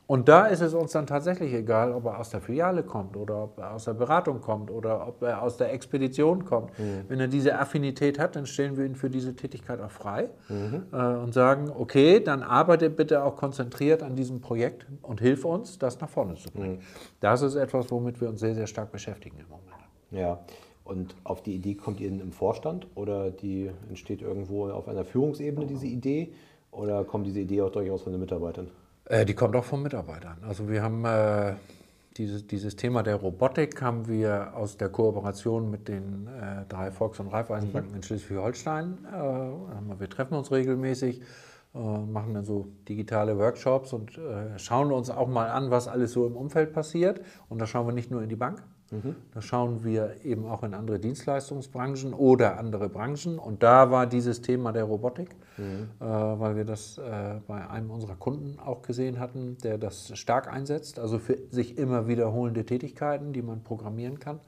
Und 0.07 0.29
da 0.29 0.45
ist 0.45 0.61
es 0.61 0.73
uns 0.73 0.91
dann 0.91 1.07
tatsächlich 1.07 1.51
egal, 1.51 1.91
ob 1.91 2.05
er 2.05 2.19
aus 2.19 2.29
der 2.29 2.39
Filiale 2.39 2.83
kommt 2.83 3.17
oder 3.17 3.43
ob 3.43 3.57
er 3.57 3.73
aus 3.73 3.85
der 3.85 3.95
Beratung 3.95 4.39
kommt 4.39 4.69
oder 4.69 5.07
ob 5.07 5.23
er 5.23 5.41
aus 5.41 5.57
der 5.57 5.73
Expedition 5.73 6.45
kommt. 6.45 6.77
Mhm. 6.77 7.05
Wenn 7.07 7.19
er 7.19 7.27
diese 7.27 7.57
Affinität 7.57 8.19
hat, 8.19 8.35
dann 8.35 8.45
stellen 8.45 8.77
wir 8.77 8.85
ihn 8.85 8.95
für 8.95 9.09
diese 9.09 9.35
Tätigkeit 9.35 9.81
auch 9.81 9.91
frei 9.91 10.29
mhm. 10.47 10.83
äh, 10.93 10.95
und 10.95 11.33
sagen, 11.33 11.69
okay, 11.75 12.19
dann 12.19 12.43
arbeite 12.43 12.89
bitte 12.89 13.23
auch 13.23 13.35
konzentriert 13.35 14.03
an 14.03 14.15
diesem 14.15 14.41
Projekt 14.41 14.85
und 15.01 15.19
hilf 15.19 15.43
uns, 15.43 15.79
das 15.79 15.99
nach 15.99 16.09
vorne 16.09 16.35
zu 16.35 16.51
bringen. 16.51 16.77
Mhm. 16.77 16.81
Das 17.19 17.41
ist 17.41 17.55
etwas, 17.55 17.89
womit 17.89 18.21
wir 18.21 18.29
uns 18.29 18.39
sehr, 18.39 18.53
sehr 18.53 18.67
stark 18.67 18.91
beschäftigen 18.91 19.37
im 19.39 19.49
Moment. 19.49 19.65
Ja, 20.11 20.39
und 20.85 21.15
auf 21.23 21.41
die 21.41 21.55
Idee 21.55 21.73
kommt 21.73 21.99
ihr 21.99 22.07
im 22.07 22.31
Vorstand 22.31 22.87
oder 22.95 23.31
die 23.31 23.71
entsteht 23.89 24.21
irgendwo 24.21 24.69
auf 24.69 24.87
einer 24.87 25.03
Führungsebene, 25.03 25.65
diese 25.65 25.87
Idee? 25.87 26.31
Oder 26.71 27.03
kommt 27.03 27.25
diese 27.25 27.39
Idee 27.39 27.63
auch 27.63 27.71
durchaus 27.71 28.03
von 28.03 28.13
den 28.13 28.21
Mitarbeitern? 28.21 28.69
Äh, 29.05 29.25
die 29.25 29.33
kommt 29.33 29.55
auch 29.55 29.63
von 29.63 29.81
Mitarbeitern. 29.81 30.37
Also 30.47 30.69
wir 30.69 30.83
haben 30.83 31.03
äh, 31.05 31.55
dieses, 32.17 32.45
dieses 32.45 32.75
Thema 32.75 33.01
der 33.01 33.15
Robotik 33.15 33.81
haben 33.81 34.07
wir 34.07 34.55
aus 34.55 34.77
der 34.77 34.89
Kooperation 34.89 35.71
mit 35.71 35.87
den 35.87 36.27
äh, 36.27 36.65
drei 36.69 36.91
Volks- 36.91 37.19
und 37.19 37.29
Raiffeisenbanken 37.29 37.91
mhm. 37.91 37.97
in 37.97 38.03
Schleswig-Holstein. 38.03 38.97
Äh, 39.11 39.99
wir 39.99 40.09
treffen 40.09 40.35
uns 40.35 40.51
regelmäßig, 40.51 41.21
äh, 41.73 41.77
machen 41.77 42.35
dann 42.35 42.45
so 42.45 42.67
digitale 42.87 43.39
Workshops 43.39 43.91
und 43.91 44.19
äh, 44.19 44.59
schauen 44.59 44.91
uns 44.91 45.09
auch 45.09 45.27
mal 45.27 45.49
an, 45.49 45.71
was 45.71 45.87
alles 45.87 46.11
so 46.11 46.27
im 46.27 46.35
Umfeld 46.35 46.73
passiert. 46.73 47.21
Und 47.49 47.59
da 47.59 47.65
schauen 47.65 47.87
wir 47.87 47.93
nicht 47.93 48.11
nur 48.11 48.21
in 48.21 48.29
die 48.29 48.35
Bank, 48.35 48.61
Da 49.33 49.41
schauen 49.41 49.83
wir 49.83 50.15
eben 50.23 50.45
auch 50.45 50.63
in 50.63 50.73
andere 50.73 50.99
Dienstleistungsbranchen 50.99 52.13
oder 52.13 52.57
andere 52.57 52.89
Branchen. 52.89 53.39
Und 53.39 53.63
da 53.63 53.91
war 53.91 54.07
dieses 54.07 54.41
Thema 54.41 54.71
der 54.71 54.85
Robotik, 54.85 55.35
mhm. 55.57 55.89
äh, 55.99 56.05
weil 56.05 56.55
wir 56.55 56.65
das 56.65 56.97
äh, 56.97 57.35
bei 57.47 57.67
einem 57.67 57.91
unserer 57.91 58.15
Kunden 58.15 58.59
auch 58.59 58.81
gesehen 58.81 59.19
hatten, 59.19 59.57
der 59.63 59.77
das 59.77 60.17
stark 60.17 60.51
einsetzt, 60.51 60.99
also 60.99 61.19
für 61.19 61.37
sich 61.49 61.77
immer 61.77 62.07
wiederholende 62.07 62.65
Tätigkeiten, 62.65 63.33
die 63.33 63.41
man 63.41 63.63
programmieren 63.63 64.19
kann. 64.19 64.39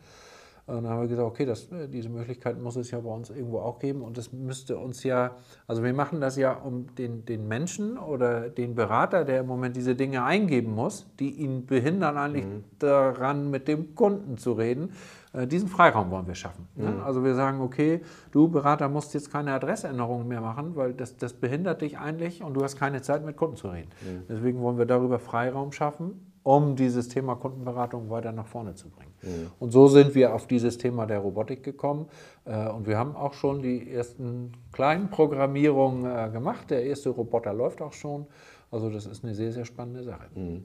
Und 0.67 0.83
dann 0.83 0.89
haben 0.89 1.01
wir 1.01 1.07
gesagt, 1.07 1.25
okay, 1.25 1.45
das, 1.45 1.69
diese 1.93 2.09
Möglichkeit 2.09 2.61
muss 2.61 2.75
es 2.75 2.91
ja 2.91 2.99
bei 2.99 3.09
uns 3.09 3.29
irgendwo 3.29 3.59
auch 3.59 3.79
geben. 3.79 4.01
Und 4.01 4.17
das 4.17 4.33
müsste 4.33 4.77
uns 4.77 5.01
ja, 5.03 5.37
also 5.65 5.81
wir 5.81 5.93
machen 5.93 6.19
das 6.19 6.35
ja, 6.35 6.51
um 6.51 6.93
den, 6.97 7.23
den 7.23 7.47
Menschen 7.47 7.97
oder 7.97 8.49
den 8.49 8.75
Berater, 8.75 9.23
der 9.23 9.39
im 9.39 9.47
Moment 9.47 9.77
diese 9.77 9.95
Dinge 9.95 10.25
eingeben 10.25 10.75
muss, 10.75 11.07
die 11.19 11.31
ihn 11.31 11.65
behindern 11.65 12.17
eigentlich 12.17 12.45
mhm. 12.45 12.65
daran, 12.79 13.49
mit 13.49 13.69
dem 13.69 13.95
Kunden 13.95 14.37
zu 14.37 14.51
reden. 14.51 14.91
Äh, 15.31 15.47
diesen 15.47 15.69
Freiraum 15.69 16.11
wollen 16.11 16.27
wir 16.27 16.35
schaffen. 16.35 16.67
Ne? 16.75 16.91
Mhm. 16.91 17.01
Also 17.01 17.23
wir 17.23 17.33
sagen, 17.33 17.61
okay, 17.61 18.01
du 18.31 18.49
Berater 18.49 18.89
musst 18.89 19.13
jetzt 19.13 19.31
keine 19.31 19.53
Adressänderungen 19.53 20.27
mehr 20.27 20.41
machen, 20.41 20.75
weil 20.75 20.93
das, 20.93 21.15
das 21.15 21.31
behindert 21.31 21.81
dich 21.81 21.97
eigentlich 21.97 22.43
und 22.43 22.55
du 22.55 22.61
hast 22.61 22.77
keine 22.77 23.01
Zeit 23.01 23.23
mit 23.23 23.37
Kunden 23.37 23.55
zu 23.55 23.69
reden. 23.69 23.89
Mhm. 24.01 24.23
Deswegen 24.27 24.59
wollen 24.59 24.77
wir 24.77 24.85
darüber 24.85 25.17
Freiraum 25.17 25.71
schaffen 25.71 26.26
um 26.47 26.77
dieses 26.77 27.09
Thema 27.09 27.35
Kundenberatung 27.35 28.09
weiter 28.09 28.31
nach 28.31 28.47
vorne 28.47 28.73
zu 28.73 28.89
bringen. 28.89 29.11
Mhm. 29.21 29.51
Und 29.59 29.71
so 29.71 29.89
sind 29.89 30.15
wir 30.15 30.33
auf 30.33 30.47
dieses 30.47 30.77
Thema 30.77 31.05
der 31.05 31.19
Robotik 31.19 31.61
gekommen. 31.61 32.07
Äh, 32.45 32.69
und 32.69 32.87
wir 32.87 32.97
haben 32.97 33.17
auch 33.17 33.33
schon 33.33 33.61
die 33.61 33.91
ersten 33.91 34.53
kleinen 34.71 35.09
Programmierungen 35.09 36.05
äh, 36.05 36.29
gemacht. 36.31 36.69
Der 36.69 36.85
erste 36.85 37.09
Roboter 37.09 37.51
läuft 37.53 37.81
auch 37.81 37.91
schon. 37.91 38.27
Also 38.71 38.89
das 38.89 39.05
ist 39.07 39.25
eine 39.25 39.35
sehr, 39.35 39.51
sehr 39.51 39.65
spannende 39.65 40.03
Sache. 40.03 40.27
Mhm. 40.35 40.63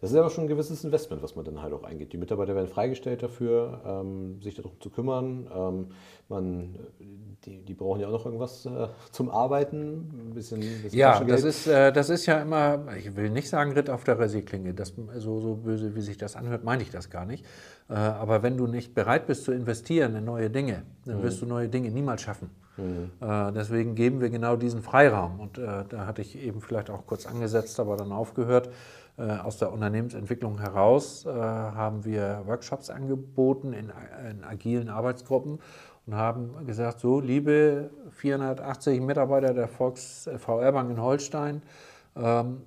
Das 0.00 0.10
ist 0.10 0.16
aber 0.16 0.30
schon 0.30 0.44
ein 0.44 0.48
gewisses 0.48 0.84
Investment, 0.84 1.22
was 1.22 1.34
man 1.34 1.44
dann 1.44 1.60
halt 1.60 1.72
auch 1.72 1.82
eingeht. 1.82 2.12
Die 2.12 2.18
Mitarbeiter 2.18 2.54
werden 2.54 2.68
freigestellt 2.68 3.22
dafür, 3.22 3.80
ähm, 3.84 4.40
sich 4.40 4.54
darum 4.54 4.72
zu 4.80 4.90
kümmern. 4.90 5.48
Ähm, 5.52 5.86
man, 6.28 6.78
die, 7.44 7.64
die, 7.64 7.74
brauchen 7.74 8.00
ja 8.00 8.08
auch 8.08 8.12
noch 8.12 8.26
irgendwas 8.26 8.66
äh, 8.66 8.88
zum 9.10 9.30
Arbeiten. 9.30 10.28
Ein 10.28 10.34
bisschen, 10.34 10.60
bisschen 10.60 10.98
ja, 10.98 11.22
das 11.24 11.42
ist, 11.42 11.66
äh, 11.66 11.92
das 11.92 12.10
ist 12.10 12.26
ja 12.26 12.40
immer, 12.42 12.86
ich 12.96 13.16
will 13.16 13.30
nicht 13.30 13.48
sagen 13.48 13.72
Ritt 13.72 13.90
auf 13.90 14.04
der 14.04 14.18
Rasierklinge. 14.18 14.74
Das, 14.74 14.92
so, 15.16 15.40
so 15.40 15.54
böse, 15.54 15.94
wie 15.94 16.00
sich 16.00 16.16
das 16.16 16.36
anhört, 16.36 16.64
meine 16.64 16.82
ich 16.82 16.90
das 16.90 17.10
gar 17.10 17.24
nicht. 17.24 17.44
Äh, 17.88 17.94
aber 17.94 18.42
wenn 18.42 18.56
du 18.56 18.66
nicht 18.66 18.94
bereit 18.94 19.26
bist 19.26 19.44
zu 19.44 19.52
investieren 19.52 20.14
in 20.14 20.24
neue 20.24 20.50
Dinge, 20.50 20.82
dann 21.06 21.18
mhm. 21.18 21.22
wirst 21.22 21.42
du 21.42 21.46
neue 21.46 21.68
Dinge 21.68 21.90
niemals 21.90 22.22
schaffen. 22.22 22.50
Mhm. 22.76 23.10
Äh, 23.20 23.52
deswegen 23.52 23.94
geben 23.94 24.20
wir 24.20 24.30
genau 24.30 24.56
diesen 24.56 24.82
Freiraum. 24.82 25.40
Und 25.40 25.58
äh, 25.58 25.84
da 25.88 26.06
hatte 26.06 26.22
ich 26.22 26.38
eben 26.38 26.60
vielleicht 26.60 26.90
auch 26.90 27.06
kurz 27.06 27.26
angesetzt, 27.26 27.80
aber 27.80 27.96
dann 27.96 28.12
aufgehört. 28.12 28.70
Aus 29.18 29.58
der 29.58 29.72
Unternehmensentwicklung 29.72 30.60
heraus 30.60 31.26
haben 31.26 32.04
wir 32.04 32.42
Workshops 32.46 32.88
angeboten 32.88 33.72
in, 33.72 33.90
in 34.30 34.44
agilen 34.44 34.88
Arbeitsgruppen 34.88 35.58
und 36.06 36.14
haben 36.14 36.64
gesagt, 36.64 37.00
so 37.00 37.20
liebe 37.20 37.90
480 38.10 39.00
Mitarbeiter 39.00 39.52
der 39.52 39.68
Volks 39.68 40.30
VR 40.38 40.72
Bank 40.72 40.90
in 40.90 41.02
Holstein, 41.02 41.62
ähm, 42.16 42.62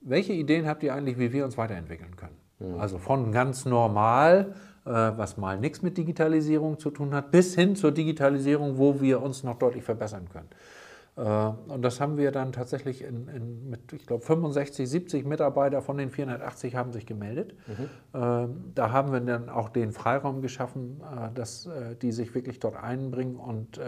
welche 0.00 0.32
Ideen 0.32 0.66
habt 0.66 0.82
ihr 0.82 0.94
eigentlich, 0.94 1.18
wie 1.18 1.32
wir 1.32 1.44
uns 1.44 1.58
weiterentwickeln 1.58 2.14
können? 2.16 2.36
Mhm. 2.58 2.78
Also 2.78 2.98
von 2.98 3.32
ganz 3.32 3.64
normal, 3.64 4.54
äh, 4.84 4.90
was 4.90 5.36
mal 5.36 5.58
nichts 5.58 5.82
mit 5.82 5.96
Digitalisierung 5.96 6.78
zu 6.78 6.90
tun 6.90 7.14
hat, 7.14 7.30
bis 7.30 7.54
hin 7.54 7.74
zur 7.74 7.90
Digitalisierung, 7.90 8.78
wo 8.78 9.00
wir 9.00 9.22
uns 9.22 9.42
noch 9.42 9.58
deutlich 9.58 9.82
verbessern 9.82 10.28
können. 10.32 10.48
Äh, 11.16 11.22
und 11.22 11.82
das 11.82 12.00
haben 12.00 12.16
wir 12.16 12.32
dann 12.32 12.52
tatsächlich 12.52 13.02
in, 13.02 13.28
in, 13.28 13.70
mit, 13.70 13.92
ich 13.92 14.06
glaube, 14.06 14.24
65, 14.24 14.88
70 14.88 15.24
Mitarbeiter 15.24 15.82
von 15.82 15.96
den 15.96 16.10
480 16.10 16.74
haben 16.74 16.92
sich 16.92 17.06
gemeldet. 17.06 17.54
Mhm. 17.66 17.90
Ähm, 18.14 18.72
da 18.74 18.92
haben 18.92 19.12
wir 19.12 19.20
dann 19.20 19.48
auch 19.48 19.68
den 19.68 19.92
Freiraum 19.92 20.42
geschaffen, 20.42 21.00
äh, 21.00 21.32
dass 21.34 21.68
die 22.02 22.12
sich 22.12 22.34
wirklich 22.34 22.58
dort 22.58 22.76
einbringen 22.76 23.36
und 23.36 23.80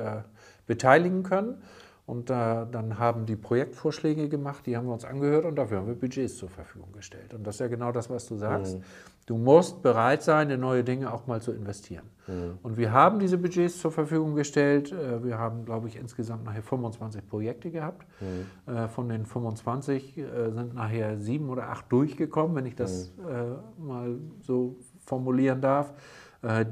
beteiligen 0.67 1.23
können. 1.23 1.63
Und 2.07 2.31
äh, 2.31 2.35
dann 2.71 3.01
haben 3.01 3.27
die 3.27 3.35
Projektvorschläge 3.35 4.29
gemacht, 4.29 4.65
die 4.67 4.77
haben 4.77 4.87
wir 4.87 4.93
uns 4.93 5.05
angehört 5.05 5.45
und 5.45 5.57
dafür 5.57 5.79
haben 5.79 5.89
wir 5.89 5.97
Budgets 5.97 6.37
zur 6.37 6.49
Verfügung 6.49 6.93
gestellt. 6.93 7.35
Und 7.35 7.45
das 7.45 7.57
ist 7.57 7.61
ja 7.61 7.67
genau 7.67 7.91
das, 7.91 8.09
was 8.09 8.27
du 8.29 8.37
sagst. 8.37 8.79
Mhm. 8.79 8.83
Du 9.27 9.37
musst 9.37 9.83
bereit 9.83 10.23
sein, 10.23 10.49
in 10.51 10.61
neue 10.61 10.85
Dinge 10.85 11.13
auch 11.13 11.27
mal 11.27 11.41
zu 11.41 11.51
investieren. 11.51 12.05
Mhm. 12.29 12.59
Und 12.63 12.77
wir 12.77 12.93
haben 12.93 13.19
diese 13.19 13.39
Budgets 13.39 13.81
zur 13.81 13.91
Verfügung 13.91 14.37
gestellt. 14.37 14.93
Äh, 14.93 15.25
wir 15.25 15.37
haben, 15.37 15.65
glaube 15.65 15.89
ich, 15.89 15.97
insgesamt 15.97 16.45
nachher 16.45 16.63
25 16.63 17.27
Projekte 17.27 17.73
gehabt. 17.73 18.07
Mhm. 18.21 18.73
Äh, 18.73 18.87
von 18.87 19.09
den 19.09 19.27
25 19.27 20.17
äh, 20.17 20.51
sind 20.53 20.75
nachher 20.75 21.19
sieben 21.19 21.51
oder 21.51 21.71
acht 21.71 21.91
durchgekommen, 21.91 22.55
wenn 22.55 22.67
ich 22.67 22.77
das 22.77 23.13
mhm. 23.17 23.85
mal 23.85 24.17
so 24.43 24.77
formulieren 25.05 25.61
darf. 25.61 25.93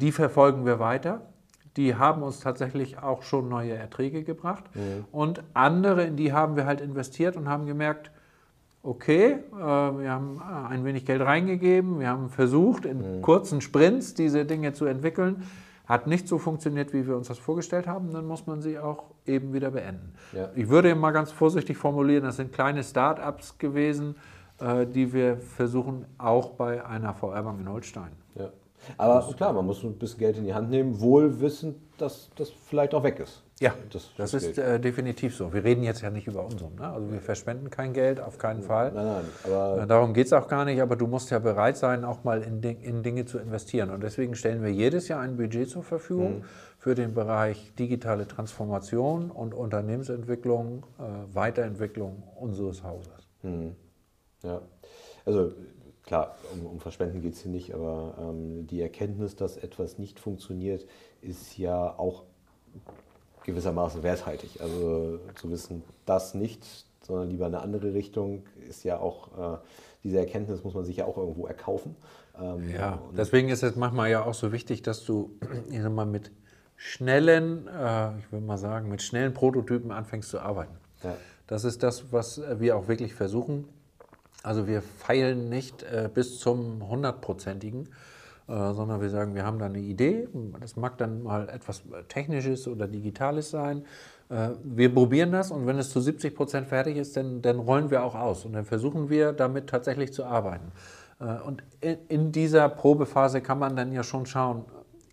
Die 0.00 0.12
verfolgen 0.12 0.66
wir 0.66 0.78
weiter 0.78 1.22
die 1.76 1.96
haben 1.96 2.22
uns 2.22 2.40
tatsächlich 2.40 2.98
auch 2.98 3.22
schon 3.22 3.48
neue 3.48 3.74
Erträge 3.74 4.22
gebracht. 4.22 4.64
Mhm. 4.74 5.04
Und 5.10 5.42
andere, 5.54 6.04
in 6.04 6.16
die 6.16 6.32
haben 6.32 6.56
wir 6.56 6.66
halt 6.66 6.80
investiert 6.80 7.36
und 7.36 7.48
haben 7.48 7.66
gemerkt, 7.66 8.10
okay, 8.82 9.32
äh, 9.32 9.56
wir 9.58 10.10
haben 10.10 10.40
äh, 10.40 10.72
ein 10.72 10.84
wenig 10.84 11.04
Geld 11.04 11.22
reingegeben, 11.22 11.98
wir 11.98 12.08
haben 12.08 12.28
versucht, 12.28 12.84
in 12.84 13.18
mhm. 13.18 13.22
kurzen 13.22 13.60
Sprints 13.60 14.14
diese 14.14 14.44
Dinge 14.44 14.72
zu 14.72 14.84
entwickeln. 14.84 15.42
Hat 15.86 16.06
nicht 16.06 16.28
so 16.28 16.38
funktioniert, 16.38 16.94
wie 16.94 17.06
wir 17.06 17.14
uns 17.16 17.28
das 17.28 17.38
vorgestellt 17.38 17.86
haben, 17.86 18.12
dann 18.12 18.26
muss 18.26 18.46
man 18.46 18.62
sie 18.62 18.78
auch 18.78 19.04
eben 19.26 19.52
wieder 19.52 19.70
beenden. 19.70 20.14
Ja. 20.32 20.48
Ich 20.54 20.68
würde 20.68 20.94
mal 20.94 21.10
ganz 21.10 21.30
vorsichtig 21.30 21.76
formulieren, 21.76 22.24
das 22.24 22.36
sind 22.36 22.52
kleine 22.52 22.82
Start-ups 22.82 23.58
gewesen, 23.58 24.14
äh, 24.60 24.86
die 24.86 25.12
wir 25.12 25.36
versuchen, 25.36 26.06
auch 26.16 26.50
bei 26.50 26.84
einer 26.86 27.12
VR-Bank 27.12 27.60
in 27.60 27.68
Holstein 27.68 28.12
ja. 28.34 28.50
Aber 28.96 29.32
klar, 29.36 29.52
man 29.52 29.66
muss 29.66 29.82
ein 29.82 29.98
bisschen 29.98 30.18
Geld 30.18 30.38
in 30.38 30.44
die 30.44 30.54
Hand 30.54 30.70
nehmen, 30.70 31.00
wohl 31.00 31.40
wissend, 31.40 31.76
dass 31.98 32.30
das 32.36 32.50
vielleicht 32.50 32.94
auch 32.94 33.02
weg 33.02 33.20
ist. 33.20 33.44
Ja, 33.60 33.72
das, 33.90 34.10
das, 34.16 34.34
ist 34.34 34.58
äh, 34.58 34.80
definitiv 34.80 35.36
so. 35.36 35.52
Wir 35.52 35.62
reden 35.62 35.84
jetzt 35.84 36.02
ja 36.02 36.10
nicht 36.10 36.26
über 36.26 36.44
Unsummen. 36.44 36.76
Ne? 36.76 36.88
Also 36.88 37.12
wir 37.12 37.20
verschwenden 37.20 37.70
kein 37.70 37.92
Geld, 37.92 38.20
auf 38.20 38.36
keinen 38.36 38.62
Fall. 38.62 38.90
Nein, 38.92 39.06
nein. 39.06 39.24
Aber 39.44 39.82
äh, 39.82 39.86
Darum 39.86 40.12
geht 40.12 40.26
es 40.26 40.32
auch 40.32 40.48
gar 40.48 40.64
nicht, 40.64 40.82
aber 40.82 40.96
du 40.96 41.06
musst 41.06 41.30
ja 41.30 41.38
bereit 41.38 41.76
sein, 41.76 42.04
auch 42.04 42.24
mal 42.24 42.42
in, 42.42 42.60
in, 42.62 43.04
Dinge 43.04 43.26
zu 43.26 43.38
investieren. 43.38 43.90
Und 43.90 44.02
deswegen 44.02 44.34
stellen 44.34 44.62
wir 44.62 44.72
jedes 44.72 45.06
Jahr 45.06 45.20
ein 45.20 45.36
Budget 45.36 45.70
zur 45.70 45.84
Verfügung 45.84 46.38
mhm. 46.38 46.44
für 46.78 46.96
den 46.96 47.14
Bereich 47.14 47.72
digitale 47.76 48.26
Transformation 48.26 49.30
und 49.30 49.54
Unternehmensentwicklung, 49.54 50.84
äh, 50.98 51.34
Weiterentwicklung 51.34 52.24
unseres 52.34 52.82
Hauses. 52.82 53.28
Mhm. 53.42 53.76
Ja, 54.42 54.62
also 55.24 55.52
klar, 56.06 56.36
um, 56.52 56.66
um 56.66 56.80
Verschwenden 56.80 57.22
geht 57.22 57.34
es 57.34 57.42
hier 57.42 57.50
nicht, 57.50 57.74
aber 57.74 58.14
ähm, 58.20 58.66
die 58.66 58.80
Erkenntnis, 58.80 59.36
dass 59.36 59.56
etwas 59.56 59.98
nicht 59.98 60.20
funktioniert, 60.20 60.86
ist 61.22 61.56
ja 61.58 61.98
auch 61.98 62.24
gewissermaßen 63.44 64.02
werthaltig. 64.02 64.60
Also 64.60 65.18
zu 65.34 65.50
wissen, 65.50 65.82
das 66.06 66.34
nicht, 66.34 66.64
sondern 67.02 67.30
lieber 67.30 67.46
eine 67.46 67.60
andere 67.60 67.94
Richtung, 67.94 68.44
ist 68.68 68.84
ja 68.84 68.98
auch, 68.98 69.56
äh, 69.56 69.58
diese 70.02 70.18
Erkenntnis 70.18 70.64
muss 70.64 70.74
man 70.74 70.84
sich 70.84 70.98
ja 70.98 71.04
auch 71.06 71.16
irgendwo 71.16 71.46
erkaufen. 71.46 71.96
Ähm, 72.40 72.70
ja, 72.70 73.00
deswegen 73.16 73.48
ist 73.48 73.62
es 73.62 73.76
manchmal 73.76 74.10
ja 74.10 74.24
auch 74.24 74.34
so 74.34 74.52
wichtig, 74.52 74.82
dass 74.82 75.04
du 75.04 75.30
mal, 75.90 76.06
mit 76.06 76.30
schnellen, 76.76 77.68
äh, 77.68 78.18
ich 78.18 78.32
würde 78.32 78.44
mal 78.44 78.58
sagen, 78.58 78.88
mit 78.88 79.02
schnellen 79.02 79.32
Prototypen 79.32 79.90
anfängst 79.90 80.30
zu 80.30 80.40
arbeiten. 80.40 80.74
Ja. 81.02 81.16
Das 81.46 81.64
ist 81.64 81.82
das, 81.82 82.12
was 82.12 82.40
wir 82.58 82.76
auch 82.76 82.88
wirklich 82.88 83.14
versuchen 83.14 83.68
also 84.44 84.68
wir 84.68 84.82
feilen 84.82 85.48
nicht 85.48 85.82
äh, 85.82 86.08
bis 86.12 86.38
zum 86.38 86.88
hundertprozentigen, 86.88 87.88
äh, 88.46 88.72
sondern 88.74 89.00
wir 89.00 89.08
sagen, 89.08 89.34
wir 89.34 89.44
haben 89.44 89.58
da 89.58 89.66
eine 89.66 89.78
Idee. 89.78 90.28
Das 90.60 90.76
mag 90.76 90.98
dann 90.98 91.22
mal 91.22 91.48
etwas 91.48 91.82
Technisches 92.08 92.68
oder 92.68 92.86
Digitales 92.86 93.50
sein. 93.50 93.84
Äh, 94.28 94.50
wir 94.62 94.92
probieren 94.92 95.32
das 95.32 95.50
und 95.50 95.66
wenn 95.66 95.78
es 95.78 95.90
zu 95.90 96.00
70 96.00 96.34
Prozent 96.34 96.66
fertig 96.66 96.96
ist, 96.96 97.16
dann, 97.16 97.40
dann 97.40 97.58
rollen 97.58 97.90
wir 97.90 98.04
auch 98.04 98.14
aus 98.14 98.44
und 98.44 98.52
dann 98.52 98.66
versuchen 98.66 99.08
wir 99.08 99.32
damit 99.32 99.68
tatsächlich 99.68 100.12
zu 100.12 100.24
arbeiten. 100.24 100.72
Äh, 101.20 101.40
und 101.46 101.62
in, 101.80 101.96
in, 102.08 102.32
dieser 102.32 102.68
Probephase 102.68 103.40
kann 103.40 103.58
man 103.58 103.76
dann 103.76 103.92
ja 103.92 104.02
schon 104.02 104.26
schauen, 104.26 104.66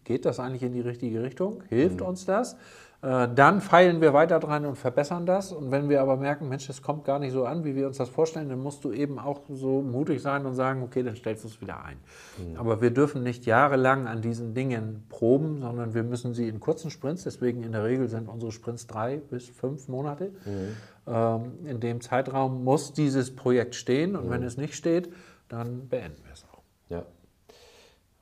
geht 0.04 0.26
das 0.26 0.42
eigentlich 0.42 0.64
in 0.64 0.74
die 0.74 0.82
richtige 0.82 1.24
Richtung? 1.24 1.64
Hilft 1.70 2.02
mhm. 2.02 2.08
uns 2.08 2.26
das? 2.26 2.58
Äh, 3.02 3.30
dann 3.34 3.62
feilen 3.62 4.00
wir 4.00 4.14
weiter 4.14 4.40
dran 4.40 4.66
und 4.66 4.76
verbessern 4.76 5.26
das. 5.26 5.52
Und 5.52 5.72
wenn 5.72 5.90
wir 5.90 6.02
aber 6.02 6.18
merken, 6.18 6.48
Mensch, 6.50 6.68
das 6.68 6.84
kommt 6.84 7.04
gar 7.04 7.18
nicht 7.18 7.32
so 7.32 7.46
an, 7.46 7.64
wie 7.64 7.76
wir 7.76 7.88
uns 7.88 7.98
das 7.98 8.10
vorstellen, 8.10 8.50
dann 8.50 8.60
musst 8.60 8.84
du 8.84 8.92
eben 8.92 9.18
auch 9.18 9.42
so 9.50 9.82
mutig 9.82 10.22
sein 10.22 10.46
und 10.46 10.54
sagen, 10.54 10.84
okay, 10.84 11.02
dann 11.02 11.16
stellst 11.16 11.44
du 11.44 11.48
es 11.48 11.62
wieder 11.62 11.84
ein. 11.84 11.98
Mhm. 12.38 12.58
Aber 12.58 12.82
wir 12.82 12.92
dürfen 12.92 13.24
nicht 13.24 13.46
jahrelang 13.46 14.08
an 14.08 14.22
diesen 14.22 14.54
Dingen 14.54 15.06
proben, 15.10 15.62
sondern 15.62 15.96
wir 15.96 16.04
müssen 16.04 16.36
sie 16.36 16.48
in 16.48 16.60
kurzen 16.60 16.92
Sprints, 16.92 17.24
deswegen 17.24 17.64
in 17.64 17.72
der 17.72 17.84
Regel 17.84 18.08
sind 18.08 18.30
unsere 18.30 18.52
Sprints 18.52 18.86
drei 18.86 19.18
bis 19.18 19.50
fünf 19.50 19.88
Monate. 19.88 20.32
Mhm. 20.46 20.78
Ähm, 21.08 21.52
in 21.66 21.80
dem 21.80 22.02
Zeitraum 22.02 22.64
muss 22.64 22.94
dieses 22.94 23.36
Projekt 23.36 23.74
stehen 23.74 24.16
und 24.16 24.28
mhm. 24.28 24.30
wenn 24.30 24.44
es 24.44 24.58
nicht 24.58 24.76
steht, 24.76 25.12
dann 25.50 25.88
beenden 25.90 26.24
wir 26.24 26.34
es 26.34 26.46
auch. 26.54 26.62
Ja. 26.90 27.04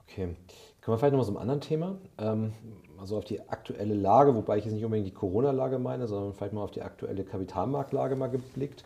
Okay. 0.08 0.38
Kommen 0.82 0.96
wir 0.96 0.98
vielleicht 0.98 1.12
noch 1.12 1.20
mal 1.20 1.26
zu 1.26 1.32
einem 1.32 1.42
anderen 1.42 1.62
Thema. 1.62 1.98
Ähm, 2.18 2.54
also 3.00 3.18
auf 3.18 3.26
die 3.26 3.48
aktuelle 3.50 3.94
Lage, 3.94 4.36
wobei 4.36 4.58
ich 4.58 4.66
jetzt 4.66 4.74
nicht 4.74 4.84
unbedingt 4.84 5.08
die 5.08 5.14
Corona-Lage 5.14 5.80
meine, 5.80 6.08
sondern 6.08 6.34
vielleicht 6.34 6.54
mal 6.54 6.64
auf 6.64 6.72
die 6.72 6.82
aktuelle 6.82 7.24
Kapitalmarktlage 7.24 8.16
mal 8.16 8.30
geblickt. 8.30 8.84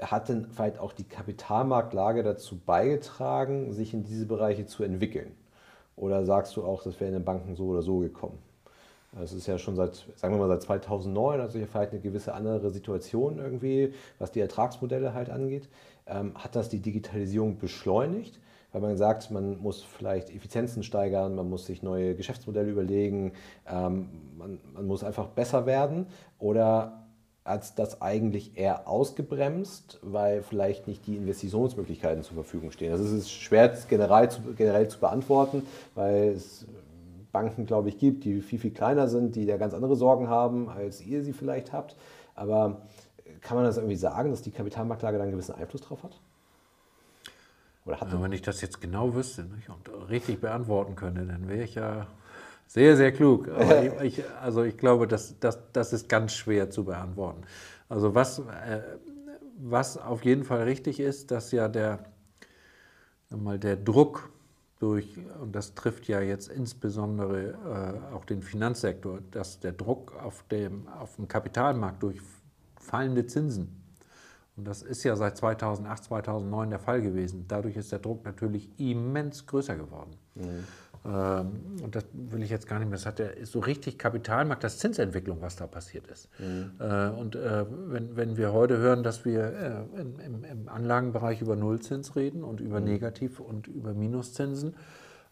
Hat 0.00 0.28
denn 0.28 0.46
vielleicht 0.50 0.78
auch 0.78 0.92
die 0.92 1.04
Kapitalmarktlage 1.04 2.22
dazu 2.22 2.58
beigetragen, 2.58 3.72
sich 3.72 3.94
in 3.94 4.04
diese 4.04 4.26
Bereiche 4.26 4.66
zu 4.66 4.84
entwickeln? 4.84 5.34
Oder 5.96 6.24
sagst 6.24 6.56
du 6.56 6.64
auch, 6.64 6.82
das 6.84 7.00
wäre 7.00 7.08
in 7.08 7.14
den 7.14 7.24
Banken 7.24 7.56
so 7.56 7.66
oder 7.66 7.82
so 7.82 7.98
gekommen? 7.98 8.38
Es 9.20 9.32
ist 9.32 9.46
ja 9.46 9.58
schon 9.58 9.74
seit, 9.74 10.06
sagen 10.16 10.34
wir 10.34 10.38
mal, 10.38 10.48
seit 10.48 10.62
2009, 10.62 11.40
also 11.40 11.58
hier 11.58 11.66
vielleicht 11.66 11.92
eine 11.92 12.00
gewisse 12.00 12.34
andere 12.34 12.70
Situation 12.70 13.38
irgendwie, 13.38 13.94
was 14.18 14.30
die 14.30 14.40
Ertragsmodelle 14.40 15.14
halt 15.14 15.30
angeht. 15.30 15.68
Ähm, 16.06 16.34
hat 16.36 16.54
das 16.54 16.68
die 16.68 16.80
Digitalisierung 16.80 17.58
beschleunigt? 17.58 18.38
Weil 18.72 18.80
man 18.80 18.96
sagt, 18.96 19.30
man 19.30 19.60
muss 19.60 19.82
vielleicht 19.82 20.30
Effizienzen 20.30 20.82
steigern, 20.82 21.34
man 21.34 21.48
muss 21.48 21.66
sich 21.66 21.82
neue 21.82 22.14
Geschäftsmodelle 22.14 22.70
überlegen, 22.70 23.32
ähm, 23.66 24.08
man, 24.36 24.58
man, 24.74 24.86
muss 24.86 25.04
einfach 25.04 25.28
besser 25.28 25.66
werden 25.66 26.06
oder 26.38 27.04
hat 27.44 27.78
das 27.78 28.02
eigentlich 28.02 28.58
eher 28.58 28.86
ausgebremst, 28.86 29.98
weil 30.02 30.42
vielleicht 30.42 30.86
nicht 30.86 31.06
die 31.06 31.16
Investitionsmöglichkeiten 31.16 32.22
zur 32.22 32.34
Verfügung 32.34 32.70
stehen? 32.72 32.92
Also 32.92 33.04
es 33.04 33.12
ist 33.12 33.30
schwer 33.30 33.74
generell 33.88 34.30
zu, 34.30 34.42
generell 34.54 34.88
zu 34.88 34.98
beantworten, 34.98 35.62
weil 35.94 36.32
es 36.32 36.66
Banken, 37.32 37.66
glaube 37.66 37.88
ich, 37.88 37.98
gibt, 37.98 38.24
die 38.24 38.40
viel, 38.40 38.58
viel 38.58 38.70
kleiner 38.70 39.08
sind, 39.08 39.36
die 39.36 39.46
da 39.46 39.56
ganz 39.56 39.74
andere 39.74 39.96
Sorgen 39.96 40.28
haben, 40.28 40.68
als 40.68 41.00
ihr 41.04 41.22
sie 41.22 41.32
vielleicht 41.32 41.72
habt. 41.72 41.96
Aber 42.34 42.82
kann 43.40 43.56
man 43.56 43.64
das 43.64 43.76
irgendwie 43.76 43.96
sagen, 43.96 44.30
dass 44.30 44.42
die 44.42 44.50
Kapitalmarktlage 44.50 45.16
da 45.16 45.22
einen 45.22 45.32
gewissen 45.32 45.54
Einfluss 45.54 45.82
drauf 45.82 46.02
hat? 46.02 46.20
Oder 47.88 48.00
hatte? 48.00 48.22
Wenn 48.22 48.32
ich 48.32 48.42
das 48.42 48.60
jetzt 48.60 48.80
genau 48.80 49.14
wüsste 49.14 49.44
nicht, 49.44 49.68
und 49.70 50.10
richtig 50.10 50.40
beantworten 50.40 50.94
könnte, 50.94 51.24
dann 51.24 51.48
wäre 51.48 51.62
ich 51.62 51.74
ja 51.74 52.06
sehr, 52.66 52.96
sehr 52.96 53.12
klug. 53.12 53.48
Aber 53.48 54.04
ich, 54.04 54.22
also 54.42 54.62
ich 54.62 54.76
glaube, 54.76 55.08
das, 55.08 55.38
das, 55.40 55.58
das 55.72 55.94
ist 55.94 56.08
ganz 56.08 56.34
schwer 56.34 56.68
zu 56.68 56.84
beantworten. 56.84 57.42
Also 57.88 58.14
was, 58.14 58.40
äh, 58.40 58.82
was 59.56 59.96
auf 59.96 60.24
jeden 60.24 60.44
Fall 60.44 60.64
richtig 60.64 61.00
ist, 61.00 61.30
dass 61.30 61.50
ja 61.50 61.68
der, 61.68 62.00
mal 63.30 63.58
der 63.58 63.76
Druck 63.76 64.30
durch, 64.80 65.16
und 65.40 65.56
das 65.56 65.74
trifft 65.74 66.06
ja 66.08 66.20
jetzt 66.20 66.48
insbesondere 66.48 68.02
äh, 68.12 68.14
auch 68.14 68.26
den 68.26 68.42
Finanzsektor, 68.42 69.20
dass 69.30 69.60
der 69.60 69.72
Druck 69.72 70.14
auf 70.22 70.44
dem, 70.50 70.86
auf 70.88 71.16
dem 71.16 71.26
Kapitalmarkt 71.26 72.02
durch 72.02 72.20
fallende 72.76 73.26
Zinsen, 73.26 73.74
und 74.58 74.66
das 74.66 74.82
ist 74.82 75.04
ja 75.04 75.14
seit 75.14 75.36
2008, 75.36 76.04
2009 76.04 76.70
der 76.70 76.80
Fall 76.80 77.00
gewesen, 77.00 77.44
dadurch 77.46 77.76
ist 77.76 77.92
der 77.92 78.00
Druck 78.00 78.24
natürlich 78.24 78.68
immens 78.76 79.46
größer 79.46 79.76
geworden. 79.76 80.10
Mhm. 80.34 80.64
Ähm, 81.04 81.50
und 81.84 81.94
das 81.94 82.04
will 82.12 82.42
ich 82.42 82.50
jetzt 82.50 82.66
gar 82.66 82.80
nicht 82.80 82.88
mehr. 82.88 82.98
Das 82.98 83.06
hat 83.06 83.20
ja 83.20 83.26
so 83.44 83.60
richtig 83.60 83.98
Kapitalmarkt, 83.98 84.64
das 84.64 84.78
Zinsentwicklung, 84.78 85.40
was 85.40 85.54
da 85.54 85.68
passiert 85.68 86.08
ist. 86.08 86.28
Mhm. 86.40 86.72
Äh, 86.80 87.08
und 87.10 87.36
äh, 87.36 87.66
wenn, 87.68 88.16
wenn 88.16 88.36
wir 88.36 88.52
heute 88.52 88.78
hören, 88.78 89.04
dass 89.04 89.24
wir 89.24 89.86
äh, 89.96 90.00
im, 90.00 90.44
im, 90.44 90.68
Anlagenbereich 90.68 91.40
über 91.40 91.54
Nullzins 91.54 92.16
reden 92.16 92.42
und 92.42 92.60
über 92.60 92.80
mhm. 92.80 92.86
Negativ- 92.86 93.38
und 93.38 93.68
über 93.68 93.94
Minuszinsen, 93.94 94.74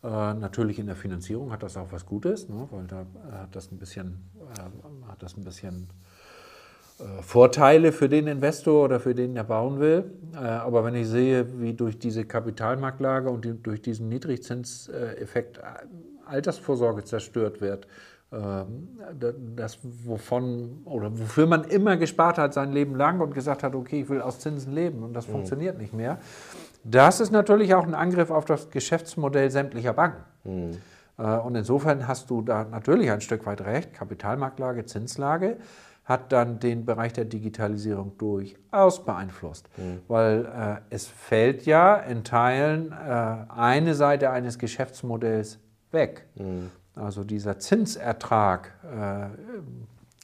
natürlich 0.03 0.79
in 0.79 0.87
der 0.87 0.95
Finanzierung 0.95 1.51
hat 1.51 1.65
das 1.65 1.77
auch 1.77 1.91
was 1.91 2.07
Gutes, 2.07 2.49
ne, 2.49 2.69
weil 2.71 2.87
da 2.87 3.07
hat 3.33 3.57
das 3.57 3.73
ein 3.73 3.79
bisschen, 3.79 4.31
hat 5.09 5.21
das 5.21 5.37
ein 5.37 5.43
bisschen 5.43 5.89
äh, 5.89 6.06
Vorteile 7.21 7.93
für 7.93 8.09
den 8.09 8.27
Investor 8.27 8.85
oder 8.85 9.01
für 9.01 9.15
den, 9.15 9.35
der 9.35 9.45
bauen 9.45 9.81
will. 9.81 10.11
Äh, 10.35 10.39
aber 10.39 10.85
wenn 10.85 10.95
ich 10.95 11.07
sehe, 11.09 11.47
wie 11.61 11.75
durch 11.75 11.99
diese 11.99 12.25
Kapitalmarktlage 12.25 13.29
und 13.29 13.47
durch 13.63 13.83
diesen 13.83 14.09
Niedrigzinseffekt 14.09 15.61
Altersvorsorge 16.25 17.05
zerstört 17.05 17.61
wird, 17.61 17.87
ähm, 18.33 18.89
das 19.55 19.79
wovon 19.83 20.81
oder 20.85 21.17
wofür 21.19 21.47
man 21.47 21.65
immer 21.65 21.97
gespart 21.99 22.39
hat 22.39 22.55
sein 22.55 22.73
Leben 22.73 22.97
lang 22.97 23.21
und 23.21 23.35
gesagt 23.35 23.63
hat, 23.63 23.75
okay, 23.75 24.01
ich 24.01 24.09
will 24.09 24.23
aus 24.23 24.41
Zinsen 24.41 24.73
leben 24.73 25.03
und 25.03 25.13
das 25.13 25.29
mhm. 25.29 25.33
funktioniert 25.33 25.79
nicht 25.79 25.93
mehr. 25.93 26.19
Das 26.83 27.21
ist 27.21 27.31
natürlich 27.31 27.75
auch 27.75 27.87
ein 27.87 27.95
Angriff 27.95 28.31
auf 28.31 28.47
das 28.47 28.71
Geschäftsmodell 28.71 29.51
sämtlicher 29.51 29.93
Banken. 29.93 30.25
Mhm. 30.45 30.79
Äh, 31.19 31.37
und 31.39 31.55
insofern 31.55 32.09
hast 32.09 32.31
du 32.31 32.41
da 32.43 32.65
natürlich 32.65 33.11
ein 33.11 33.21
Stück 33.21 33.45
weit 33.45 33.61
recht, 33.61 33.93
Kapitalmarktlage, 33.93 34.87
Zinslage 34.87 35.59
hat 36.07 36.31
dann 36.33 36.61
den 36.61 36.87
Bereich 36.87 37.13
der 37.13 37.25
Digitalisierung 37.25 38.17
durchaus 38.17 39.05
beeinflusst. 39.05 39.69
Mhm. 39.77 40.01
Weil 40.07 40.47
äh, 40.47 40.95
es 40.95 41.09
fällt 41.09 41.67
ja 41.67 41.97
in 41.97 42.23
Teilen 42.23 42.93
äh, 42.93 42.95
eine 43.49 43.95
Seite 43.95 44.31
eines 44.31 44.59
Geschäftsmodells 44.59 45.59
weg. 45.91 46.27
Mhm. 46.37 46.71
Also 46.95 47.25
dieser 47.25 47.59
Zinsertrag, 47.59 48.73
äh, 48.85 49.27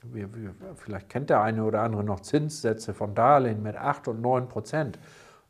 wir, 0.05 0.33
wir, 0.35 0.55
vielleicht 0.77 1.09
kennt 1.09 1.31
der 1.31 1.43
eine 1.43 1.65
oder 1.65 1.83
andere 1.83 2.05
noch 2.05 2.21
Zinssätze 2.21 2.95
von 2.95 3.17
Darlehen 3.17 3.63
mit 3.63 3.77
8 3.77 4.09
und 4.09 4.21
9 4.23 4.49
Prozent. 4.49 4.99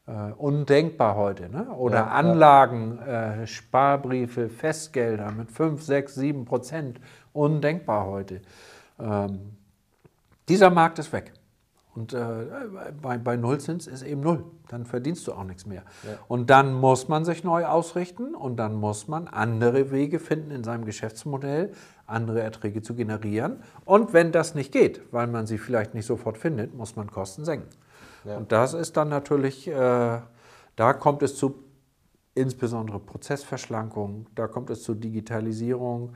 Uh, 0.04 0.34
undenkbar 0.36 1.14
heute. 1.14 1.48
Ne? 1.48 1.70
Oder 1.70 1.98
ja, 1.98 2.06
Anlagen, 2.08 2.98
ja. 3.06 3.34
Äh, 3.34 3.46
Sparbriefe, 3.46 4.48
Festgelder 4.48 5.30
mit 5.30 5.52
5, 5.52 5.80
6, 5.80 6.16
7 6.16 6.44
Prozent. 6.44 7.00
Undenkbar 7.32 8.06
heute. 8.06 8.42
Ähm, 8.98 9.52
dieser 10.48 10.70
Markt 10.70 10.98
ist 10.98 11.12
weg. 11.12 11.32
Und 11.94 12.14
äh, 12.14 12.46
bei, 13.02 13.18
bei 13.18 13.36
Nullzins 13.36 13.86
ist 13.86 14.02
eben 14.02 14.22
null. 14.22 14.44
Dann 14.68 14.86
verdienst 14.86 15.26
du 15.26 15.32
auch 15.32 15.44
nichts 15.44 15.66
mehr. 15.66 15.82
Ja. 16.04 16.18
Und 16.26 16.48
dann 16.48 16.72
muss 16.72 17.08
man 17.08 17.26
sich 17.26 17.44
neu 17.44 17.66
ausrichten 17.66 18.34
und 18.34 18.56
dann 18.56 18.74
muss 18.74 19.08
man 19.08 19.28
andere 19.28 19.90
Wege 19.90 20.18
finden 20.18 20.50
in 20.52 20.64
seinem 20.64 20.86
Geschäftsmodell, 20.86 21.72
andere 22.06 22.40
Erträge 22.40 22.80
zu 22.80 22.94
generieren. 22.94 23.62
Und 23.84 24.14
wenn 24.14 24.32
das 24.32 24.54
nicht 24.54 24.72
geht, 24.72 25.02
weil 25.12 25.26
man 25.26 25.46
sie 25.46 25.58
vielleicht 25.58 25.92
nicht 25.92 26.06
sofort 26.06 26.38
findet, 26.38 26.74
muss 26.74 26.96
man 26.96 27.10
Kosten 27.10 27.44
senken. 27.44 27.68
Ja. 28.24 28.38
Und 28.38 28.52
das 28.52 28.72
ist 28.72 28.96
dann 28.96 29.10
natürlich, 29.10 29.68
äh, 29.68 30.20
da 30.76 30.92
kommt 30.94 31.22
es 31.22 31.36
zu 31.36 31.62
insbesondere 32.34 33.00
Prozessverschlankung, 33.00 34.26
da 34.34 34.46
kommt 34.48 34.70
es 34.70 34.82
zu 34.82 34.94
Digitalisierung. 34.94 36.14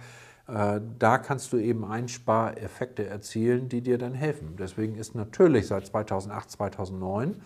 Äh, 0.49 0.80
da 0.99 1.18
kannst 1.18 1.53
du 1.53 1.59
eben 1.59 1.84
Einspareffekte 1.84 3.07
erzielen, 3.07 3.68
die 3.68 3.80
dir 3.80 3.99
dann 3.99 4.14
helfen. 4.14 4.57
Deswegen 4.59 4.97
ist 4.97 5.14
natürlich 5.14 5.66
seit 5.66 5.86
2008, 5.86 6.51
2009 6.51 7.36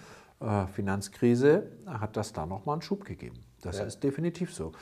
äh, 0.41 0.67
Finanzkrise, 0.67 1.65
hat 1.87 2.17
das 2.17 2.33
da 2.33 2.47
nochmal 2.47 2.75
einen 2.75 2.83
Schub 2.83 3.05
gegeben. 3.05 3.37
Das 3.63 3.79
ja. 3.79 3.85
ist 3.85 4.03
definitiv 4.03 4.55
so. 4.55 4.73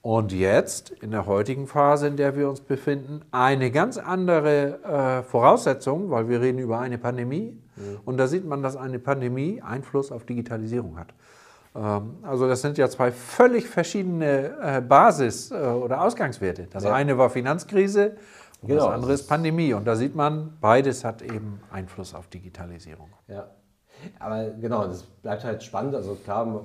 Und 0.00 0.32
jetzt, 0.32 0.90
in 0.90 1.10
der 1.10 1.26
heutigen 1.26 1.66
Phase, 1.66 2.06
in 2.06 2.16
der 2.16 2.36
wir 2.36 2.48
uns 2.48 2.60
befinden, 2.60 3.22
eine 3.32 3.70
ganz 3.72 3.98
andere 3.98 4.82
äh, 4.82 5.22
Voraussetzung, 5.24 6.10
weil 6.10 6.28
wir 6.28 6.40
reden 6.40 6.58
über 6.60 6.78
eine 6.78 6.98
Pandemie. 6.98 7.60
Mhm. 7.76 8.00
Und 8.04 8.16
da 8.16 8.28
sieht 8.28 8.44
man, 8.44 8.62
dass 8.62 8.76
eine 8.76 9.00
Pandemie 9.00 9.60
Einfluss 9.60 10.12
auf 10.12 10.24
Digitalisierung 10.24 10.98
hat. 10.98 11.12
Ähm, 11.78 12.16
also 12.22 12.48
das 12.48 12.60
sind 12.60 12.76
ja 12.78 12.88
zwei 12.88 13.12
völlig 13.12 13.68
verschiedene 13.68 14.56
äh, 14.60 14.80
Basis- 14.80 15.50
äh, 15.50 15.54
oder 15.54 16.02
Ausgangswerte. 16.02 16.66
Das 16.70 16.84
ja. 16.84 16.92
eine 16.92 17.16
war 17.16 17.30
Finanzkrise 17.30 18.16
und 18.60 18.68
genau, 18.68 18.86
das 18.86 18.94
andere 18.94 19.12
ist 19.12 19.28
Pandemie. 19.28 19.72
Und 19.72 19.86
da 19.86 19.94
sieht 19.94 20.14
man, 20.14 20.56
beides 20.60 21.04
hat 21.04 21.22
eben 21.22 21.60
Einfluss 21.70 22.14
auf 22.14 22.26
Digitalisierung. 22.28 23.10
Ja, 23.28 23.48
aber 24.18 24.50
genau, 24.50 24.86
das 24.86 25.02
bleibt 25.02 25.44
halt 25.44 25.62
spannend. 25.62 25.94
Also 25.94 26.16
klar, 26.16 26.64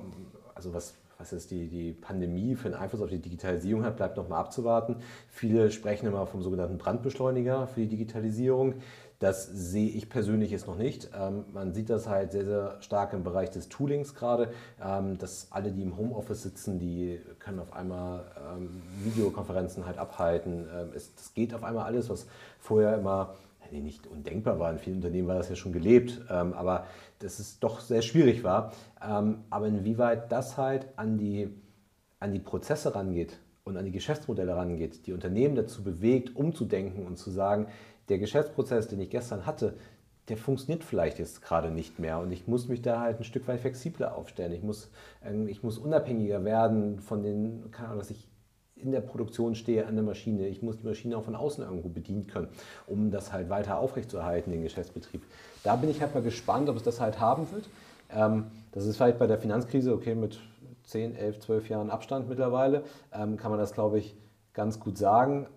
also 0.54 0.74
was, 0.74 0.94
was 1.18 1.30
jetzt 1.30 1.50
die, 1.52 1.68
die 1.68 1.92
Pandemie 1.92 2.56
für 2.56 2.66
einen 2.66 2.74
Einfluss 2.74 3.00
auf 3.00 3.10
die 3.10 3.20
Digitalisierung 3.20 3.84
hat, 3.84 3.96
bleibt 3.96 4.16
nochmal 4.16 4.40
abzuwarten. 4.40 4.96
Viele 5.28 5.70
sprechen 5.70 6.06
immer 6.06 6.26
vom 6.26 6.42
sogenannten 6.42 6.78
Brandbeschleuniger 6.78 7.68
für 7.68 7.80
die 7.80 7.88
Digitalisierung. 7.88 8.74
Das 9.18 9.46
sehe 9.46 9.88
ich 9.88 10.08
persönlich 10.08 10.50
jetzt 10.50 10.66
noch 10.66 10.76
nicht. 10.76 11.10
Ähm, 11.18 11.44
man 11.52 11.72
sieht 11.72 11.88
das 11.88 12.08
halt 12.08 12.32
sehr, 12.32 12.44
sehr 12.44 12.76
stark 12.80 13.12
im 13.12 13.22
Bereich 13.22 13.50
des 13.50 13.68
Toolings 13.68 14.14
gerade, 14.14 14.52
ähm, 14.84 15.18
dass 15.18 15.48
alle, 15.50 15.70
die 15.70 15.82
im 15.82 15.96
Homeoffice 15.96 16.42
sitzen, 16.42 16.78
die 16.78 17.20
können 17.38 17.60
auf 17.60 17.72
einmal 17.72 18.24
ähm, 18.54 18.82
Videokonferenzen 19.04 19.86
halt 19.86 19.98
abhalten. 19.98 20.66
Ähm, 20.74 20.88
es, 20.94 21.14
das 21.14 21.32
geht 21.34 21.54
auf 21.54 21.62
einmal 21.62 21.84
alles, 21.84 22.10
was 22.10 22.26
vorher 22.58 22.96
immer 22.96 23.34
nee, 23.70 23.80
nicht 23.80 24.06
undenkbar 24.06 24.58
war. 24.58 24.70
In 24.70 24.78
vielen 24.78 24.96
Unternehmen 24.96 25.28
war 25.28 25.36
das 25.36 25.48
ja 25.48 25.56
schon 25.56 25.72
gelebt, 25.72 26.20
ähm, 26.30 26.52
aber 26.52 26.86
dass 27.18 27.38
es 27.38 27.58
doch 27.58 27.80
sehr 27.80 28.02
schwierig 28.02 28.44
war. 28.44 28.72
Ähm, 29.02 29.44
aber 29.50 29.68
inwieweit 29.68 30.30
das 30.32 30.56
halt 30.56 30.86
an 30.96 31.18
die, 31.18 31.48
an 32.20 32.32
die 32.32 32.40
Prozesse 32.40 32.94
rangeht 32.94 33.38
und 33.64 33.76
an 33.76 33.84
die 33.84 33.92
Geschäftsmodelle 33.92 34.54
rangeht, 34.54 35.06
die 35.06 35.12
Unternehmen 35.12 35.54
dazu 35.54 35.82
bewegt, 35.82 36.36
umzudenken 36.36 37.06
und 37.06 37.16
zu 37.16 37.30
sagen, 37.30 37.68
der 38.08 38.18
Geschäftsprozess, 38.18 38.88
den 38.88 39.00
ich 39.00 39.10
gestern 39.10 39.46
hatte, 39.46 39.74
der 40.28 40.36
funktioniert 40.36 40.84
vielleicht 40.84 41.18
jetzt 41.18 41.42
gerade 41.42 41.70
nicht 41.70 41.98
mehr 41.98 42.18
und 42.18 42.32
ich 42.32 42.46
muss 42.46 42.68
mich 42.68 42.80
da 42.80 43.00
halt 43.00 43.20
ein 43.20 43.24
Stück 43.24 43.46
weit 43.46 43.60
flexibler 43.60 44.16
aufstellen. 44.16 44.52
Ich 44.52 44.62
muss, 44.62 44.90
ähm, 45.22 45.48
ich 45.48 45.62
muss 45.62 45.78
unabhängiger 45.78 46.44
werden 46.44 47.00
von 47.00 47.22
den, 47.22 47.70
keine 47.70 47.88
Ahnung, 47.88 48.00
dass 48.00 48.10
ich 48.10 48.28
in 48.76 48.90
der 48.90 49.00
Produktion 49.00 49.54
stehe 49.54 49.86
an 49.86 49.94
der 49.94 50.04
Maschine. 50.04 50.46
Ich 50.48 50.62
muss 50.62 50.78
die 50.78 50.86
Maschine 50.86 51.16
auch 51.16 51.24
von 51.24 51.36
außen 51.36 51.64
irgendwo 51.64 51.88
bedienen 51.88 52.26
können, 52.26 52.48
um 52.86 53.10
das 53.10 53.32
halt 53.32 53.48
weiter 53.48 53.78
aufrechtzuerhalten, 53.78 54.50
den 54.50 54.62
Geschäftsbetrieb. 54.62 55.22
Da 55.62 55.76
bin 55.76 55.90
ich 55.90 56.00
halt 56.00 56.14
mal 56.14 56.22
gespannt, 56.22 56.68
ob 56.68 56.76
es 56.76 56.82
das 56.82 57.00
halt 57.00 57.20
haben 57.20 57.50
wird. 57.52 57.68
Ähm, 58.10 58.46
das 58.72 58.86
ist 58.86 58.96
vielleicht 58.96 59.18
bei 59.18 59.26
der 59.26 59.38
Finanzkrise, 59.38 59.92
okay, 59.92 60.14
mit 60.14 60.40
10, 60.84 61.14
11, 61.14 61.40
12 61.40 61.68
Jahren 61.68 61.90
Abstand 61.90 62.28
mittlerweile, 62.28 62.84
ähm, 63.12 63.36
kann 63.36 63.50
man 63.50 63.60
das, 63.60 63.72
glaube 63.72 63.98
ich, 63.98 64.16
ganz 64.52 64.78
gut 64.78 64.96
sagen. 64.96 65.48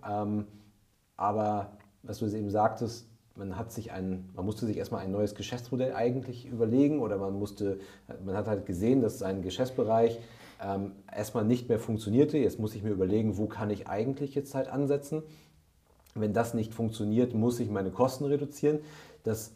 aber 1.18 1.72
was 2.04 2.20
du 2.20 2.26
eben 2.28 2.50
sagtest, 2.50 3.08
man 3.38 3.58
hat 3.58 3.72
sich 3.72 3.92
ein, 3.92 4.30
man 4.36 4.46
musste 4.46 4.66
sich 4.66 4.78
erstmal 4.78 5.04
ein 5.04 5.12
neues 5.12 5.36
Geschäftsmodell 5.36 5.94
eigentlich 5.94 6.48
überlegen 6.48 7.00
oder 7.00 7.18
man 7.18 7.34
musste, 7.34 7.80
man 8.26 8.36
hat 8.36 8.48
halt 8.48 8.66
gesehen, 8.66 9.02
dass 9.02 9.20
sein 9.20 9.42
Geschäftsbereich 9.42 10.20
ähm, 10.62 10.94
erstmal 11.16 11.46
nicht 11.46 11.70
mehr 11.70 11.80
funktionierte. 11.80 12.38
Jetzt 12.38 12.60
muss 12.60 12.76
ich 12.76 12.84
mir 12.84 12.90
überlegen, 12.90 13.38
wo 13.38 13.46
kann 13.46 13.70
ich 13.70 13.88
eigentlich 13.88 14.34
jetzt 14.36 14.56
halt 14.56 14.68
ansetzen. 14.68 15.24
Wenn 16.16 16.34
das 16.34 16.54
nicht 16.54 16.74
funktioniert, 16.74 17.36
muss 17.36 17.60
ich 17.60 17.70
meine 17.70 17.92
Kosten 17.92 18.26
reduzieren. 18.26 18.80
Das 19.24 19.54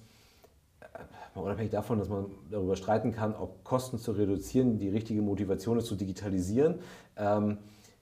äh, 0.82 1.40
unabhängig 1.40 1.72
davon, 1.72 1.98
dass 1.98 2.10
man 2.10 2.26
darüber 2.52 2.76
streiten 2.76 3.12
kann, 3.12 3.34
ob 3.34 3.64
Kosten 3.64 3.98
zu 3.98 4.12
reduzieren 4.12 4.78
die 4.78 4.90
richtige 4.90 5.24
Motivation 5.24 5.80
ist, 5.80 5.88
zu 5.88 5.96
digitalisieren, 5.96 6.80
ähm, 7.18 7.58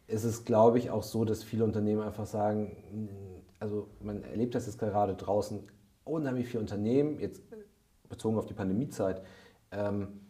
ist 0.08 0.24
es, 0.24 0.44
glaube 0.44 0.80
ich, 0.80 0.90
auch 0.90 1.04
so, 1.04 1.24
dass 1.24 1.44
viele 1.44 1.64
Unternehmen 1.64 2.02
einfach 2.02 2.26
sagen, 2.26 2.76
also 3.60 3.88
man 4.02 4.24
erlebt 4.24 4.56
das 4.56 4.66
jetzt 4.66 4.80
gerade 4.80 5.16
draußen, 5.16 5.62
unheimlich 6.04 6.48
viele 6.48 6.62
Unternehmen, 6.62 7.20
jetzt 7.20 7.44
bezogen 8.08 8.38
auf 8.38 8.46
die 8.46 8.54
Pandemiezeit, 8.54 9.22
ähm, 9.72 10.22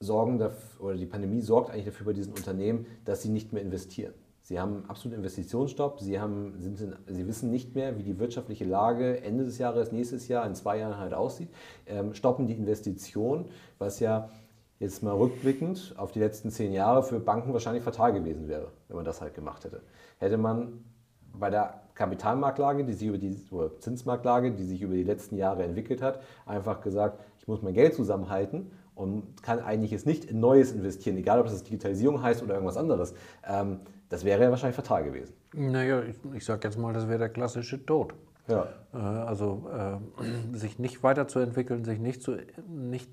sorgen 0.00 0.38
dafür, 0.38 0.84
oder 0.84 0.96
die 0.96 1.06
Pandemie 1.06 1.40
sorgt 1.40 1.70
eigentlich 1.70 1.86
dafür 1.86 2.06
bei 2.06 2.12
diesen 2.12 2.32
Unternehmen, 2.32 2.86
dass 3.04 3.22
sie 3.22 3.30
nicht 3.30 3.52
mehr 3.52 3.62
investieren. 3.62 4.14
Sie 4.42 4.58
haben 4.58 4.84
absoluten 4.88 5.18
Investitionsstopp, 5.18 6.00
sie, 6.00 6.20
haben, 6.20 6.54
sind, 6.58 6.96
sie 7.06 7.26
wissen 7.26 7.50
nicht 7.50 7.74
mehr, 7.74 7.98
wie 7.98 8.02
die 8.02 8.18
wirtschaftliche 8.18 8.64
Lage 8.64 9.20
Ende 9.22 9.44
des 9.44 9.58
Jahres, 9.58 9.92
nächstes 9.92 10.28
Jahr, 10.28 10.46
in 10.46 10.54
zwei 10.54 10.78
Jahren 10.78 10.96
halt 10.96 11.12
aussieht, 11.12 11.50
ähm, 11.86 12.14
stoppen 12.14 12.46
die 12.46 12.54
Investition, 12.54 13.46
was 13.78 14.00
ja 14.00 14.30
jetzt 14.78 15.02
mal 15.02 15.12
rückblickend 15.14 15.94
auf 15.98 16.12
die 16.12 16.20
letzten 16.20 16.50
zehn 16.50 16.72
Jahre 16.72 17.02
für 17.02 17.18
Banken 17.18 17.52
wahrscheinlich 17.52 17.82
fatal 17.82 18.12
gewesen 18.12 18.48
wäre, 18.48 18.70
wenn 18.86 18.96
man 18.96 19.04
das 19.04 19.20
halt 19.20 19.34
gemacht 19.34 19.64
hätte. 19.64 19.82
Hätte 20.18 20.38
man 20.38 20.84
bei 21.32 21.50
der 21.50 21.82
Kapitalmarktlage, 21.98 22.84
die 22.84 22.92
sich 22.92 23.08
über 23.08 23.18
die 23.18 23.36
oder 23.50 23.78
Zinsmarktlage, 23.80 24.52
die 24.52 24.64
sich 24.64 24.82
über 24.82 24.94
die 24.94 25.02
letzten 25.02 25.36
Jahre 25.36 25.64
entwickelt 25.64 26.00
hat, 26.00 26.20
einfach 26.46 26.80
gesagt, 26.80 27.20
ich 27.40 27.48
muss 27.48 27.60
mein 27.60 27.74
Geld 27.74 27.94
zusammenhalten 27.94 28.70
und 28.94 29.42
kann 29.42 29.58
eigentlich 29.58 29.90
jetzt 29.90 30.06
nicht 30.06 30.24
in 30.24 30.38
Neues 30.38 30.72
investieren, 30.72 31.16
egal 31.16 31.40
ob 31.40 31.46
das 31.46 31.64
Digitalisierung 31.64 32.22
heißt 32.22 32.42
oder 32.42 32.54
irgendwas 32.54 32.76
anderes. 32.76 33.14
Ähm, 33.44 33.80
das 34.08 34.24
wäre 34.24 34.42
ja 34.42 34.50
wahrscheinlich 34.50 34.76
fatal 34.76 35.04
gewesen. 35.04 35.34
Naja, 35.52 36.02
ich, 36.02 36.16
ich 36.34 36.44
sage 36.44 36.68
jetzt 36.68 36.78
mal, 36.78 36.92
das 36.92 37.08
wäre 37.08 37.18
der 37.18 37.28
klassische 37.30 37.84
Tod. 37.84 38.14
Ja. 38.46 38.68
Äh, 38.94 38.98
also 38.98 39.68
äh, 39.72 40.56
sich 40.56 40.78
nicht 40.78 41.02
weiterzuentwickeln, 41.02 41.84
sich 41.84 41.98
nicht 41.98 42.22
zu, 42.22 42.36
nicht, 42.68 43.10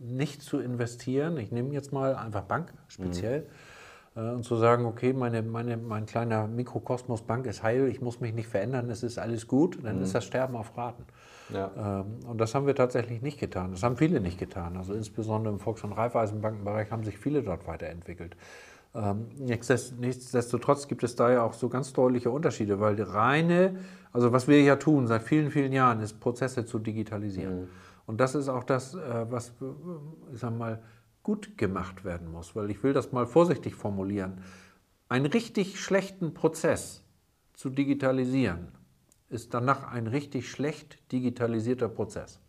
nicht 0.00 0.42
zu 0.42 0.60
investieren. 0.60 1.36
Ich 1.36 1.52
nehme 1.52 1.74
jetzt 1.74 1.92
mal 1.92 2.16
einfach 2.16 2.42
Bank 2.42 2.72
speziell. 2.88 3.40
Mhm. 3.40 3.46
Und 4.14 4.44
zu 4.44 4.56
sagen, 4.56 4.84
okay, 4.86 5.12
meine, 5.12 5.42
meine, 5.42 5.76
mein 5.76 6.06
kleiner 6.06 6.46
Mikrokosmos 6.46 7.22
Bank 7.22 7.46
ist 7.46 7.64
heil, 7.64 7.88
ich 7.88 8.00
muss 8.00 8.20
mich 8.20 8.32
nicht 8.32 8.48
verändern, 8.48 8.88
es 8.88 9.02
ist 9.02 9.18
alles 9.18 9.48
gut, 9.48 9.78
dann 9.82 9.96
mhm. 9.96 10.02
ist 10.04 10.14
das 10.14 10.24
Sterben 10.24 10.54
auf 10.54 10.76
Raten. 10.76 11.04
Ja. 11.52 11.70
Ähm, 11.76 12.20
und 12.28 12.40
das 12.40 12.54
haben 12.54 12.66
wir 12.66 12.76
tatsächlich 12.76 13.22
nicht 13.22 13.40
getan. 13.40 13.72
Das 13.72 13.82
haben 13.82 13.96
viele 13.96 14.20
nicht 14.20 14.38
getan. 14.38 14.76
Also 14.76 14.94
insbesondere 14.94 15.52
im 15.52 15.60
Volks- 15.60 15.82
und 15.82 15.92
Raiffeisenbankenbereich 15.92 16.90
haben 16.92 17.02
sich 17.02 17.18
viele 17.18 17.42
dort 17.42 17.66
weiterentwickelt. 17.66 18.36
Ähm, 18.94 19.26
nichtsdestotrotz 19.38 20.86
gibt 20.86 21.02
es 21.02 21.16
da 21.16 21.32
ja 21.32 21.42
auch 21.42 21.52
so 21.52 21.68
ganz 21.68 21.92
deutliche 21.92 22.30
Unterschiede, 22.30 22.78
weil 22.78 22.94
die 22.94 23.02
reine, 23.02 23.78
also 24.12 24.32
was 24.32 24.46
wir 24.46 24.62
ja 24.62 24.76
tun 24.76 25.08
seit 25.08 25.24
vielen, 25.24 25.50
vielen 25.50 25.72
Jahren, 25.72 26.00
ist 26.00 26.20
Prozesse 26.20 26.64
zu 26.64 26.78
digitalisieren. 26.78 27.62
Mhm. 27.62 27.68
Und 28.06 28.20
das 28.20 28.36
ist 28.36 28.48
auch 28.48 28.62
das, 28.62 28.94
äh, 28.94 29.26
was, 29.28 29.54
ich 30.32 30.38
sag 30.38 30.56
mal, 30.56 30.80
gut 31.24 31.58
gemacht 31.58 32.04
werden 32.04 32.30
muss, 32.30 32.54
weil 32.54 32.70
ich 32.70 32.84
will 32.84 32.92
das 32.92 33.10
mal 33.10 33.26
vorsichtig 33.26 33.74
formulieren. 33.74 34.44
Einen 35.08 35.26
richtig 35.26 35.80
schlechten 35.80 36.34
Prozess 36.34 37.02
zu 37.54 37.70
digitalisieren 37.70 38.68
ist 39.28 39.52
danach 39.52 39.90
ein 39.90 40.06
richtig 40.06 40.48
schlecht 40.48 41.10
digitalisierter 41.10 41.88
Prozess. 41.88 42.40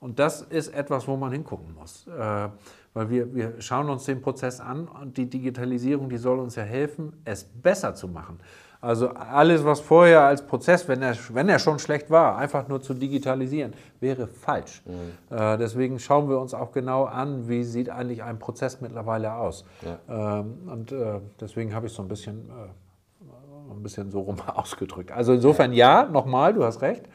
Und 0.00 0.18
das 0.18 0.42
ist 0.42 0.68
etwas, 0.68 1.08
wo 1.08 1.16
man 1.16 1.32
hingucken 1.32 1.74
muss. 1.74 2.06
Äh, 2.06 2.48
weil 2.92 3.10
wir, 3.10 3.34
wir 3.34 3.60
schauen 3.60 3.88
uns 3.88 4.04
den 4.04 4.20
Prozess 4.20 4.60
an 4.60 4.86
und 4.86 5.16
die 5.16 5.28
Digitalisierung, 5.28 6.08
die 6.08 6.18
soll 6.18 6.38
uns 6.38 6.56
ja 6.56 6.62
helfen, 6.62 7.20
es 7.24 7.44
besser 7.44 7.94
zu 7.94 8.06
machen. 8.08 8.38
Also 8.84 9.08
alles, 9.08 9.64
was 9.64 9.80
vorher 9.80 10.24
als 10.24 10.46
Prozess, 10.46 10.86
wenn 10.88 11.00
er, 11.00 11.16
wenn 11.30 11.48
er 11.48 11.58
schon 11.58 11.78
schlecht 11.78 12.10
war, 12.10 12.36
einfach 12.36 12.68
nur 12.68 12.82
zu 12.82 12.92
digitalisieren, 12.92 13.72
wäre 13.98 14.26
falsch. 14.26 14.82
Mhm. 14.84 15.34
Äh, 15.34 15.56
deswegen 15.56 15.98
schauen 15.98 16.28
wir 16.28 16.38
uns 16.38 16.52
auch 16.52 16.70
genau 16.70 17.04
an, 17.04 17.48
wie 17.48 17.64
sieht 17.64 17.88
eigentlich 17.88 18.22
ein 18.22 18.38
Prozess 18.38 18.82
mittlerweile 18.82 19.32
aus. 19.32 19.64
Ja. 19.80 20.40
Ähm, 20.40 20.68
und 20.70 20.92
äh, 20.92 21.20
deswegen 21.40 21.74
habe 21.74 21.86
ich 21.86 21.94
so 21.94 22.02
ein 22.02 22.08
bisschen, 22.08 22.50
äh, 22.50 23.72
ein 23.72 23.82
bisschen 23.82 24.10
so 24.10 24.20
rum 24.20 24.36
ausgedrückt. 24.46 25.12
Also 25.12 25.32
insofern 25.32 25.72
ja, 25.72 26.04
nochmal, 26.04 26.52
du 26.52 26.62
hast 26.62 26.82
recht. 26.82 27.08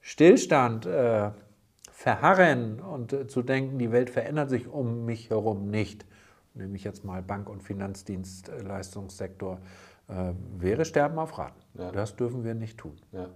Stillstand 0.00 0.86
äh, 0.86 1.30
verharren 1.92 2.80
und 2.80 3.12
äh, 3.12 3.26
zu 3.26 3.42
denken, 3.42 3.78
die 3.78 3.92
Welt 3.92 4.08
verändert 4.08 4.48
sich 4.48 4.66
um 4.66 5.04
mich 5.04 5.28
herum 5.28 5.68
nicht, 5.68 6.06
nehme 6.54 6.74
ich 6.74 6.84
jetzt 6.84 7.04
mal 7.04 7.20
Bank- 7.22 7.50
und 7.50 7.62
Finanzdienstleistungssektor, 7.62 9.56
äh, 9.56 9.58
wäre 10.58 10.84
Sterben 10.84 11.18
auf 11.18 11.38
Raten. 11.38 11.60
Ja. 11.78 11.92
Das 11.92 12.16
dürfen 12.16 12.44
wir 12.44 12.54
nicht 12.54 12.78
tun. 12.78 12.96
Ja. 13.12 13.28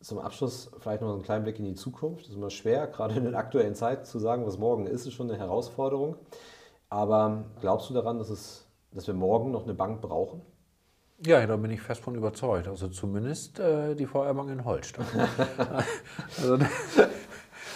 Zum 0.00 0.18
Abschluss 0.18 0.70
vielleicht 0.78 1.02
noch 1.02 1.12
einen 1.12 1.22
kleinen 1.22 1.44
Blick 1.44 1.58
in 1.58 1.66
die 1.66 1.74
Zukunft. 1.74 2.22
Das 2.22 2.30
ist 2.30 2.36
immer 2.36 2.50
schwer, 2.50 2.86
gerade 2.86 3.14
in 3.14 3.24
der 3.24 3.34
aktuellen 3.34 3.74
Zeit 3.74 4.06
zu 4.06 4.18
sagen, 4.18 4.46
was 4.46 4.58
morgen 4.58 4.86
ist, 4.86 5.06
ist 5.06 5.12
schon 5.12 5.30
eine 5.30 5.38
Herausforderung. 5.38 6.16
Aber 6.88 7.44
glaubst 7.60 7.90
du 7.90 7.94
daran, 7.94 8.18
dass, 8.18 8.30
es, 8.30 8.66
dass 8.92 9.06
wir 9.06 9.14
morgen 9.14 9.50
noch 9.52 9.64
eine 9.64 9.74
Bank 9.74 10.00
brauchen? 10.00 10.40
Ja, 11.24 11.46
da 11.46 11.56
bin 11.56 11.70
ich 11.70 11.82
fest 11.82 12.00
von 12.00 12.14
überzeugt. 12.14 12.66
Also 12.66 12.88
zumindest 12.88 13.60
äh, 13.60 13.94
die 13.94 14.06
Feuerbank 14.06 14.50
in 14.50 14.64
Holstein. 14.64 15.04
also, 16.38 16.58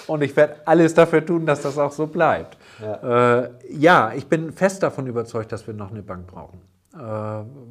und 0.06 0.22
ich 0.22 0.34
werde 0.34 0.66
alles 0.66 0.94
dafür 0.94 1.24
tun, 1.24 1.44
dass 1.44 1.60
das 1.62 1.78
auch 1.78 1.92
so 1.92 2.06
bleibt. 2.06 2.56
Ja. 2.80 3.42
Äh, 3.42 3.50
ja, 3.70 4.12
ich 4.14 4.26
bin 4.26 4.50
fest 4.52 4.82
davon 4.82 5.06
überzeugt, 5.06 5.52
dass 5.52 5.66
wir 5.66 5.74
noch 5.74 5.90
eine 5.90 6.02
Bank 6.02 6.26
brauchen. 6.26 6.60
Äh, 6.94 6.98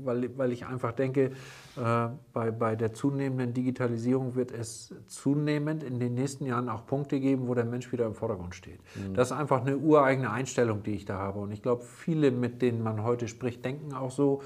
weil, 0.03 0.37
weil 0.37 0.51
ich 0.51 0.65
einfach 0.65 0.91
denke, 0.91 1.31
äh, 1.77 2.09
bei, 2.33 2.51
bei 2.51 2.75
der 2.75 2.93
zunehmenden 2.93 3.53
Digitalisierung 3.53 4.35
wird 4.35 4.51
es 4.51 4.93
zunehmend 5.07 5.83
in 5.83 5.99
den 5.99 6.13
nächsten 6.13 6.45
Jahren 6.45 6.67
auch 6.67 6.85
Punkte 6.85 7.19
geben, 7.21 7.47
wo 7.47 7.53
der 7.53 7.63
Mensch 7.63 7.91
wieder 7.93 8.05
im 8.05 8.15
Vordergrund 8.15 8.53
steht. 8.53 8.79
Mhm. 8.95 9.13
Das 9.13 9.31
ist 9.31 9.37
einfach 9.37 9.61
eine 9.61 9.77
ureigene 9.77 10.29
Einstellung, 10.29 10.83
die 10.83 10.91
ich 10.91 11.05
da 11.05 11.19
habe. 11.19 11.39
Und 11.39 11.51
ich 11.51 11.61
glaube, 11.61 11.83
viele, 11.83 12.31
mit 12.31 12.61
denen 12.61 12.83
man 12.83 13.03
heute 13.03 13.29
spricht, 13.29 13.63
denken 13.63 13.93
auch 13.93 14.11
so, 14.11 14.41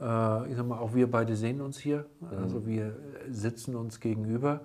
äh, 0.00 0.48
ich 0.48 0.56
sag 0.56 0.66
mal, 0.66 0.78
auch 0.78 0.94
wir 0.94 1.10
beide 1.10 1.34
sehen 1.34 1.60
uns 1.60 1.78
hier. 1.78 2.06
Mhm. 2.20 2.38
Also 2.40 2.66
wir 2.66 2.96
sitzen 3.28 3.74
uns 3.74 4.00
gegenüber 4.00 4.60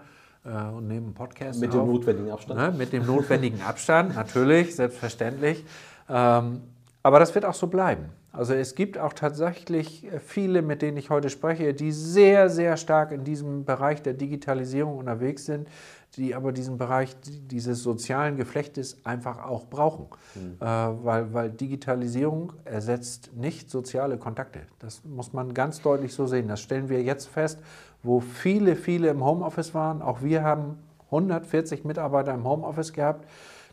und 0.78 0.88
nehmen 0.88 1.16
Podcast 1.16 1.60
Mit 1.60 1.72
auf. 1.72 1.78
dem 1.78 1.88
notwendigen 1.88 2.30
Abstand. 2.30 2.60
Ne? 2.60 2.72
Mit 2.78 2.94
dem 2.94 3.08
notwendigen 3.08 3.64
Abstand, 3.64 4.14
natürlich, 4.14 4.76
selbstverständlich. 4.76 5.66
Ähm, 6.08 6.62
aber 7.02 7.18
das 7.18 7.34
wird 7.34 7.46
auch 7.46 7.56
so 7.56 7.66
bleiben. 7.66 8.12
Also 8.38 8.54
es 8.54 8.76
gibt 8.76 8.98
auch 8.98 9.14
tatsächlich 9.14 10.08
viele, 10.26 10.62
mit 10.62 10.82
denen 10.82 10.98
ich 10.98 11.10
heute 11.10 11.30
spreche, 11.30 11.74
die 11.74 11.92
sehr, 11.92 12.50
sehr 12.50 12.78
stark 12.78 13.12
in 13.12 13.24
diesem 13.24 13.66
Bereich 13.66 14.02
der 14.02 14.14
Digitalisierung 14.14 14.98
unterwegs 14.98 15.46
sind, 15.46 15.70
die 16.18 16.36
aber 16.36 16.52
diesen 16.52 16.78
Bereich 16.78 17.16
dieses 17.24 17.84
sozialen 17.84 18.38
Geflechtes 18.38 19.06
einfach 19.06 19.44
auch 19.46 19.68
brauchen. 19.68 20.08
Mhm. 20.36 20.58
Äh, 20.60 20.66
weil, 20.66 21.34
weil 21.34 21.50
Digitalisierung 21.50 22.54
ersetzt 22.64 23.32
nicht 23.36 23.70
soziale 23.70 24.18
Kontakte. 24.18 24.62
Das 24.80 25.04
muss 25.04 25.34
man 25.34 25.54
ganz 25.54 25.82
deutlich 25.82 26.14
so 26.14 26.28
sehen. 26.28 26.48
Das 26.48 26.62
stellen 26.62 26.90
wir 26.90 27.02
jetzt 27.02 27.28
fest, 27.28 27.60
wo 28.04 28.20
viele, 28.20 28.76
viele 28.76 29.10
im 29.10 29.24
Homeoffice 29.24 29.74
waren. 29.74 30.02
Auch 30.02 30.22
wir 30.22 30.44
haben 30.44 30.78
140 31.06 31.86
Mitarbeiter 31.86 32.34
im 32.34 32.44
Homeoffice 32.44 32.94
gehabt, 32.94 33.28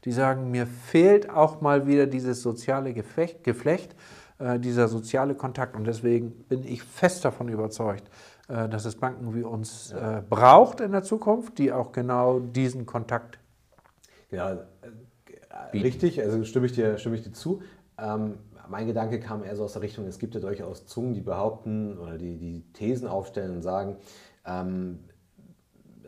die 0.05 0.13
sagen, 0.13 0.51
mir 0.51 0.67
fehlt 0.67 1.31
auch 1.31 1.61
mal 1.61 1.87
wieder 1.87 2.07
dieses 2.07 2.43
soziale 2.43 2.93
Geflecht, 2.93 3.97
dieser 4.59 4.89
soziale 4.89 5.35
Kontakt. 5.35 5.77
Und 5.77 5.85
deswegen 5.85 6.33
bin 6.49 6.65
ich 6.65 6.83
fest 6.83 7.25
davon 7.25 7.49
überzeugt, 7.49 8.05
äh, 8.49 8.69
dass 8.69 8.85
es 8.85 8.97
Banken 8.97 9.35
wie 9.35 9.43
uns 9.43 9.93
ja. 9.93 10.19
äh, 10.19 10.23
braucht 10.23 10.81
in 10.81 10.93
der 10.93 11.03
Zukunft, 11.03 11.59
die 11.59 11.73
auch 11.73 11.93
genau 11.93 12.41
diesen 12.41 12.87
Kontakt. 12.87 13.39
Ja, 14.31 14.53
äh, 14.53 15.79
richtig, 15.79 16.21
also 16.23 16.45
stimme 16.45 16.67
ich 16.67 16.73
dir, 16.73 16.99
stimme 16.99 17.17
ich 17.17 17.23
dir 17.23 17.33
zu. 17.33 17.63
Ähm, 17.99 18.39
mein 18.69 18.87
Gedanke 18.87 19.21
kam 19.21 19.45
eher 19.45 19.57
so 19.57 19.65
aus 19.65 19.75
der 19.75 19.83
Richtung, 19.83 20.07
es 20.07 20.19
gibt 20.19 20.35
ja 20.35 20.41
durchaus 20.41 20.87
Zungen, 20.87 21.15
die 21.15 21.21
behaupten 21.21 21.99
oder 21.99 22.19
die, 22.19 22.39
die 22.39 22.65
Thesen 22.73 23.07
aufstellen 23.07 23.57
und 23.57 23.63
sagen, 23.63 23.97
ähm, 24.47 25.01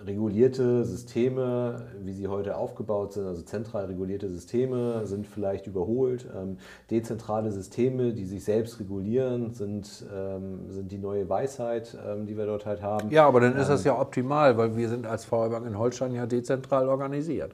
regulierte 0.06 0.84
Systeme, 0.84 1.86
wie 2.02 2.12
sie 2.12 2.28
heute 2.28 2.56
aufgebaut 2.56 3.12
sind, 3.12 3.26
also 3.26 3.42
zentral 3.42 3.86
regulierte 3.86 4.28
Systeme, 4.28 5.06
sind 5.06 5.26
vielleicht 5.26 5.66
überholt. 5.66 6.26
Ähm, 6.36 6.58
dezentrale 6.90 7.50
Systeme, 7.50 8.12
die 8.12 8.24
sich 8.24 8.44
selbst 8.44 8.80
regulieren, 8.80 9.54
sind, 9.54 10.04
ähm, 10.14 10.70
sind 10.70 10.92
die 10.92 10.98
neue 10.98 11.28
Weisheit, 11.28 11.96
ähm, 12.06 12.26
die 12.26 12.36
wir 12.36 12.46
dort 12.46 12.66
halt 12.66 12.82
haben. 12.82 13.10
Ja, 13.10 13.26
aber 13.26 13.40
dann 13.40 13.56
ist 13.56 13.68
das 13.68 13.84
ja 13.84 13.98
optimal, 13.98 14.56
weil 14.56 14.76
wir 14.76 14.88
sind 14.88 15.06
als 15.06 15.24
VR 15.24 15.50
Bank 15.50 15.66
in 15.66 15.78
Holstein 15.78 16.14
ja 16.14 16.26
dezentral 16.26 16.88
organisiert. 16.88 17.52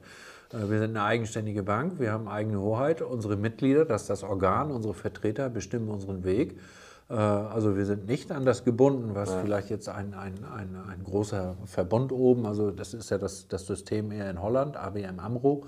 Äh, 0.53 0.69
wir 0.71 0.79
sind 0.79 0.97
eine 0.97 1.03
eigenständige 1.03 1.63
Bank, 1.63 1.99
wir 1.99 2.13
haben 2.13 2.29
eigene 2.29 2.61
Hoheit. 2.61 3.03
Unsere 3.03 3.37
Mitglieder, 3.37 3.85
das 3.85 4.03
ist 4.03 4.11
das 4.11 4.23
Organ, 4.23 4.71
unsere 4.71 4.95
Vertreter 4.95 5.49
bestimmen 5.49 5.89
unseren 5.89 6.25
Weg. 6.25 6.59
Äh, 7.11 7.15
also 7.15 7.77
wir 7.77 7.85
sind 7.85 8.07
nicht 8.07 8.31
an 8.31 8.45
das 8.45 8.65
gebunden, 8.65 9.11
was 9.15 9.31
ja. 9.31 9.41
vielleicht 9.41 9.71
jetzt 9.71 9.89
ein, 9.89 10.15
ein, 10.15 10.35
ein, 10.45 10.77
ein, 10.89 11.05
großer 11.05 11.57
Verbund 11.65 12.13
oben, 12.13 12.47
also 12.47 12.71
das 12.71 12.95
ist 12.95 13.11
ja 13.11 13.19
das, 13.19 13.49
das 13.49 13.67
System 13.67 14.13
eher 14.13 14.31
in 14.31 14.41
Holland, 14.41 14.77
ABM 14.77 15.19
AMRO, 15.19 15.65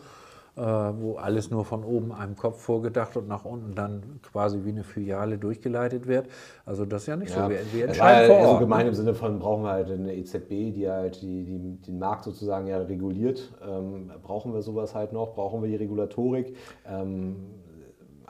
äh, 0.55 0.61
wo 0.61 1.16
alles 1.16 1.51
nur 1.51 1.64
von 1.64 1.82
oben 1.82 2.12
einem 2.12 2.36
Kopf 2.36 2.61
vorgedacht 2.61 3.16
und 3.16 3.26
nach 3.26 3.45
unten 3.45 3.74
dann 3.74 4.20
quasi 4.22 4.61
wie 4.64 4.68
eine 4.68 4.84
Filiale 4.84 5.38
durchgeleitet 5.38 6.07
wird. 6.07 6.28
Also 6.64 6.84
das 6.84 7.03
ist 7.03 7.09
ja 7.09 7.16
nicht 7.16 7.34
ja. 7.34 7.45
so. 7.45 7.51
Wir, 7.51 7.61
wir 7.72 7.88
entscheiden 7.88 8.28
vor 8.28 8.36
Ort. 8.36 8.47
Also 8.47 8.59
gemein 8.61 8.86
im 8.86 8.95
Sinne 8.95 9.14
von 9.14 9.38
brauchen 9.38 9.64
wir 9.64 9.70
halt 9.70 9.90
eine 9.90 10.14
EZB, 10.14 10.74
die 10.74 10.88
halt 10.88 11.22
die, 11.22 11.45
die, 11.45 11.59
den 11.59 11.99
Markt 11.99 12.24
sozusagen 12.24 12.66
ja 12.66 12.78
reguliert. 12.78 13.53
Ähm, 13.66 14.12
brauchen 14.22 14.53
wir 14.53 14.62
sowas 14.62 14.95
halt 14.95 15.12
noch? 15.12 15.34
Brauchen 15.34 15.62
wir 15.62 15.70
die 15.70 15.76
Regulatorik? 15.76 16.55
Ähm, 16.86 17.36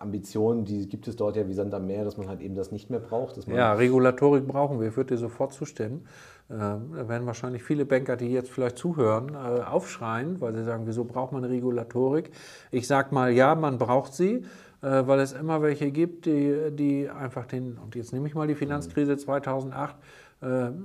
Ambitionen, 0.03 0.65
die 0.65 0.89
gibt 0.89 1.09
es 1.09 1.17
dort 1.17 1.37
ja 1.37 1.49
wie 1.49 1.55
Sand 1.55 1.73
am 1.73 1.87
Meer, 1.87 2.05
dass 2.05 2.17
man 2.17 2.29
halt 2.29 2.41
eben 2.41 2.55
das 2.55 2.73
nicht 2.73 2.91
mehr 2.91 3.01
braucht. 3.01 3.37
ja, 3.47 3.73
Regulatorik 3.73 4.47
brauchen 4.47 4.81
wir. 4.81 4.89
Ich 4.89 4.97
würde 4.97 5.15
dir 5.15 5.19
sofort 5.19 5.53
zustimmen. 5.53 6.07
Äh, 6.49 6.57
da 6.57 7.09
werden 7.09 7.27
wahrscheinlich 7.27 7.63
viele 7.63 7.85
Banker, 7.85 8.17
die 8.17 8.31
jetzt 8.31 8.51
vielleicht 8.51 8.77
zuhören, 8.77 9.35
äh, 9.35 9.63
aufschreien, 9.63 10.41
weil 10.41 10.53
sie 10.55 10.65
sagen, 10.65 10.83
wieso 10.87 11.05
braucht 11.05 11.33
man 11.33 11.45
Regulatorik? 11.45 12.31
Ich 12.71 12.87
sage 12.87 13.15
mal, 13.15 13.33
ja, 13.33 13.55
man 13.55 13.79
braucht 13.79 14.13
sie, 14.13 14.45
äh, 14.83 15.07
weil 15.07 15.21
es 15.21 15.33
immer 15.33 15.63
welche 15.63 15.91
gibt, 15.91 16.27
die, 16.27 16.71
die 16.73 17.09
einfach 17.09 17.47
den, 17.47 17.79
und 17.79 17.95
jetzt 17.95 18.13
nehme 18.13 18.27
ich 18.29 18.35
mal 18.35 18.47
die 18.47 18.55
Finanzkrise 18.55 19.17
2008, 19.17 19.97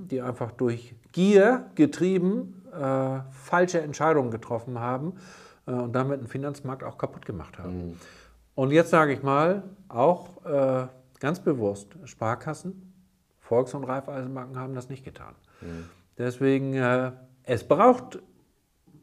die 0.08 0.22
einfach 0.22 0.52
durch 0.52 0.94
Gier 1.10 1.64
getrieben 1.74 2.62
falsche 3.32 3.80
Entscheidungen 3.80 4.30
getroffen 4.30 4.78
haben 4.78 5.14
und 5.66 5.92
damit 5.96 6.20
den 6.20 6.28
Finanzmarkt 6.28 6.84
auch 6.84 6.96
kaputt 6.96 7.26
gemacht 7.26 7.58
haben. 7.58 7.88
Mhm. 7.88 7.96
Und 8.58 8.72
jetzt 8.72 8.90
sage 8.90 9.12
ich 9.12 9.22
mal, 9.22 9.62
auch 9.86 10.44
äh, 10.44 10.88
ganz 11.20 11.38
bewusst, 11.38 11.96
Sparkassen, 12.06 12.92
Volks- 13.38 13.72
und 13.72 13.84
Raiffeisenbanken 13.84 14.58
haben 14.58 14.74
das 14.74 14.88
nicht 14.88 15.04
getan. 15.04 15.36
Mhm. 15.60 15.84
Deswegen, 16.18 16.74
äh, 16.74 17.12
es 17.44 17.62
braucht 17.62 18.18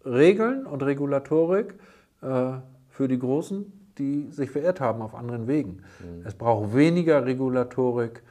Regeln 0.04 0.66
und 0.66 0.84
Regulatorik, 0.84 1.76
äh, 2.22 2.58
für 2.90 3.08
die 3.08 3.18
Großen, 3.18 3.94
die 3.98 4.30
sich 4.30 4.52
verirrt 4.52 4.82
haben 4.82 5.02
auf 5.02 5.16
anderen 5.16 5.48
Wegen. 5.48 5.84
Mhm. 6.02 6.26
Es 6.26 6.34
braucht 6.34 6.76
weniger 6.76 7.26
Regulatorik 7.26 8.24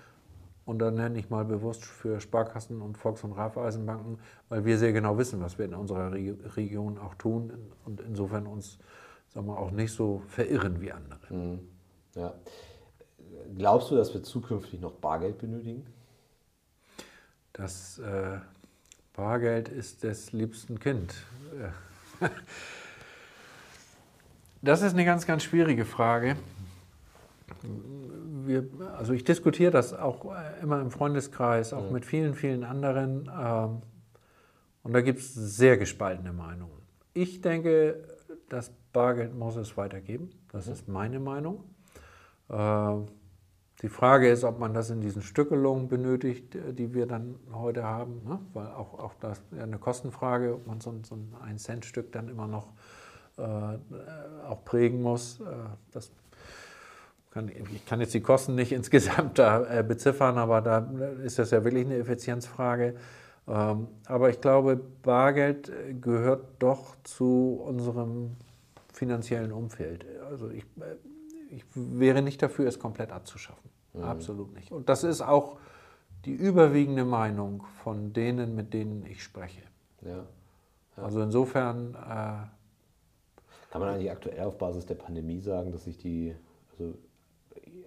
und 0.66 0.78
dann 0.78 0.96
nenne 0.96 1.18
ich 1.18 1.30
mal 1.30 1.46
bewusst 1.46 1.86
für 1.86 2.20
Sparkassen 2.20 2.82
und 2.82 2.98
Volks- 2.98 3.24
und 3.24 3.32
Raiffeisenbanken, 3.32 4.18
weil 4.50 4.66
wir 4.66 4.76
sehr 4.76 4.92
genau 4.92 5.16
wissen, 5.16 5.40
was 5.40 5.56
wir 5.56 5.64
in 5.64 5.74
unserer 5.74 6.12
Region 6.12 6.98
auch 6.98 7.14
tun 7.14 7.50
und 7.86 8.02
insofern 8.02 8.46
uns 8.46 8.78
sagen 9.34 9.46
wir, 9.46 9.58
auch 9.58 9.72
nicht 9.72 9.92
so 9.92 10.22
verirren 10.28 10.80
wie 10.80 10.92
andere. 10.92 11.34
Mhm. 11.34 11.68
Ja. 12.14 12.34
Glaubst 13.56 13.90
du, 13.90 13.96
dass 13.96 14.14
wir 14.14 14.22
zukünftig 14.22 14.80
noch 14.80 14.92
Bargeld 14.92 15.38
benötigen? 15.38 15.86
Das 17.52 17.98
äh, 17.98 18.38
Bargeld 19.14 19.68
ist 19.68 20.04
des 20.04 20.32
liebsten 20.32 20.78
Kind. 20.78 21.14
Das 24.62 24.80
ist 24.80 24.94
eine 24.94 25.04
ganz, 25.04 25.26
ganz 25.26 25.42
schwierige 25.42 25.84
Frage. 25.84 26.36
Wir, 28.46 28.66
also 28.96 29.12
ich 29.12 29.22
diskutiere 29.22 29.70
das 29.70 29.92
auch 29.92 30.34
äh, 30.34 30.62
immer 30.62 30.80
im 30.80 30.90
Freundeskreis, 30.90 31.74
auch 31.74 31.90
mit 31.90 32.06
vielen, 32.06 32.34
vielen 32.34 32.64
anderen. 32.64 33.30
Ähm, 33.38 33.82
und 34.82 34.94
da 34.94 35.02
gibt 35.02 35.18
es 35.18 35.34
sehr 35.34 35.76
gespaltene 35.76 36.32
Meinungen. 36.32 36.80
Ich 37.12 37.42
denke, 37.42 38.08
das 38.48 38.72
Bargeld 38.94 39.34
muss 39.34 39.56
es 39.56 39.76
weitergeben. 39.76 40.30
Das 40.50 40.68
ist 40.68 40.88
meine 40.88 41.20
Meinung. 41.20 41.64
Ähm, 42.48 43.06
die 43.82 43.88
Frage 43.90 44.30
ist, 44.30 44.44
ob 44.44 44.58
man 44.58 44.72
das 44.72 44.88
in 44.88 45.02
diesen 45.02 45.20
Stückelungen 45.20 45.88
benötigt, 45.88 46.54
äh, 46.54 46.72
die 46.72 46.94
wir 46.94 47.06
dann 47.06 47.34
heute 47.52 47.82
haben, 47.82 48.22
ne? 48.24 48.38
weil 48.54 48.68
auch, 48.68 48.98
auch 48.98 49.12
das 49.20 49.38
ist 49.38 49.44
ja 49.58 49.64
eine 49.64 49.78
Kostenfrage, 49.78 50.54
ob 50.54 50.66
man 50.66 50.80
so, 50.80 50.94
so 51.02 51.16
ein 51.16 51.56
1-Cent-Stück 51.56 52.12
dann 52.12 52.28
immer 52.28 52.46
noch 52.46 52.68
äh, 53.36 53.42
auch 54.48 54.64
prägen 54.64 55.02
muss. 55.02 55.40
Äh, 55.40 55.44
das 55.92 56.10
kann, 57.30 57.48
ich 57.48 57.84
kann 57.84 58.00
jetzt 58.00 58.14
die 58.14 58.20
Kosten 58.20 58.54
nicht 58.54 58.72
insgesamt 58.80 59.38
da 59.38 59.80
äh, 59.80 59.82
beziffern, 59.82 60.38
aber 60.38 60.62
da 60.62 60.78
ist 61.24 61.38
das 61.38 61.50
ja 61.50 61.64
wirklich 61.64 61.84
eine 61.84 61.96
Effizienzfrage. 61.96 62.94
Ähm, 63.46 63.88
aber 64.06 64.30
ich 64.30 64.40
glaube, 64.40 64.80
Bargeld 65.02 65.68
äh, 65.68 65.94
gehört 65.94 66.46
doch 66.60 66.96
zu 67.02 67.60
unserem 67.62 68.36
finanziellen 68.94 69.52
Umfeld. 69.52 70.06
Also 70.28 70.50
ich, 70.50 70.64
äh, 70.80 70.96
ich 71.50 71.64
wäre 71.74 72.22
nicht 72.22 72.42
dafür, 72.42 72.66
es 72.66 72.78
komplett 72.78 73.12
abzuschaffen. 73.12 73.70
Mhm. 73.92 74.02
Absolut 74.02 74.54
nicht. 74.54 74.72
Und 74.72 74.88
das 74.88 75.04
ist 75.04 75.20
auch 75.20 75.58
die 76.24 76.32
überwiegende 76.32 77.04
Meinung 77.04 77.64
von 77.82 78.12
denen, 78.12 78.54
mit 78.54 78.72
denen 78.72 79.04
ich 79.06 79.22
spreche. 79.22 79.62
Ja. 80.02 80.24
Ja. 80.96 81.02
Also 81.02 81.20
insofern. 81.20 81.94
Äh, 81.94 81.96
Kann 83.70 83.80
man 83.80 83.88
eigentlich 83.88 84.10
aktuell 84.10 84.40
auf 84.44 84.58
Basis 84.58 84.86
der 84.86 84.94
Pandemie 84.94 85.40
sagen, 85.40 85.72
dass 85.72 85.84
sich 85.84 85.98
die, 85.98 86.34
also, 86.72 86.94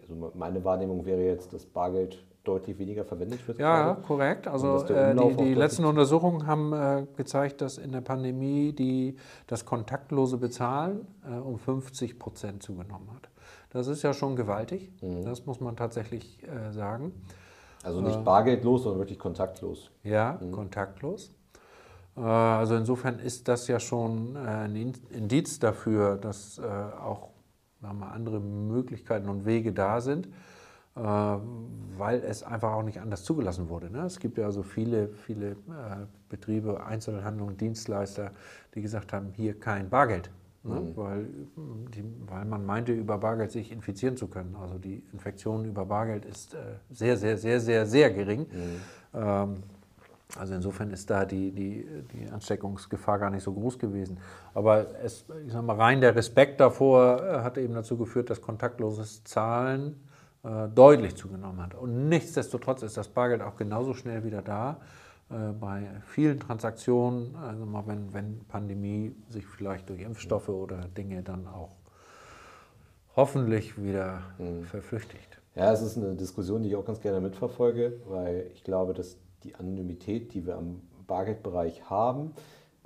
also 0.01 0.31
meine 0.35 0.63
Wahrnehmung 0.63 1.05
wäre 1.05 1.23
jetzt, 1.23 1.53
dass 1.53 1.65
Bargeld 1.65 2.23
deutlich 2.47 2.79
weniger 2.79 3.05
verwendet 3.05 3.47
wird? 3.47 3.59
Ja, 3.59 3.83
gerade. 3.83 4.01
korrekt. 4.01 4.47
Also 4.47 4.83
äh, 4.85 5.15
die, 5.15 5.35
die 5.35 5.53
letzten 5.53 5.85
Untersuchungen 5.85 6.47
haben 6.47 6.73
äh, 6.73 7.05
gezeigt, 7.15 7.61
dass 7.61 7.77
in 7.77 7.91
der 7.91 8.01
Pandemie 8.01 8.73
die, 8.73 9.17
das 9.47 9.65
kontaktlose 9.65 10.37
Bezahlen 10.37 11.07
äh, 11.29 11.35
um 11.35 11.59
50 11.59 12.17
Prozent 12.17 12.63
zugenommen 12.63 13.09
hat. 13.13 13.29
Das 13.69 13.87
ist 13.87 14.01
ja 14.01 14.13
schon 14.13 14.35
gewaltig, 14.35 14.91
mhm. 15.01 15.23
das 15.23 15.45
muss 15.45 15.59
man 15.59 15.75
tatsächlich 15.75 16.41
äh, 16.43 16.71
sagen. 16.71 17.11
Also 17.83 18.01
nicht 18.01 18.17
äh, 18.17 18.23
bargeldlos, 18.23 18.83
sondern 18.83 18.99
wirklich 18.99 19.19
kontaktlos. 19.19 19.91
Ja, 20.03 20.39
mhm. 20.41 20.51
kontaktlos. 20.51 21.31
Äh, 22.15 22.21
also 22.21 22.75
insofern 22.75 23.19
ist 23.19 23.47
das 23.47 23.67
ja 23.67 23.79
schon 23.79 24.37
ein 24.37 24.75
Indiz 25.11 25.59
dafür, 25.59 26.17
dass 26.17 26.59
auch 26.59 27.29
wir, 27.81 28.11
andere 28.11 28.39
Möglichkeiten 28.39 29.29
und 29.29 29.45
Wege 29.45 29.73
da 29.73 30.01
sind. 30.01 30.27
Äh, 30.97 31.37
weil 31.97 32.23
es 32.23 32.43
einfach 32.43 32.73
auch 32.73 32.83
nicht 32.83 33.01
anders 33.01 33.23
zugelassen 33.23 33.69
wurde. 33.69 33.89
Ne? 33.89 33.99
Es 34.05 34.19
gibt 34.19 34.37
ja 34.37 34.45
also 34.45 34.63
viele, 34.63 35.09
viele 35.09 35.51
äh, 35.51 35.55
Betriebe, 36.29 36.83
Einzelhandlungen, 36.85 37.57
Dienstleister, 37.57 38.31
die 38.75 38.81
gesagt 38.81 39.13
haben, 39.13 39.31
hier 39.35 39.59
kein 39.59 39.89
Bargeld. 39.89 40.29
Ne? 40.63 40.79
Mhm. 40.79 40.95
Weil, 40.95 41.25
die, 41.95 42.03
weil 42.27 42.45
man 42.45 42.65
meinte, 42.65 42.91
über 42.93 43.17
Bargeld 43.17 43.51
sich 43.51 43.71
infizieren 43.71 44.17
zu 44.17 44.27
können. 44.27 44.55
Also 44.61 44.77
die 44.77 45.03
Infektion 45.13 45.65
über 45.65 45.85
Bargeld 45.85 46.25
ist 46.25 46.53
äh, 46.53 46.57
sehr, 46.89 47.17
sehr, 47.17 47.37
sehr, 47.37 47.59
sehr, 47.59 47.85
sehr 47.85 48.11
gering. 48.11 48.41
Mhm. 48.41 48.79
Ähm, 49.13 49.55
also 50.37 50.53
insofern 50.55 50.91
ist 50.91 51.09
da 51.09 51.25
die, 51.25 51.51
die, 51.51 51.87
die 52.13 52.29
Ansteckungsgefahr 52.29 53.17
gar 53.17 53.29
nicht 53.29 53.43
so 53.43 53.53
groß 53.53 53.79
gewesen. 53.79 54.19
Aber 54.53 54.85
es, 55.01 55.25
ich 55.45 55.53
sag 55.53 55.63
mal, 55.63 55.77
rein 55.77 56.01
der 56.01 56.15
Respekt 56.15 56.59
davor 56.59 57.43
hat 57.43 57.57
eben 57.57 57.73
dazu 57.73 57.97
geführt, 57.97 58.29
dass 58.29 58.41
kontaktloses 58.41 59.23
Zahlen 59.23 59.95
äh, 60.47 60.69
deutlich 60.69 61.15
zugenommen 61.15 61.61
hat. 61.61 61.75
Und 61.75 62.07
nichtsdestotrotz 62.07 62.81
ist 62.81 62.95
das 62.95 63.09
Bargeld 63.09 63.41
auch 63.41 63.57
genauso 63.57 63.93
schnell 63.93 64.23
wieder 64.23 64.41
da. 64.41 64.77
Äh, 65.29 65.51
bei 65.59 65.87
vielen 66.05 66.39
Transaktionen, 66.39 67.35
also 67.35 67.65
mal 67.65 67.85
wenn, 67.85 68.13
wenn 68.13 68.39
Pandemie 68.47 69.13
sich 69.29 69.45
vielleicht 69.45 69.89
durch 69.89 70.01
Impfstoffe 70.01 70.49
oder 70.49 70.77
Dinge 70.97 71.21
dann 71.21 71.47
auch 71.47 71.75
hoffentlich 73.15 73.81
wieder 73.81 74.21
mhm. 74.37 74.63
verflüchtigt. 74.63 75.41
Ja, 75.55 75.73
es 75.73 75.81
ist 75.81 75.97
eine 75.97 76.15
Diskussion, 76.15 76.63
die 76.63 76.69
ich 76.69 76.75
auch 76.75 76.85
ganz 76.85 77.01
gerne 77.01 77.19
mitverfolge, 77.19 77.99
weil 78.07 78.49
ich 78.53 78.63
glaube, 78.63 78.93
dass 78.93 79.17
die 79.43 79.55
Anonymität, 79.55 80.33
die 80.33 80.45
wir 80.45 80.55
am 80.55 80.81
Bargeldbereich 81.07 81.89
haben, 81.89 82.31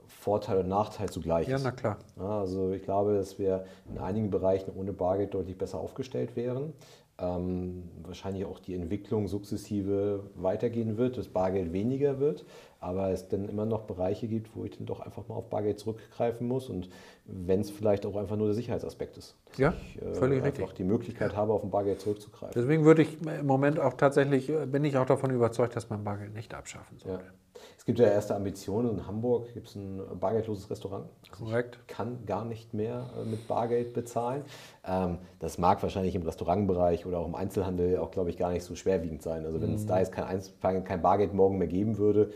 Vorteil 0.08 0.60
und 0.60 0.68
Nachteil 0.68 1.10
zugleich 1.10 1.48
ist. 1.48 1.64
Ja, 1.64 1.72
na 1.72 1.72
klar. 1.72 1.98
also 2.18 2.72
ich 2.72 2.84
glaube, 2.84 3.16
dass 3.16 3.40
wir 3.40 3.66
in 3.90 3.98
einigen 3.98 4.30
Bereichen 4.30 4.72
ohne 4.76 4.94
Bargeld 4.94 5.34
deutlich 5.34 5.58
besser 5.58 5.80
aufgestellt 5.80 6.36
wären 6.36 6.74
ähm, 7.22 7.84
wahrscheinlich 8.04 8.46
auch 8.46 8.60
die 8.60 8.74
Entwicklung 8.74 9.28
sukzessive 9.28 10.24
weitergehen 10.36 10.98
wird, 10.98 11.18
das 11.18 11.28
Bargeld 11.28 11.72
weniger 11.72 12.20
wird, 12.20 12.46
aber 12.80 13.12
es 13.12 13.28
dann 13.28 13.48
immer 13.48 13.66
noch 13.66 13.84
Bereiche 13.84 14.28
gibt, 14.28 14.56
wo 14.56 14.66
ich 14.66 14.72
dann 14.72 14.88
doch 14.88 15.00
einfach 15.00 15.28
mal 15.28 15.36
auf 15.36 15.50
Bargeld 15.50 15.80
zurückgreifen 15.80 16.48
muss. 16.48 16.70
Und 16.70 16.90
wenn 17.26 17.62
es 17.62 17.70
vielleicht 17.70 18.06
auch 18.06 18.16
einfach 18.16 18.36
nur 18.36 18.48
der 18.48 18.56
Sicherheitsaspekt 18.56 19.18
ist. 19.18 19.36
Ja, 19.58 19.74
ich 19.96 20.02
äh, 20.02 20.14
völlig 20.16 20.44
einfach 20.44 20.60
richtig. 20.60 20.78
die 20.78 20.84
Möglichkeit 20.84 21.36
habe, 21.36 21.54
auf 21.54 21.64
ein 21.64 21.72
Bargeld 21.72 22.02
zurückzugreifen. 22.02 22.54
Deswegen 22.56 22.84
würde 22.84 23.04
ich 23.04 23.22
im 23.22 23.46
Moment 23.46 23.80
auch 23.80 23.94
tatsächlich, 23.94 24.50
äh, 24.50 24.66
bin 24.66 24.84
ich 24.84 24.98
auch 24.98 25.06
davon 25.06 25.32
überzeugt, 25.32 25.76
dass 25.76 25.90
man 25.90 26.04
Bargeld 26.04 26.34
nicht 26.34 26.54
abschaffen 26.54 26.98
sollte. 26.98 27.24
Ja. 27.24 27.32
Es 27.78 27.86
gibt 27.86 28.00
ja 28.00 28.08
erste 28.08 28.36
Ambitionen. 28.36 28.92
In 28.92 29.08
Hamburg 29.08 29.54
gibt 29.54 29.68
es 29.68 29.76
ein 29.76 30.02
bargeldloses 30.20 30.70
Restaurant. 30.70 31.06
Also 31.30 31.46
Korrekt. 31.46 31.80
Ich 31.88 31.96
kann 31.96 32.26
gar 32.26 32.46
nicht 32.46 32.74
mehr 32.74 33.10
äh, 33.18 33.26
mit 33.26 33.48
Bargeld 33.48 33.94
bezahlen. 33.94 34.44
Ähm, 34.86 35.18
das 35.40 35.58
mag 35.58 35.82
wahrscheinlich 35.84 36.16
im 36.16 36.24
Restaurantbereich 36.24 37.06
oder 37.06 37.20
auch 37.20 37.28
im 37.28 37.36
Einzelhandel 37.36 37.98
auch, 37.98 38.12
glaube 38.12 38.30
ich, 38.30 38.38
gar 38.38 38.52
nicht 38.52 38.64
so 38.64 38.76
schwerwiegend 38.76 39.22
sein. 39.22 39.46
Also 39.46 39.62
wenn 39.62 39.74
es 39.74 39.84
mhm. 39.84 39.88
da 39.88 40.00
jetzt 40.00 40.12
kein, 40.12 40.84
kein 40.84 41.02
Bargeld 41.02 41.34
morgen 41.34 41.58
mehr 41.58 41.68
geben 41.68 41.98
würde, 41.98 42.32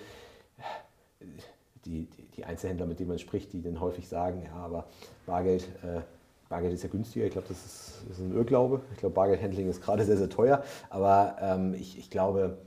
die, 1.86 2.06
die, 2.06 2.25
die, 2.38 2.46
Einzelhändler, 2.46 2.86
mit 2.86 3.00
denen 3.00 3.10
man 3.10 3.20
spricht, 3.20 3.54
die 3.54 3.62
dann 3.62 3.80
häufig 3.80 4.08
sagen, 4.08 4.44
ja, 4.46 4.56
aber 4.56 4.86
Bargeld, 5.26 5.64
äh, 5.84 6.02
Bargeld 6.50 6.74
ist 6.74 6.84
ja 6.84 6.90
günstiger. 6.90 7.26
Ich 7.26 7.32
glaube, 7.32 7.48
das 7.48 7.66
ist, 7.66 8.04
das 8.08 8.20
ist 8.20 8.26
ein 8.26 8.36
Irrglaube. 8.36 8.82
Ich 8.94 8.98
glaube, 9.00 9.16
Bargeldhandling 9.16 9.70
ist 9.70 9.82
gerade 9.82 10.06
sehr, 10.06 10.18
sehr 10.18 10.30
teuer. 10.30 10.64
Aber 10.90 11.38
ähm, 11.42 11.74
ich, 11.74 11.98
ich 11.98 12.10
glaube, 12.10 12.58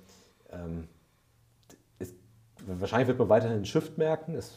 ähm, 0.51 0.89
wahrscheinlich 2.67 3.09
wird 3.09 3.19
man 3.19 3.29
weiterhin 3.29 3.57
einen 3.57 3.65
Shift 3.65 3.99
merken. 3.99 4.35
Es, 4.35 4.53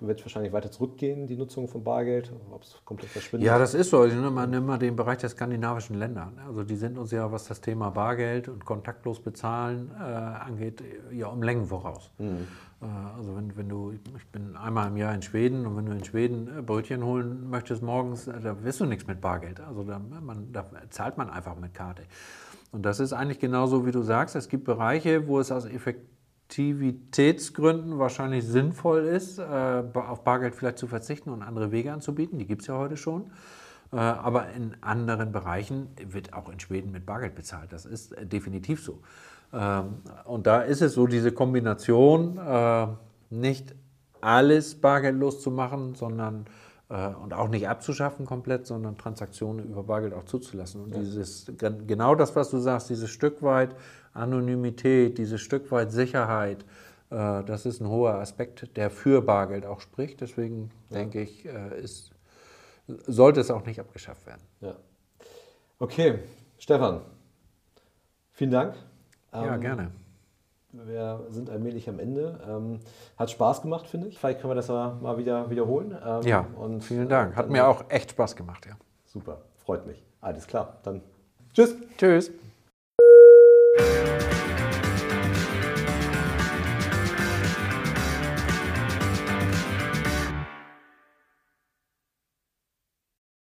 wird 0.00 0.24
wahrscheinlich 0.24 0.52
weiter 0.52 0.70
zurückgehen, 0.70 1.26
die 1.26 1.36
Nutzung 1.36 1.68
von 1.68 1.84
Bargeld, 1.84 2.32
ob 2.50 2.62
es 2.62 2.80
komplett 2.84 3.10
verschwindet. 3.10 3.46
Ja, 3.46 3.58
das 3.58 3.74
ist 3.74 3.90
so. 3.90 4.04
Ich 4.04 4.12
nehme 4.12 4.60
mal 4.60 4.78
den 4.78 4.96
Bereich 4.96 5.18
der 5.18 5.30
skandinavischen 5.30 5.96
Länder. 5.96 6.32
Also 6.46 6.64
die 6.64 6.76
sind 6.76 6.98
uns 6.98 7.10
ja, 7.10 7.30
was 7.30 7.46
das 7.46 7.60
Thema 7.60 7.90
Bargeld 7.90 8.48
und 8.48 8.64
kontaktlos 8.64 9.20
bezahlen 9.20 9.90
äh, 9.98 10.02
angeht, 10.02 10.82
ja 11.12 11.28
um 11.28 11.42
Längen 11.42 11.66
voraus. 11.66 12.10
Mhm. 12.18 12.48
Äh, 12.84 13.16
also 13.16 13.36
wenn, 13.36 13.56
wenn 13.56 13.68
du, 13.68 13.92
ich 13.92 14.26
bin 14.28 14.56
einmal 14.56 14.88
im 14.88 14.96
Jahr 14.96 15.14
in 15.14 15.22
Schweden 15.22 15.66
und 15.66 15.76
wenn 15.76 15.86
du 15.86 15.92
in 15.92 16.04
Schweden 16.04 16.58
äh, 16.58 16.62
Brötchen 16.62 17.04
holen 17.04 17.48
möchtest 17.48 17.82
morgens, 17.82 18.28
äh, 18.28 18.40
da 18.40 18.62
wirst 18.62 18.80
du 18.80 18.86
nichts 18.86 19.06
mit 19.06 19.20
Bargeld. 19.20 19.60
Also 19.60 19.82
da, 19.84 19.98
man, 19.98 20.52
da 20.52 20.66
zahlt 20.90 21.16
man 21.16 21.30
einfach 21.30 21.56
mit 21.56 21.74
Karte. 21.74 22.02
Und 22.72 22.82
das 22.84 23.00
ist 23.00 23.12
eigentlich 23.12 23.38
genauso, 23.38 23.86
wie 23.86 23.92
du 23.92 24.02
sagst. 24.02 24.36
Es 24.36 24.48
gibt 24.48 24.64
Bereiche, 24.64 25.26
wo 25.26 25.40
es 25.40 25.50
aus 25.50 25.64
Effekt 25.64 26.10
Aktivitätsgründen 26.46 27.98
wahrscheinlich 27.98 28.44
sinnvoll 28.44 29.06
ist, 29.06 29.40
auf 29.40 30.24
Bargeld 30.24 30.54
vielleicht 30.54 30.78
zu 30.78 30.86
verzichten 30.86 31.30
und 31.30 31.42
andere 31.42 31.72
Wege 31.72 31.90
anzubieten. 31.90 32.38
Die 32.38 32.46
gibt 32.46 32.60
es 32.60 32.68
ja 32.68 32.76
heute 32.76 32.98
schon. 32.98 33.30
Aber 33.90 34.50
in 34.50 34.76
anderen 34.82 35.32
Bereichen 35.32 35.88
wird 36.06 36.34
auch 36.34 36.50
in 36.50 36.60
Schweden 36.60 36.92
mit 36.92 37.06
Bargeld 37.06 37.34
bezahlt. 37.34 37.72
Das 37.72 37.86
ist 37.86 38.14
definitiv 38.30 38.84
so. 38.84 39.00
Ähm, 39.52 40.02
und 40.24 40.46
da 40.46 40.62
ist 40.62 40.82
es 40.82 40.94
so, 40.94 41.06
diese 41.06 41.32
Kombination, 41.32 42.38
nicht 43.30 43.74
alles 44.20 44.80
bargeldlos 44.80 45.40
zu 45.40 45.50
machen, 45.50 45.94
sondern 45.94 46.46
und 46.88 47.32
auch 47.32 47.48
nicht 47.48 47.66
abzuschaffen 47.66 48.26
komplett, 48.26 48.66
sondern 48.66 48.96
Transaktionen 48.98 49.70
über 49.70 49.82
Bargeld 49.82 50.12
auch 50.12 50.26
zuzulassen. 50.26 50.82
Und 50.82 50.94
ja. 50.94 51.00
dieses, 51.00 51.50
genau 51.58 52.14
das, 52.14 52.36
was 52.36 52.50
du 52.50 52.58
sagst, 52.58 52.90
dieses 52.90 53.10
Stück 53.10 53.42
weit 53.42 53.74
Anonymität, 54.12 55.18
dieses 55.18 55.40
Stück 55.40 55.72
weit 55.72 55.90
Sicherheit, 55.90 56.64
äh, 57.10 57.42
das 57.44 57.66
ist 57.66 57.80
ein 57.80 57.88
hoher 57.88 58.14
Aspekt, 58.14 58.76
der 58.76 58.90
für 58.90 59.22
Bargeld 59.22 59.66
auch 59.66 59.80
spricht. 59.80 60.20
Deswegen 60.20 60.70
ja. 60.90 60.98
denke 60.98 61.22
ich, 61.22 61.46
äh, 61.46 61.80
ist, 61.80 62.10
sollte 62.86 63.40
es 63.40 63.50
auch 63.50 63.64
nicht 63.66 63.80
abgeschafft 63.80 64.26
werden. 64.26 64.42
Ja. 64.60 64.76
Okay, 65.78 66.20
Stefan, 66.58 67.00
vielen 68.32 68.50
Dank. 68.50 68.76
Ja, 69.34 69.54
Ähm, 69.54 69.60
gerne. 69.60 69.90
Wir 70.72 71.20
sind 71.28 71.50
allmählich 71.50 71.88
am 71.88 72.00
Ende. 72.00 72.40
Ähm, 72.48 72.80
hat 73.16 73.30
Spaß 73.30 73.62
gemacht, 73.62 73.86
finde 73.86 74.08
ich. 74.08 74.18
Vielleicht 74.18 74.40
können 74.40 74.50
wir 74.50 74.56
das 74.56 74.68
mal 74.68 75.18
wieder 75.18 75.48
wiederholen. 75.50 75.96
Ähm, 76.04 76.22
Ja, 76.22 76.46
und 76.56 76.82
vielen 76.82 77.08
Dank. 77.08 77.36
Hat 77.36 77.48
mir 77.48 77.66
auch 77.68 77.84
echt 77.90 78.10
Spaß 78.10 78.34
gemacht, 78.34 78.66
ja. 78.66 78.72
Super, 79.04 79.42
freut 79.64 79.86
mich. 79.86 80.02
Alles 80.20 80.46
klar, 80.46 80.78
dann 80.82 81.00
tschüss. 81.52 81.76
Tschüss. 81.96 82.32